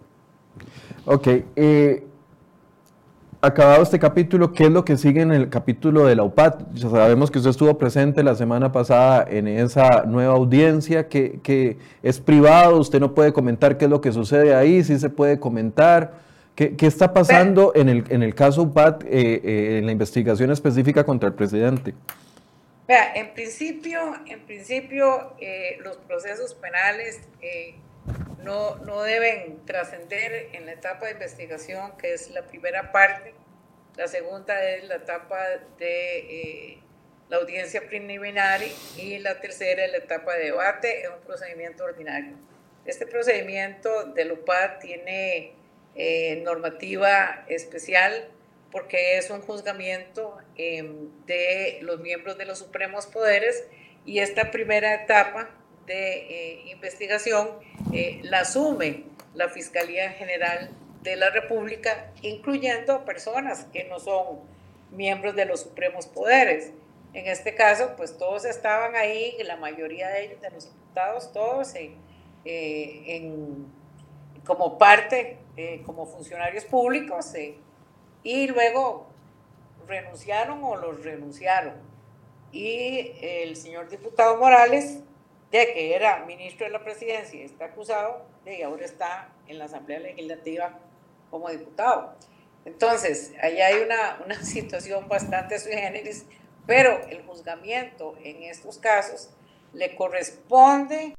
Ok, 1.06 1.28
eh, 1.56 2.04
acabado 3.42 3.84
este 3.84 4.00
capítulo, 4.00 4.52
¿qué 4.52 4.66
es 4.66 4.72
lo 4.72 4.84
que 4.84 4.98
sigue 4.98 5.22
en 5.22 5.32
el 5.32 5.50
capítulo 5.50 6.06
de 6.06 6.16
la 6.16 6.24
UPAT? 6.24 6.64
Ya 6.74 6.90
sabemos 6.90 7.30
que 7.30 7.38
usted 7.38 7.52
estuvo 7.52 7.78
presente 7.78 8.24
la 8.24 8.36
semana 8.36 8.72
pasada 8.72 9.26
en 9.30 9.48
esa 9.48 10.04
nueva 10.06 10.34
audiencia 10.34 11.08
que, 11.08 11.40
que 11.44 11.78
es 12.02 12.20
privado, 12.20 12.78
usted 12.78 13.00
no 13.00 13.14
puede 13.14 13.34
comentar 13.34 13.78
qué 13.78 13.86
es 13.86 13.92
lo 13.92 14.02
que 14.02 14.12
sucede 14.12 14.56
ahí, 14.56 14.84
sí 14.84 15.00
se 15.00 15.10
puede 15.10 15.40
comentar. 15.40 16.26
¿Qué, 16.56 16.76
qué 16.76 16.88
está 16.88 17.14
pasando 17.14 17.72
en 17.76 17.88
el, 17.88 18.04
en 18.10 18.24
el 18.24 18.34
caso 18.34 18.64
UPAT, 18.64 19.04
eh, 19.04 19.08
eh, 19.44 19.78
en 19.78 19.86
la 19.86 19.92
investigación 19.92 20.50
específica 20.50 21.04
contra 21.04 21.30
el 21.30 21.36
presidente? 21.36 21.94
Vea, 22.88 23.14
en 23.14 23.32
principio, 23.36 24.00
en 24.26 24.40
principio 24.40 25.34
eh, 25.40 25.78
los 25.84 25.98
procesos 25.98 26.56
penales 26.56 27.20
no, 28.48 28.78
no 28.78 29.04
deben 29.04 29.66
trascender 29.66 30.50
en 30.54 30.66
la 30.66 30.72
etapa 30.72 31.08
de 31.08 31.12
investigación, 31.12 31.98
que 31.98 32.14
es 32.14 32.32
la 32.32 32.44
primera 32.44 32.94
parte. 32.94 33.34
La 33.98 34.08
segunda 34.08 34.64
es 34.64 34.86
la 34.86 34.96
etapa 34.96 35.38
de 35.78 36.20
eh, 36.20 36.80
la 37.28 37.38
audiencia 37.38 37.82
preliminar 37.86 38.62
y 38.96 39.20
la 39.20 39.42
tercera 39.42 39.84
es 39.84 39.92
la 39.92 39.98
etapa 39.98 40.34
de 40.36 40.46
debate 40.46 41.04
en 41.04 41.12
un 41.12 41.20
procedimiento 41.20 41.84
ordinario. 41.84 42.38
Este 42.86 43.06
procedimiento 43.06 44.06
del 44.14 44.32
UPAD 44.32 44.80
tiene 44.80 45.52
eh, 45.96 46.42
normativa 46.46 47.44
especial 47.50 48.30
porque 48.72 49.18
es 49.18 49.30
un 49.30 49.42
juzgamiento 49.42 50.38
em, 50.56 51.10
de 51.26 51.80
los 51.82 52.00
miembros 52.00 52.38
de 52.38 52.46
los 52.46 52.60
supremos 52.60 53.08
poderes 53.08 53.66
y 54.06 54.20
esta 54.20 54.52
primera 54.52 54.94
etapa 54.94 55.50
de 55.86 56.18
eh, 56.18 56.72
investigación 56.72 57.50
eh, 57.94 58.20
la 58.24 58.42
asume 58.42 59.04
la 59.34 59.50
Fiscalía 59.50 60.12
General 60.12 60.70
de 61.04 61.16
la 61.16 61.30
República, 61.30 62.12
incluyendo 62.22 63.06
personas 63.06 63.66
que 63.72 63.86
no 63.86 64.00
son 64.00 64.40
miembros 64.92 65.36
de 65.36 65.46
los 65.46 65.62
supremos 65.62 66.08
poderes. 66.08 66.72
En 67.14 67.28
este 67.28 67.56
caso, 67.56 67.94
pues 67.96 68.18
todos 68.18 68.46
estaban 68.46 68.96
ahí, 68.96 69.36
la 69.44 69.56
mayoría 69.58 70.10
de 70.10 70.26
ellos, 70.26 70.42
de 70.42 70.50
los 70.52 70.66
diputados, 70.66 71.32
todos 71.32 71.74
eh, 71.76 71.96
en, 72.46 73.68
como 74.46 74.78
parte, 74.78 75.38
como 75.86 76.06
funcionarios 76.06 76.66
públicos, 76.66 77.34
y 78.24 78.48
luego 78.48 79.08
renunciaron 79.88 80.64
o 80.64 80.76
los 80.76 81.04
renunciaron. 81.04 81.74
Y 82.52 83.12
el 83.22 83.56
señor 83.56 83.90
diputado 83.90 84.38
Morales 84.38 85.00
de 85.52 85.74
que 85.74 85.96
era 85.96 86.26
ministro 86.26 86.66
de 86.66 86.74
la 86.74 86.84
presidencia 86.84 87.40
y 87.40 87.44
está 87.44 87.66
acusado, 87.66 88.26
de 88.44 88.64
ahora 88.64 88.86
está 88.86 89.30
en 89.48 89.60
la 89.60 89.66
Asamblea 89.66 90.00
Legislativa 90.00 90.78
como 91.30 91.50
diputado. 91.50 92.16
Entonces, 92.66 93.34
ahí 93.42 93.62
hay 93.62 93.82
una, 93.82 94.20
una 94.26 94.36
situación 94.44 95.08
bastante 95.08 95.60
sui 95.60 95.74
generis, 95.74 96.26
pero 96.66 97.00
el 97.08 97.24
juzgamiento 97.24 98.18
en 98.24 98.44
estos 98.44 98.78
casos 98.78 99.30
le 99.74 99.96
corresponde 99.96 101.16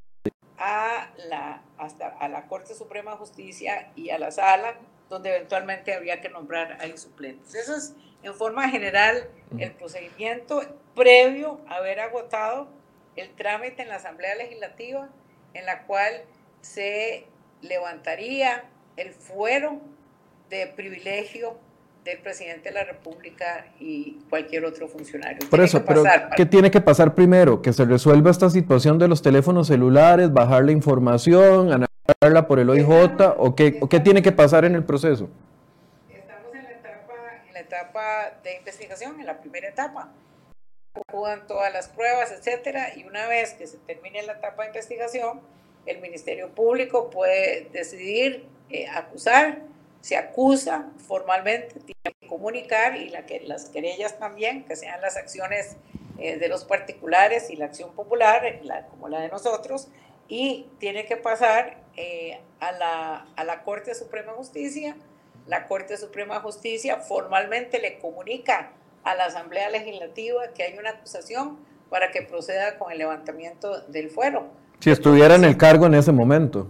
a 0.59 1.11
la, 1.29 1.63
hasta 1.79 2.09
a 2.09 2.29
la 2.29 2.47
Corte 2.47 2.75
Suprema 2.75 3.13
de 3.13 3.17
Justicia 3.19 3.93
y 3.95 4.11
a 4.11 4.19
la 4.19 4.31
sala, 4.31 4.75
donde 5.09 5.31
eventualmente 5.31 5.95
habría 5.95 6.21
que 6.21 6.29
nombrar 6.29 6.79
a 6.81 6.87
los 6.87 7.01
suplentes. 7.01 7.55
Eso 7.55 7.77
es, 7.77 7.95
en 8.23 8.35
forma 8.35 8.69
general, 8.69 9.31
el 9.59 9.73
procedimiento 9.73 10.61
previo 10.95 11.61
a 11.69 11.77
haber 11.77 12.01
agotado 12.01 12.69
el 13.21 13.31
trámite 13.31 13.83
en 13.83 13.89
la 13.89 13.97
Asamblea 13.97 14.35
Legislativa 14.37 15.09
en 15.55 15.67
la 15.67 15.83
cual 15.85 16.13
se 16.61 17.27
levantaría 17.63 18.65
el 18.97 19.13
fuero 19.13 19.81
de 20.51 20.67
privilegio 20.69 21.57
del 22.05 22.19
presidente 22.19 22.71
de 22.71 22.75
la 22.75 22.85
República 22.85 23.67
y 23.81 24.19
cualquier 24.31 24.65
otro 24.65 24.89
funcionario. 24.89 25.39
Por 25.51 25.61
eso, 25.61 25.85
pero 25.85 26.05
¿qué 26.37 26.47
tiene 26.47 26.71
que 26.71 26.81
pasar 26.81 27.15
primero? 27.15 27.61
¿Que 27.61 27.73
se 27.73 27.85
resuelva 27.85 28.31
esta 28.31 28.49
situación 28.49 28.99
de 28.99 29.09
los 29.09 29.21
teléfonos 29.21 29.67
celulares, 29.67 30.33
bajar 30.33 30.65
la 30.65 30.73
información, 30.73 31.73
analizarla 31.73 32.47
por 32.47 32.61
el 32.61 32.71
OIJ 32.71 32.89
o 33.37 33.55
qué, 33.55 33.79
o 33.81 33.89
qué 33.89 34.01
tiene 34.01 34.23
que 34.23 34.33
pasar 34.33 34.65
en 34.65 34.75
el 34.75 34.85
proceso? 34.85 35.29
Estamos 36.09 36.55
en 36.55 36.65
la 36.65 36.71
etapa, 36.71 37.15
en 37.47 37.53
la 37.53 37.61
etapa 37.61 38.41
de 38.43 38.57
investigación, 38.57 39.21
en 39.21 39.27
la 39.27 39.39
primera 39.39 39.69
etapa 39.69 40.09
juegan 41.11 41.47
todas 41.47 41.73
las 41.73 41.89
pruebas, 41.89 42.33
etcétera, 42.33 42.93
y 42.97 43.05
una 43.05 43.27
vez 43.27 43.55
que 43.55 43.67
se 43.67 43.79
termine 43.79 44.23
la 44.23 44.35
etapa 44.35 44.63
de 44.63 44.69
investigación, 44.69 45.41
el 45.87 46.01
Ministerio 46.01 46.55
Público 46.55 47.11
puede 47.11 47.69
decidir 47.73 48.47
eh, 48.71 48.87
acusar, 48.89 49.63
se 50.01 50.17
acusa 50.17 50.91
formalmente, 51.07 51.81
tiene 51.81 52.17
que 52.21 52.29
comunicar 52.29 52.97
y 52.97 53.09
la 53.09 53.27
que, 53.27 53.41
las 53.41 53.71
querellas 53.71 54.19
también, 54.19 54.65
que 54.65 54.77
sean 54.77 55.01
las 55.01 55.17
acciones 55.17 55.77
eh, 56.19 56.37
de 56.37 56.49
los 56.49 56.65
particulares 56.65 57.51
y 57.51 57.57
la 57.57 57.67
acción 57.67 57.95
popular, 57.95 58.61
la, 58.63 58.87
como 58.87 59.09
la 59.09 59.21
de 59.21 59.29
nosotros, 59.29 59.89
y 60.29 60.67
tiene 60.79 61.07
que 61.07 61.17
pasar 61.17 61.79
eh, 61.97 62.41
a, 62.61 62.73
la, 62.73 63.27
a 63.35 63.45
la 63.45 63.63
Corte 63.63 63.95
Suprema 63.95 64.33
de 64.33 64.39
Justicia. 64.39 64.97
La 65.47 65.67
Corte 65.67 65.97
Suprema 65.97 66.35
de 66.35 66.41
Justicia 66.43 66.99
formalmente 66.99 67.79
le 67.81 67.99
comunica 67.99 68.73
a 69.11 69.15
la 69.15 69.25
Asamblea 69.25 69.71
Legislativa 69.71 70.41
que 70.55 70.63
hay 70.63 70.79
una 70.79 70.91
acusación 70.91 71.59
para 71.91 72.11
que 72.11 72.23
proceda 72.23 72.79
con 72.79 72.93
el 72.93 72.99
levantamiento 72.99 73.81
del 73.89 74.11
fuero. 74.11 74.47
Si 74.81 74.91
estuviera 74.91 75.35
en 75.35 75.45
el 75.45 75.57
cargo 75.57 75.87
en 75.87 75.95
ese 75.95 76.13
momento. 76.13 76.69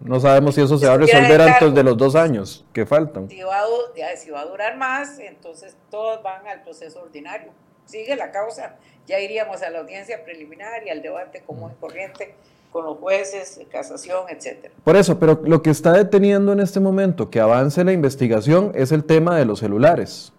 No 0.00 0.18
sabemos 0.18 0.54
si 0.54 0.62
eso 0.62 0.78
se 0.78 0.86
va 0.86 0.94
a 0.94 0.96
resolver 0.96 1.42
antes 1.42 1.74
de 1.74 1.82
los 1.82 1.94
dos 1.94 2.16
años 2.16 2.64
que 2.72 2.86
faltan. 2.86 3.28
Si 3.28 3.42
va, 3.42 3.60
a, 3.60 4.16
si 4.16 4.30
va 4.30 4.40
a 4.40 4.46
durar 4.46 4.78
más, 4.78 5.18
entonces 5.18 5.76
todos 5.90 6.22
van 6.22 6.46
al 6.46 6.62
proceso 6.62 7.02
ordinario. 7.02 7.50
Sigue 7.84 8.16
la 8.16 8.30
causa, 8.30 8.76
ya 9.06 9.20
iríamos 9.20 9.60
a 9.60 9.68
la 9.68 9.80
audiencia 9.80 10.24
preliminar 10.24 10.86
y 10.86 10.90
al 10.90 11.02
debate 11.02 11.42
común 11.42 11.72
y 11.76 11.80
corriente 11.80 12.34
con 12.72 12.86
los 12.86 12.96
jueces, 12.98 13.60
casación, 13.70 14.24
etcétera. 14.30 14.72
Por 14.84 14.96
eso, 14.96 15.18
pero 15.18 15.40
lo 15.44 15.60
que 15.60 15.70
está 15.70 15.92
deteniendo 15.92 16.52
en 16.52 16.60
este 16.60 16.80
momento 16.80 17.28
que 17.28 17.40
avance 17.40 17.84
la 17.84 17.92
investigación 17.92 18.72
es 18.74 18.92
el 18.92 19.04
tema 19.04 19.36
de 19.36 19.44
los 19.44 19.58
celulares. 19.58 20.32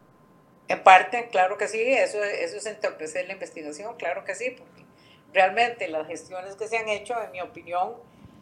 En 0.72 0.84
parte, 0.84 1.28
claro 1.28 1.58
que 1.58 1.68
sí, 1.68 1.82
eso, 1.82 2.24
eso 2.24 2.56
es 2.56 2.66
entorpecer 2.66 3.28
la 3.28 3.34
investigación, 3.34 3.98
claro 3.98 4.24
que 4.24 4.36
sí, 4.36 4.52
porque 4.52 4.86
realmente 5.34 5.90
las 5.90 6.08
gestiones 6.08 6.56
que 6.56 6.66
se 6.70 6.78
han 6.78 6.88
hecho, 6.88 7.22
en 7.22 7.30
mi 7.32 7.42
opinión, 7.42 7.96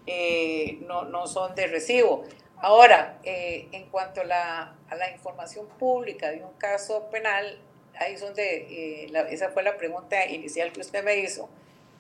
eh, 0.06 0.78
no, 0.82 1.06
no, 1.06 1.26
son 1.26 1.56
de 1.56 1.66
recibo. 1.66 2.24
Ahora, 2.58 3.18
eh, 3.24 3.68
en 3.72 3.90
cuanto 3.90 4.22
a 4.22 4.26
la, 4.26 4.76
a 4.90 4.96
la, 4.96 5.10
información 5.10 5.68
pública 5.80 6.30
de 6.30 6.44
un 6.44 6.54
caso 6.60 7.10
penal, 7.10 7.58
ahí 7.96 8.14
es 8.14 8.22
donde, 8.22 9.06
eh, 9.06 9.12
esa 9.32 9.50
fue 9.50 9.64
la 9.64 9.76
pregunta 9.76 10.24
inicial 10.28 10.72
que 10.72 10.82
usted 10.82 11.04
me 11.04 11.18
hizo, 11.18 11.50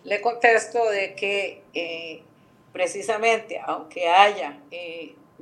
le 0.03 0.21
contesto 0.21 0.91
de 0.91 1.15
que 1.15 2.23
precisamente, 2.71 3.59
aunque 3.65 4.07
haya 4.07 4.59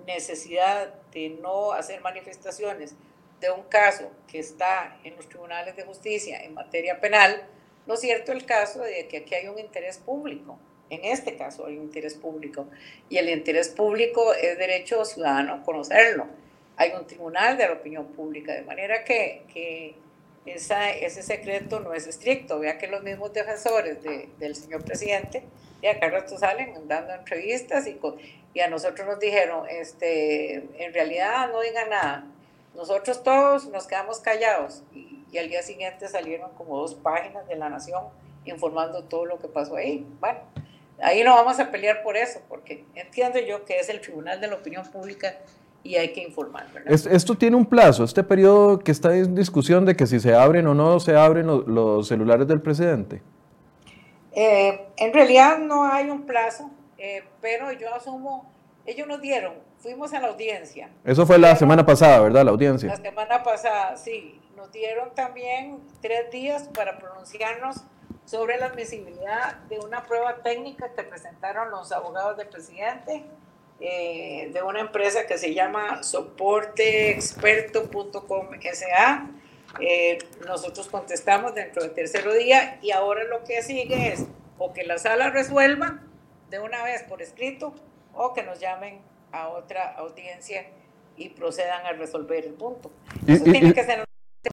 necesidad 0.06 0.94
de 1.12 1.28
no 1.42 1.74
hacer 1.74 2.00
manifestaciones, 2.00 2.96
de 3.40 3.52
un 3.52 3.64
caso 3.64 4.12
que 4.28 4.40
está 4.40 4.98
en 5.04 5.16
los 5.16 5.28
tribunales 5.30 5.76
de 5.76 5.84
justicia 5.84 6.44
en 6.44 6.54
materia 6.54 7.00
penal, 7.00 7.44
lo 7.86 7.96
cierto 7.96 8.32
el 8.32 8.46
caso 8.46 8.82
de 8.82 9.08
que 9.08 9.18
aquí 9.18 9.36
hay 9.36 9.48
un 9.48 9.60
interés 9.60 9.98
público. 9.98 10.60
En 10.90 11.04
este 11.04 11.36
caso 11.36 11.66
hay 11.66 11.78
un 11.78 11.84
interés 11.84 12.16
público 12.16 12.68
y 13.10 13.18
el 13.18 13.30
interés 13.30 13.70
público 13.70 14.34
es 14.34 14.58
derecho 14.58 15.06
ciudadano 15.06 15.64
conocerlo. 15.64 16.28
Hay 16.78 16.92
un 16.92 17.06
tribunal 17.06 17.58
de 17.58 17.66
la 17.66 17.74
opinión 17.74 18.08
pública, 18.08 18.54
de 18.54 18.62
manera 18.62 19.04
que, 19.04 19.44
que 19.54 19.96
ese 20.46 21.24
secreto 21.24 21.80
no 21.80 21.94
es 21.94 22.08
estricto. 22.08 22.60
Vea 22.60 22.78
que 22.78 22.88
los 22.88 23.04
mismos 23.04 23.34
defensores 23.34 23.98
del 24.02 24.56
señor 24.56 24.84
presidente 24.84 25.44
y 25.82 25.88
acá 25.88 26.10
rato 26.10 26.38
salen 26.38 26.74
dando 26.88 27.14
entrevistas 27.14 27.88
y, 27.88 28.00
y 28.54 28.60
a 28.62 28.70
nosotros 28.70 29.08
nos 29.08 29.20
dijeron, 29.20 29.68
este, 29.70 30.56
en 30.78 30.94
realidad 30.94 31.50
no 31.52 31.62
digan 31.62 31.90
nada 31.90 32.26
nosotros 32.78 33.24
todos 33.24 33.68
nos 33.70 33.88
quedamos 33.88 34.20
callados 34.20 34.84
y, 34.94 35.16
al 35.38 35.50
día 35.50 35.62
siguiente 35.62 36.08
salieron 36.08 36.52
como 36.52 36.78
dos 36.78 36.96
páginas 36.96 37.48
de 37.48 37.58
La 37.58 37.70
Nación 37.70 38.04
informando 38.46 39.04
todo 39.04 39.26
lo 39.26 39.38
que 39.38 39.48
pasó 39.48 39.76
ahí. 39.76 40.08
Bueno, 40.20 40.40
ahí 41.02 41.24
no 41.24 41.36
vamos 41.36 41.60
a 41.60 41.70
pelear 41.70 42.02
por 42.02 42.16
eso, 42.16 42.40
porque 42.48 42.86
entiendo 42.96 43.38
yo 43.40 43.66
que 43.66 43.78
es 43.78 43.90
el 43.90 44.00
Tribunal 44.00 44.40
de 44.40 44.48
la 44.48 44.56
Opinión 44.56 44.86
Pública 44.90 45.38
y 45.84 45.96
hay 45.96 46.12
que 46.14 46.24
informar. 46.24 46.66
esto 46.88 47.36
tiene 47.36 47.56
un 47.56 47.66
plazo, 47.66 48.04
este 48.04 48.24
periodo 48.24 48.80
que 48.80 48.92
está 48.92 49.16
en 49.16 49.36
discusión 49.36 49.86
de 49.86 49.96
que 49.96 50.08
si 50.08 50.20
se 50.20 50.34
abren 50.34 50.66
o 50.68 50.74
no 50.74 51.00
se 51.00 51.16
abren 51.16 51.48
los, 51.48 52.08
celulares 52.08 52.48
del 52.48 52.62
presidente. 52.62 53.22
Eh, 54.32 54.88
en 54.98 55.14
realidad 55.14 55.58
no 55.60 55.86
hay 55.86 56.10
un 56.10 56.26
plazo, 56.26 56.70
eh, 56.98 57.24
pero 57.42 57.72
yo 57.72 57.94
asumo, 57.94 58.52
ellos 58.88 59.06
nos 59.06 59.22
dieron, 59.22 59.54
fuimos 59.80 60.14
a 60.14 60.22
la 60.22 60.30
audiencia. 60.30 60.90
Eso 61.04 61.28
fue 61.28 61.38
la 61.38 61.58
semana 61.58 61.86
pasada, 61.86 62.22
¿verdad? 62.22 62.46
La 62.46 62.52
audiencia. 62.52 62.88
La 62.88 62.96
semana 62.96 63.44
pasada, 63.44 63.98
sí. 63.98 64.40
Nos 64.56 64.72
dieron 64.72 65.14
también 65.14 65.82
tres 66.02 66.32
días 66.32 66.70
para 66.74 66.98
pronunciarnos 66.98 67.84
sobre 68.26 68.58
la 68.58 68.68
admisibilidad 68.68 69.58
de 69.70 69.80
una 69.80 70.06
prueba 70.06 70.38
técnica 70.42 70.94
que 70.94 71.04
presentaron 71.04 71.70
los 71.70 71.92
abogados 71.92 72.38
del 72.38 72.48
presidente 72.48 73.26
eh, 73.80 74.50
de 74.54 74.64
una 74.64 74.80
empresa 74.80 75.28
que 75.28 75.38
se 75.38 75.54
llama 75.54 76.02
soporteexperto.com 76.02 78.48
SA. 78.74 79.28
Eh, 79.82 80.18
nosotros 80.48 80.88
contestamos 80.88 81.54
dentro 81.54 81.84
del 81.84 81.94
tercer 81.94 82.32
día 82.34 82.80
y 82.82 82.92
ahora 82.92 83.26
lo 83.26 83.44
que 83.44 83.62
sigue 83.62 84.14
es 84.14 84.24
o 84.58 84.72
que 84.72 84.86
la 84.86 84.98
sala 84.98 85.30
resuelva 85.30 86.00
de 86.50 86.60
una 86.60 86.82
vez 86.84 87.04
por 87.04 87.22
escrito 87.22 87.76
o 88.18 88.34
que 88.34 88.44
nos 88.44 88.60
llamen 88.60 89.00
a 89.32 89.50
otra 89.50 89.94
audiencia 89.94 90.66
y 91.16 91.30
procedan 91.30 91.86
a 91.86 91.94
resolver 91.94 92.46
el 92.46 92.54
punto. 92.54 92.92
Eso 93.26 93.44
tiene 93.44 93.74
que 93.74 93.84
ser 93.84 94.00
en 94.00 94.06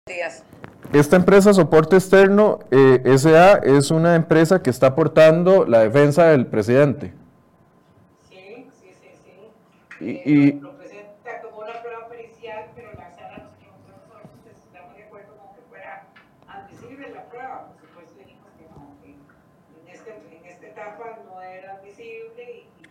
días. 0.05 0.43
Esta 0.91 1.15
empresa 1.15 1.53
Soporte 1.53 1.95
Externo 1.95 2.59
eh, 2.69 3.01
SA 3.17 3.53
es 3.63 3.89
una 3.89 4.15
empresa 4.15 4.61
que 4.61 4.69
está 4.69 4.87
aportando 4.87 5.65
la 5.65 5.79
defensa 5.79 6.27
del 6.27 6.45
presidente. 6.45 7.13
Sí, 8.29 8.67
sí, 8.79 8.93
sí, 9.01 9.09
sí. 9.99 10.21
Y, 10.25 10.49
eh, 10.49 10.61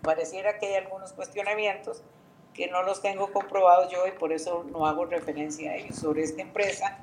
pareciera 0.02 0.58
que 0.58 0.66
hay 0.66 0.74
algunos 0.74 1.12
cuestionamientos 1.12 2.02
que 2.54 2.68
no 2.68 2.82
los 2.82 3.00
tengo 3.00 3.32
comprobados 3.32 3.90
yo 3.90 4.06
y 4.06 4.10
por 4.10 4.32
eso 4.32 4.64
no 4.70 4.86
hago 4.86 5.06
referencia 5.06 5.72
a 5.72 5.76
ellos 5.76 5.96
sobre 5.96 6.22
esta 6.22 6.42
empresa 6.42 6.98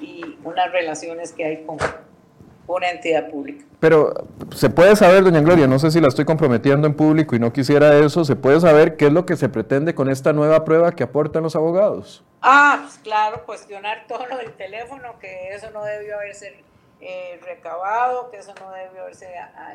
y 0.00 0.38
unas 0.44 0.72
relaciones 0.72 1.32
que 1.32 1.44
hay 1.44 1.64
con 1.64 1.76
una 2.66 2.90
entidad 2.90 3.28
pública. 3.28 3.64
Pero 3.80 4.14
se 4.54 4.70
puede 4.70 4.96
saber, 4.96 5.22
doña 5.22 5.40
Gloria, 5.40 5.66
no 5.66 5.78
sé 5.78 5.90
si 5.90 6.00
la 6.00 6.08
estoy 6.08 6.24
comprometiendo 6.24 6.86
en 6.86 6.94
público 6.94 7.36
y 7.36 7.38
no 7.38 7.52
quisiera 7.52 7.98
eso, 7.98 8.24
se 8.24 8.36
puede 8.36 8.60
saber 8.60 8.96
qué 8.96 9.06
es 9.06 9.12
lo 9.12 9.26
que 9.26 9.36
se 9.36 9.50
pretende 9.50 9.94
con 9.94 10.08
esta 10.08 10.32
nueva 10.32 10.64
prueba 10.64 10.92
que 10.92 11.02
aportan 11.02 11.42
los 11.42 11.56
abogados. 11.56 12.24
Ah, 12.40 12.78
pues 12.82 12.98
claro, 12.98 13.44
cuestionar 13.44 14.06
todo 14.08 14.26
lo 14.26 14.38
del 14.38 14.52
teléfono, 14.52 15.18
que 15.18 15.50
eso 15.50 15.70
no 15.70 15.84
debió 15.84 16.16
haberse 16.16 16.64
eh, 17.00 17.38
recabado, 17.44 18.30
que 18.30 18.38
eso 18.38 18.54
no 18.58 18.70
debió 18.70 19.02
haberse 19.02 19.26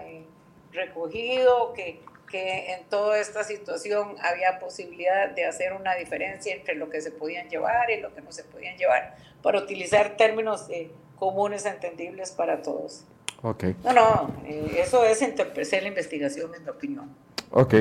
eh, 0.02 0.26
recogido, 0.72 1.74
que 1.74 2.02
que 2.30 2.74
en 2.74 2.86
toda 2.86 3.20
esta 3.20 3.44
situación 3.44 4.16
había 4.22 4.60
posibilidad 4.60 5.30
de 5.30 5.46
hacer 5.46 5.74
una 5.74 5.96
diferencia 5.96 6.54
entre 6.56 6.76
lo 6.76 6.90
que 6.90 7.02
se 7.02 7.12
podían 7.12 7.50
llevar 7.50 7.90
y 7.90 8.00
lo 8.00 8.14
que 8.14 8.22
no 8.22 8.32
se 8.32 8.44
podían 8.44 8.78
llevar, 8.78 9.16
para 9.42 9.60
utilizar 9.60 10.16
términos 10.16 10.68
eh, 10.70 10.92
comunes 11.16 11.66
entendibles 11.66 12.32
para 12.32 12.62
todos. 12.62 13.06
Okay. 13.42 13.76
No, 13.84 13.94
no, 13.94 14.36
eh, 14.46 14.80
eso 14.80 15.04
es 15.06 15.22
entorpecer 15.22 15.84
la 15.84 15.90
investigación, 15.90 16.54
en 16.56 16.64
mi 16.64 16.70
opinión. 16.70 17.10
Ok. 17.52 17.74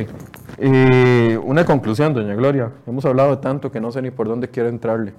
Y 0.59 1.35
una 1.37 1.65
conclusión, 1.65 2.15
doña 2.15 2.35
Gloria. 2.35 2.73
Hemos 2.87 3.05
hablado 3.05 3.37
de 3.37 3.43
tanto 3.43 3.71
que 3.71 3.81
no 3.81 3.93
sé 3.93 4.01
ni 4.01 4.11
por 4.11 4.29
dónde 4.29 4.49
quiero 4.49 4.69
entrarle. 4.69 5.13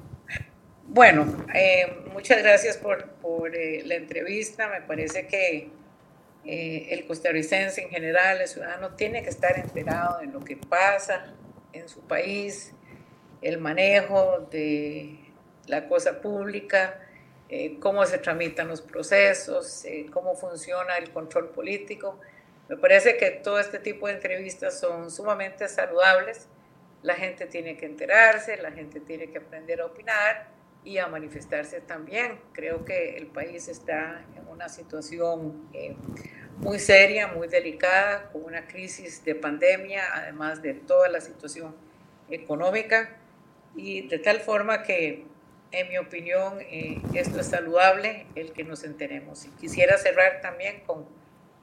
Bueno, 0.88 1.26
eh, 1.54 2.04
muchas 2.14 2.42
gracias 2.42 2.78
por, 2.78 3.06
por 3.22 3.52
la 3.52 3.96
entrevista. 3.96 4.70
Me 4.70 4.82
parece 4.82 5.28
que 5.28 5.70
eh, 6.46 6.88
el 6.92 7.06
costarricense 7.06 7.82
en 7.82 7.90
general, 7.90 8.42
el 8.42 8.48
ciudadano, 8.48 8.96
tiene 8.96 9.24
que 9.24 9.30
estar 9.30 9.58
enterado 9.60 10.20
de 10.20 10.28
lo 10.28 10.40
que 10.40 10.58
pasa 10.58 11.34
en 11.74 11.90
su 11.90 12.02
país, 12.02 12.74
el 13.42 13.58
manejo 13.58 14.48
de 14.52 15.20
la 15.68 15.88
cosa 15.88 16.22
pública, 16.22 17.00
eh, 17.50 17.78
cómo 17.80 18.06
se 18.06 18.18
tramitan 18.20 18.68
los 18.68 18.82
procesos, 18.82 19.84
eh, 19.86 20.06
cómo 20.12 20.36
funciona 20.36 20.98
el 20.98 21.12
control 21.12 21.50
político. 21.50 22.20
Me 22.68 22.78
parece 22.78 23.18
que 23.18 23.32
todo 23.32 23.60
este 23.60 23.80
tipo 23.80 24.08
de 24.08 24.14
entrevistas 24.14 24.80
son 24.80 25.10
sumamente 25.12 25.68
saludables. 25.68 26.48
La 27.02 27.16
gente 27.16 27.48
tiene 27.48 27.76
que 27.78 27.86
enterarse, 27.86 28.58
la 28.58 28.72
gente 28.72 29.00
tiene 29.00 29.30
que 29.30 29.40
aprender 29.40 29.82
a 29.82 29.86
opinar 29.86 30.59
y 30.90 30.98
a 30.98 31.08
manifestarse 31.08 31.82
también. 31.82 32.40
Creo 32.52 32.84
que 32.84 33.16
el 33.16 33.28
país 33.28 33.68
está 33.68 34.26
en 34.36 34.48
una 34.48 34.70
situación 34.70 35.70
eh, 35.72 35.96
muy 36.58 36.80
seria, 36.80 37.28
muy 37.28 37.48
delicada, 37.48 38.32
con 38.32 38.44
una 38.44 38.66
crisis 38.66 39.24
de 39.24 39.36
pandemia, 39.36 40.02
además 40.16 40.64
de 40.64 40.74
toda 40.74 41.08
la 41.08 41.22
situación 41.22 41.76
económica, 42.32 43.18
y 43.76 44.08
de 44.08 44.18
tal 44.18 44.40
forma 44.40 44.82
que, 44.82 45.26
en 45.72 45.90
mi 45.90 46.00
opinión, 46.00 46.60
eh, 46.60 47.00
esto 47.14 47.40
es 47.40 47.46
saludable, 47.46 48.26
el 48.34 48.52
que 48.52 48.64
nos 48.64 48.84
enteremos. 48.84 49.46
Y 49.46 49.50
quisiera 49.50 49.96
cerrar 50.00 50.42
también 50.42 50.82
con 50.88 51.06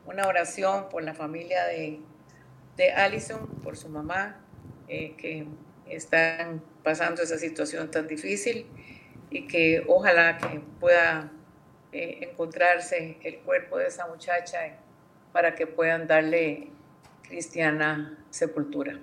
una 0.07 0.29
oración 0.29 0.89
por 0.89 1.03
la 1.03 1.15
familia 1.15 1.65
de, 1.65 1.99
de 2.77 2.93
Allison, 2.93 3.45
por 3.65 3.77
su 3.77 3.89
mamá, 3.89 4.41
eh, 4.87 5.17
que 5.17 5.49
están 5.89 6.63
pasando 6.85 7.23
esa 7.23 7.39
situación 7.39 7.91
tan 7.91 8.07
difícil 8.07 8.67
y 9.31 9.47
que 9.47 9.85
ojalá 9.89 10.39
que 10.39 10.61
pueda 10.81 11.31
eh, 11.93 12.29
encontrarse 12.31 13.19
el 13.23 13.39
cuerpo 13.39 13.79
de 13.79 13.87
esa 13.87 14.07
muchacha 14.07 14.59
para 15.33 15.55
que 15.55 15.67
puedan 15.67 16.07
darle 16.07 16.69
cristiana 17.29 18.19
sepultura. 18.31 18.99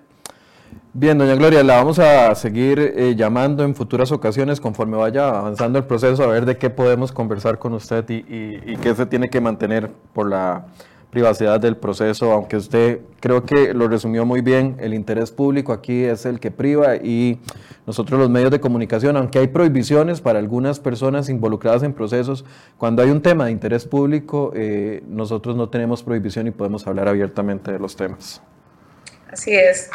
Bien, 0.94 1.18
doña 1.18 1.36
Gloria, 1.36 1.64
la 1.64 1.78
vamos 1.78 2.00
a 2.00 2.34
seguir 2.36 2.80
eh, 2.80 3.16
llamando 3.16 3.64
en 3.64 3.76
futuras 3.76 4.12
ocasiones 4.12 4.60
conforme 4.60 4.98
vaya 4.98 5.28
avanzando 5.28 5.78
el 5.80 5.86
proceso, 5.86 6.24
a 6.24 6.28
ver 6.28 6.46
de 6.46 6.58
qué 6.58 6.70
podemos 6.70 7.12
conversar 7.12 7.60
con 7.60 7.74
usted 7.74 8.08
y, 8.10 8.24
y 8.28 8.78
qué 8.78 8.96
se 8.96 9.06
tiene 9.06 9.30
que 9.30 9.42
mantener 9.42 9.90
por 10.14 10.30
la 10.30 10.68
privacidad 11.14 11.60
del 11.60 11.78
proceso, 11.78 12.32
aunque 12.32 12.58
usted 12.58 13.02
creo 13.20 13.46
que 13.46 13.76
lo 13.76 13.88
resumió 13.88 14.26
muy 14.26 14.42
bien, 14.42 14.78
el 14.80 14.96
interés 14.96 15.32
público 15.32 15.72
aquí 15.72 16.04
es 16.04 16.26
el 16.26 16.40
que 16.40 16.50
priva 16.50 16.96
y 16.96 17.40
nosotros 17.86 18.20
los 18.20 18.32
medios 18.32 18.50
de 18.50 18.60
comunicación, 18.60 19.16
aunque 19.16 19.38
hay 19.38 19.48
prohibiciones 19.48 20.22
para 20.22 20.40
algunas 20.40 20.80
personas 20.80 21.30
involucradas 21.30 21.84
en 21.84 21.94
procesos, 21.94 22.46
cuando 22.80 23.04
hay 23.04 23.12
un 23.12 23.22
tema 23.22 23.46
de 23.46 23.52
interés 23.52 23.86
público, 23.86 24.52
eh, 24.56 25.04
nosotros 25.08 25.56
no 25.56 25.70
tenemos 25.70 26.02
prohibición 26.02 26.48
y 26.48 26.52
podemos 26.52 26.88
hablar 26.88 27.08
abiertamente 27.08 27.72
de 27.72 27.78
los 27.78 27.96
temas. 27.96 28.42
Así 29.32 29.54
es. 29.54 29.92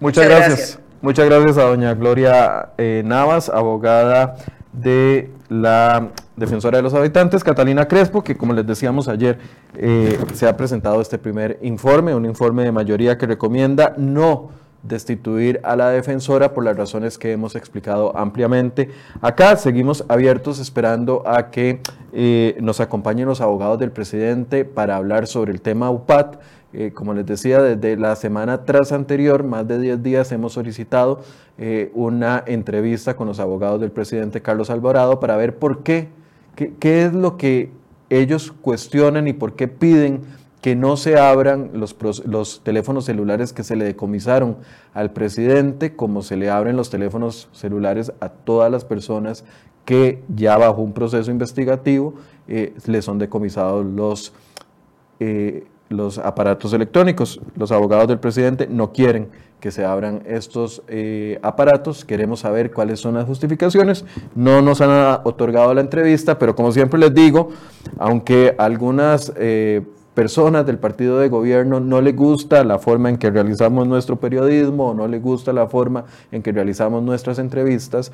Muchas, 0.00 0.26
gracias. 0.28 0.80
Muchas 1.00 1.26
gracias 1.26 1.56
a 1.56 1.62
doña 1.62 1.94
Gloria 1.94 2.70
eh, 2.78 3.02
Navas, 3.04 3.48
abogada 3.48 4.36
de 4.72 5.30
la 5.48 6.08
defensora 6.36 6.78
de 6.78 6.82
los 6.82 6.94
habitantes, 6.94 7.44
Catalina 7.44 7.86
Crespo, 7.86 8.22
que 8.22 8.36
como 8.36 8.52
les 8.52 8.66
decíamos 8.66 9.08
ayer, 9.08 9.38
eh, 9.76 10.18
se 10.34 10.48
ha 10.48 10.56
presentado 10.56 11.00
este 11.00 11.18
primer 11.18 11.58
informe, 11.62 12.14
un 12.14 12.24
informe 12.24 12.64
de 12.64 12.72
mayoría 12.72 13.18
que 13.18 13.26
recomienda 13.26 13.94
no 13.98 14.50
destituir 14.82 15.60
a 15.62 15.76
la 15.76 15.90
defensora 15.90 16.52
por 16.52 16.64
las 16.64 16.76
razones 16.76 17.16
que 17.18 17.32
hemos 17.32 17.54
explicado 17.54 18.16
ampliamente. 18.16 18.90
Acá 19.20 19.56
seguimos 19.56 20.04
abiertos 20.08 20.58
esperando 20.58 21.22
a 21.26 21.50
que 21.50 21.80
eh, 22.12 22.56
nos 22.60 22.80
acompañen 22.80 23.28
los 23.28 23.40
abogados 23.40 23.78
del 23.78 23.92
presidente 23.92 24.64
para 24.64 24.96
hablar 24.96 25.26
sobre 25.26 25.52
el 25.52 25.60
tema 25.60 25.90
UPAT. 25.90 26.40
Eh, 26.74 26.90
como 26.94 27.12
les 27.12 27.26
decía, 27.26 27.60
desde 27.60 27.96
la 27.96 28.16
semana 28.16 28.64
tras 28.64 28.92
anterior, 28.92 29.44
más 29.44 29.68
de 29.68 29.78
10 29.78 30.02
días, 30.02 30.32
hemos 30.32 30.54
solicitado 30.54 31.20
eh, 31.58 31.90
una 31.94 32.42
entrevista 32.46 33.14
con 33.14 33.26
los 33.26 33.40
abogados 33.40 33.80
del 33.80 33.90
presidente 33.90 34.40
Carlos 34.40 34.70
Alvarado 34.70 35.20
para 35.20 35.36
ver 35.36 35.58
por 35.58 35.82
qué, 35.82 36.08
qué, 36.56 37.04
es 37.04 37.12
lo 37.12 37.36
que 37.36 37.70
ellos 38.08 38.52
cuestionan 38.52 39.28
y 39.28 39.34
por 39.34 39.54
qué 39.54 39.68
piden 39.68 40.22
que 40.62 40.76
no 40.76 40.96
se 40.96 41.18
abran 41.18 41.70
los, 41.74 41.96
los, 42.24 42.62
teléfonos 42.62 43.04
celulares 43.04 43.52
que 43.52 43.64
se 43.64 43.76
le 43.76 43.84
decomisaron 43.84 44.56
al 44.94 45.10
presidente, 45.10 45.96
como 45.96 46.22
se 46.22 46.36
le 46.36 46.48
abren 46.48 46.76
los 46.76 46.88
teléfonos 46.88 47.48
celulares 47.52 48.12
a 48.20 48.28
todas 48.28 48.70
las 48.70 48.84
personas 48.84 49.44
que 49.84 50.22
ya 50.34 50.56
bajo 50.56 50.80
un 50.80 50.92
proceso 50.92 51.30
investigativo 51.30 52.14
eh, 52.48 52.72
le 52.86 53.02
son 53.02 53.18
decomisados 53.18 53.84
los, 53.84 54.32
eh, 55.20 55.64
los 55.92 56.18
aparatos 56.18 56.72
electrónicos. 56.72 57.40
Los 57.56 57.72
abogados 57.72 58.08
del 58.08 58.18
presidente 58.18 58.66
no 58.66 58.92
quieren 58.92 59.28
que 59.60 59.70
se 59.70 59.84
abran 59.84 60.22
estos 60.26 60.82
eh, 60.88 61.38
aparatos. 61.42 62.04
Queremos 62.04 62.40
saber 62.40 62.72
cuáles 62.72 63.00
son 63.00 63.14
las 63.14 63.26
justificaciones. 63.26 64.04
No 64.34 64.62
nos 64.62 64.80
han 64.80 65.20
otorgado 65.24 65.72
la 65.74 65.80
entrevista, 65.80 66.38
pero 66.38 66.56
como 66.56 66.72
siempre 66.72 66.98
les 66.98 67.14
digo, 67.14 67.50
aunque 67.98 68.54
algunas 68.58 69.32
personas 70.14 70.66
del 70.66 70.78
partido 70.78 71.18
de 71.18 71.28
gobierno 71.28 71.80
no 71.80 72.00
le 72.00 72.12
gusta 72.12 72.64
la 72.64 72.78
forma 72.78 73.08
en 73.08 73.16
que 73.16 73.30
realizamos 73.30 73.86
nuestro 73.86 74.20
periodismo 74.20 74.92
no 74.94 75.08
le 75.08 75.18
gusta 75.18 75.52
la 75.52 75.66
forma 75.68 76.04
en 76.30 76.42
que 76.42 76.52
realizamos 76.52 77.02
nuestras 77.02 77.38
entrevistas, 77.38 78.12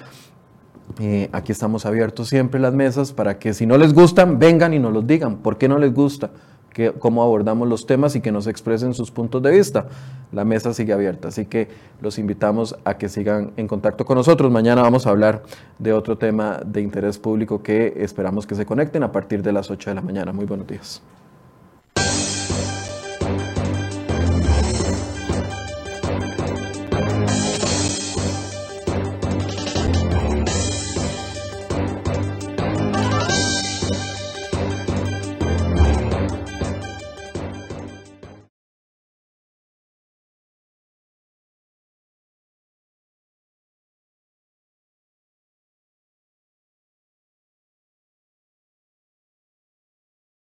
eh, 0.99 1.29
aquí 1.33 1.53
estamos 1.53 1.87
abiertos 1.87 2.29
siempre 2.29 2.59
las 2.61 2.75
mesas 2.75 3.13
para 3.13 3.39
que 3.39 3.55
si 3.55 3.67
no 3.67 3.77
les 3.79 3.93
gustan, 3.93 4.39
vengan 4.39 4.75
y 4.75 4.79
nos 4.79 4.93
los 4.93 5.07
digan. 5.07 5.37
¿Por 5.37 5.59
qué 5.59 5.69
no 5.69 5.79
les 5.79 5.93
gusta? 5.93 6.31
Que, 6.73 6.93
cómo 6.93 7.23
abordamos 7.23 7.69
los 7.69 7.87
temas 7.87 8.15
y 8.17 8.21
que 8.21 8.33
nos 8.33 8.47
expresen 8.47 8.95
sus 8.95 9.11
puntos 9.11 9.43
de 9.43 9.51
vista. 9.51 9.87
La 10.33 10.45
mesa 10.45 10.75
sigue 10.75 10.93
abierta, 10.93 11.29
así 11.29 11.47
que 11.47 11.69
los 12.01 12.19
invitamos 12.19 12.77
a 12.85 12.99
que 12.99 13.09
sigan 13.09 13.53
en 13.57 13.67
contacto 13.67 14.05
con 14.05 14.17
nosotros. 14.17 14.51
Mañana 14.51 14.83
vamos 14.83 15.07
a 15.07 15.11
hablar 15.11 15.43
de 15.79 15.93
otro 15.93 16.19
tema 16.19 16.61
de 16.65 16.81
interés 16.81 17.19
público 17.19 17.63
que 17.63 17.95
esperamos 17.97 18.47
que 18.47 18.55
se 18.55 18.67
conecten 18.67 19.03
a 19.03 19.13
partir 19.13 19.43
de 19.43 19.53
las 19.53 19.71
8 19.71 19.91
de 19.91 19.95
la 19.95 20.03
mañana. 20.03 20.33
Muy 20.33 20.45
buenos 20.45 20.67
días. 20.67 21.03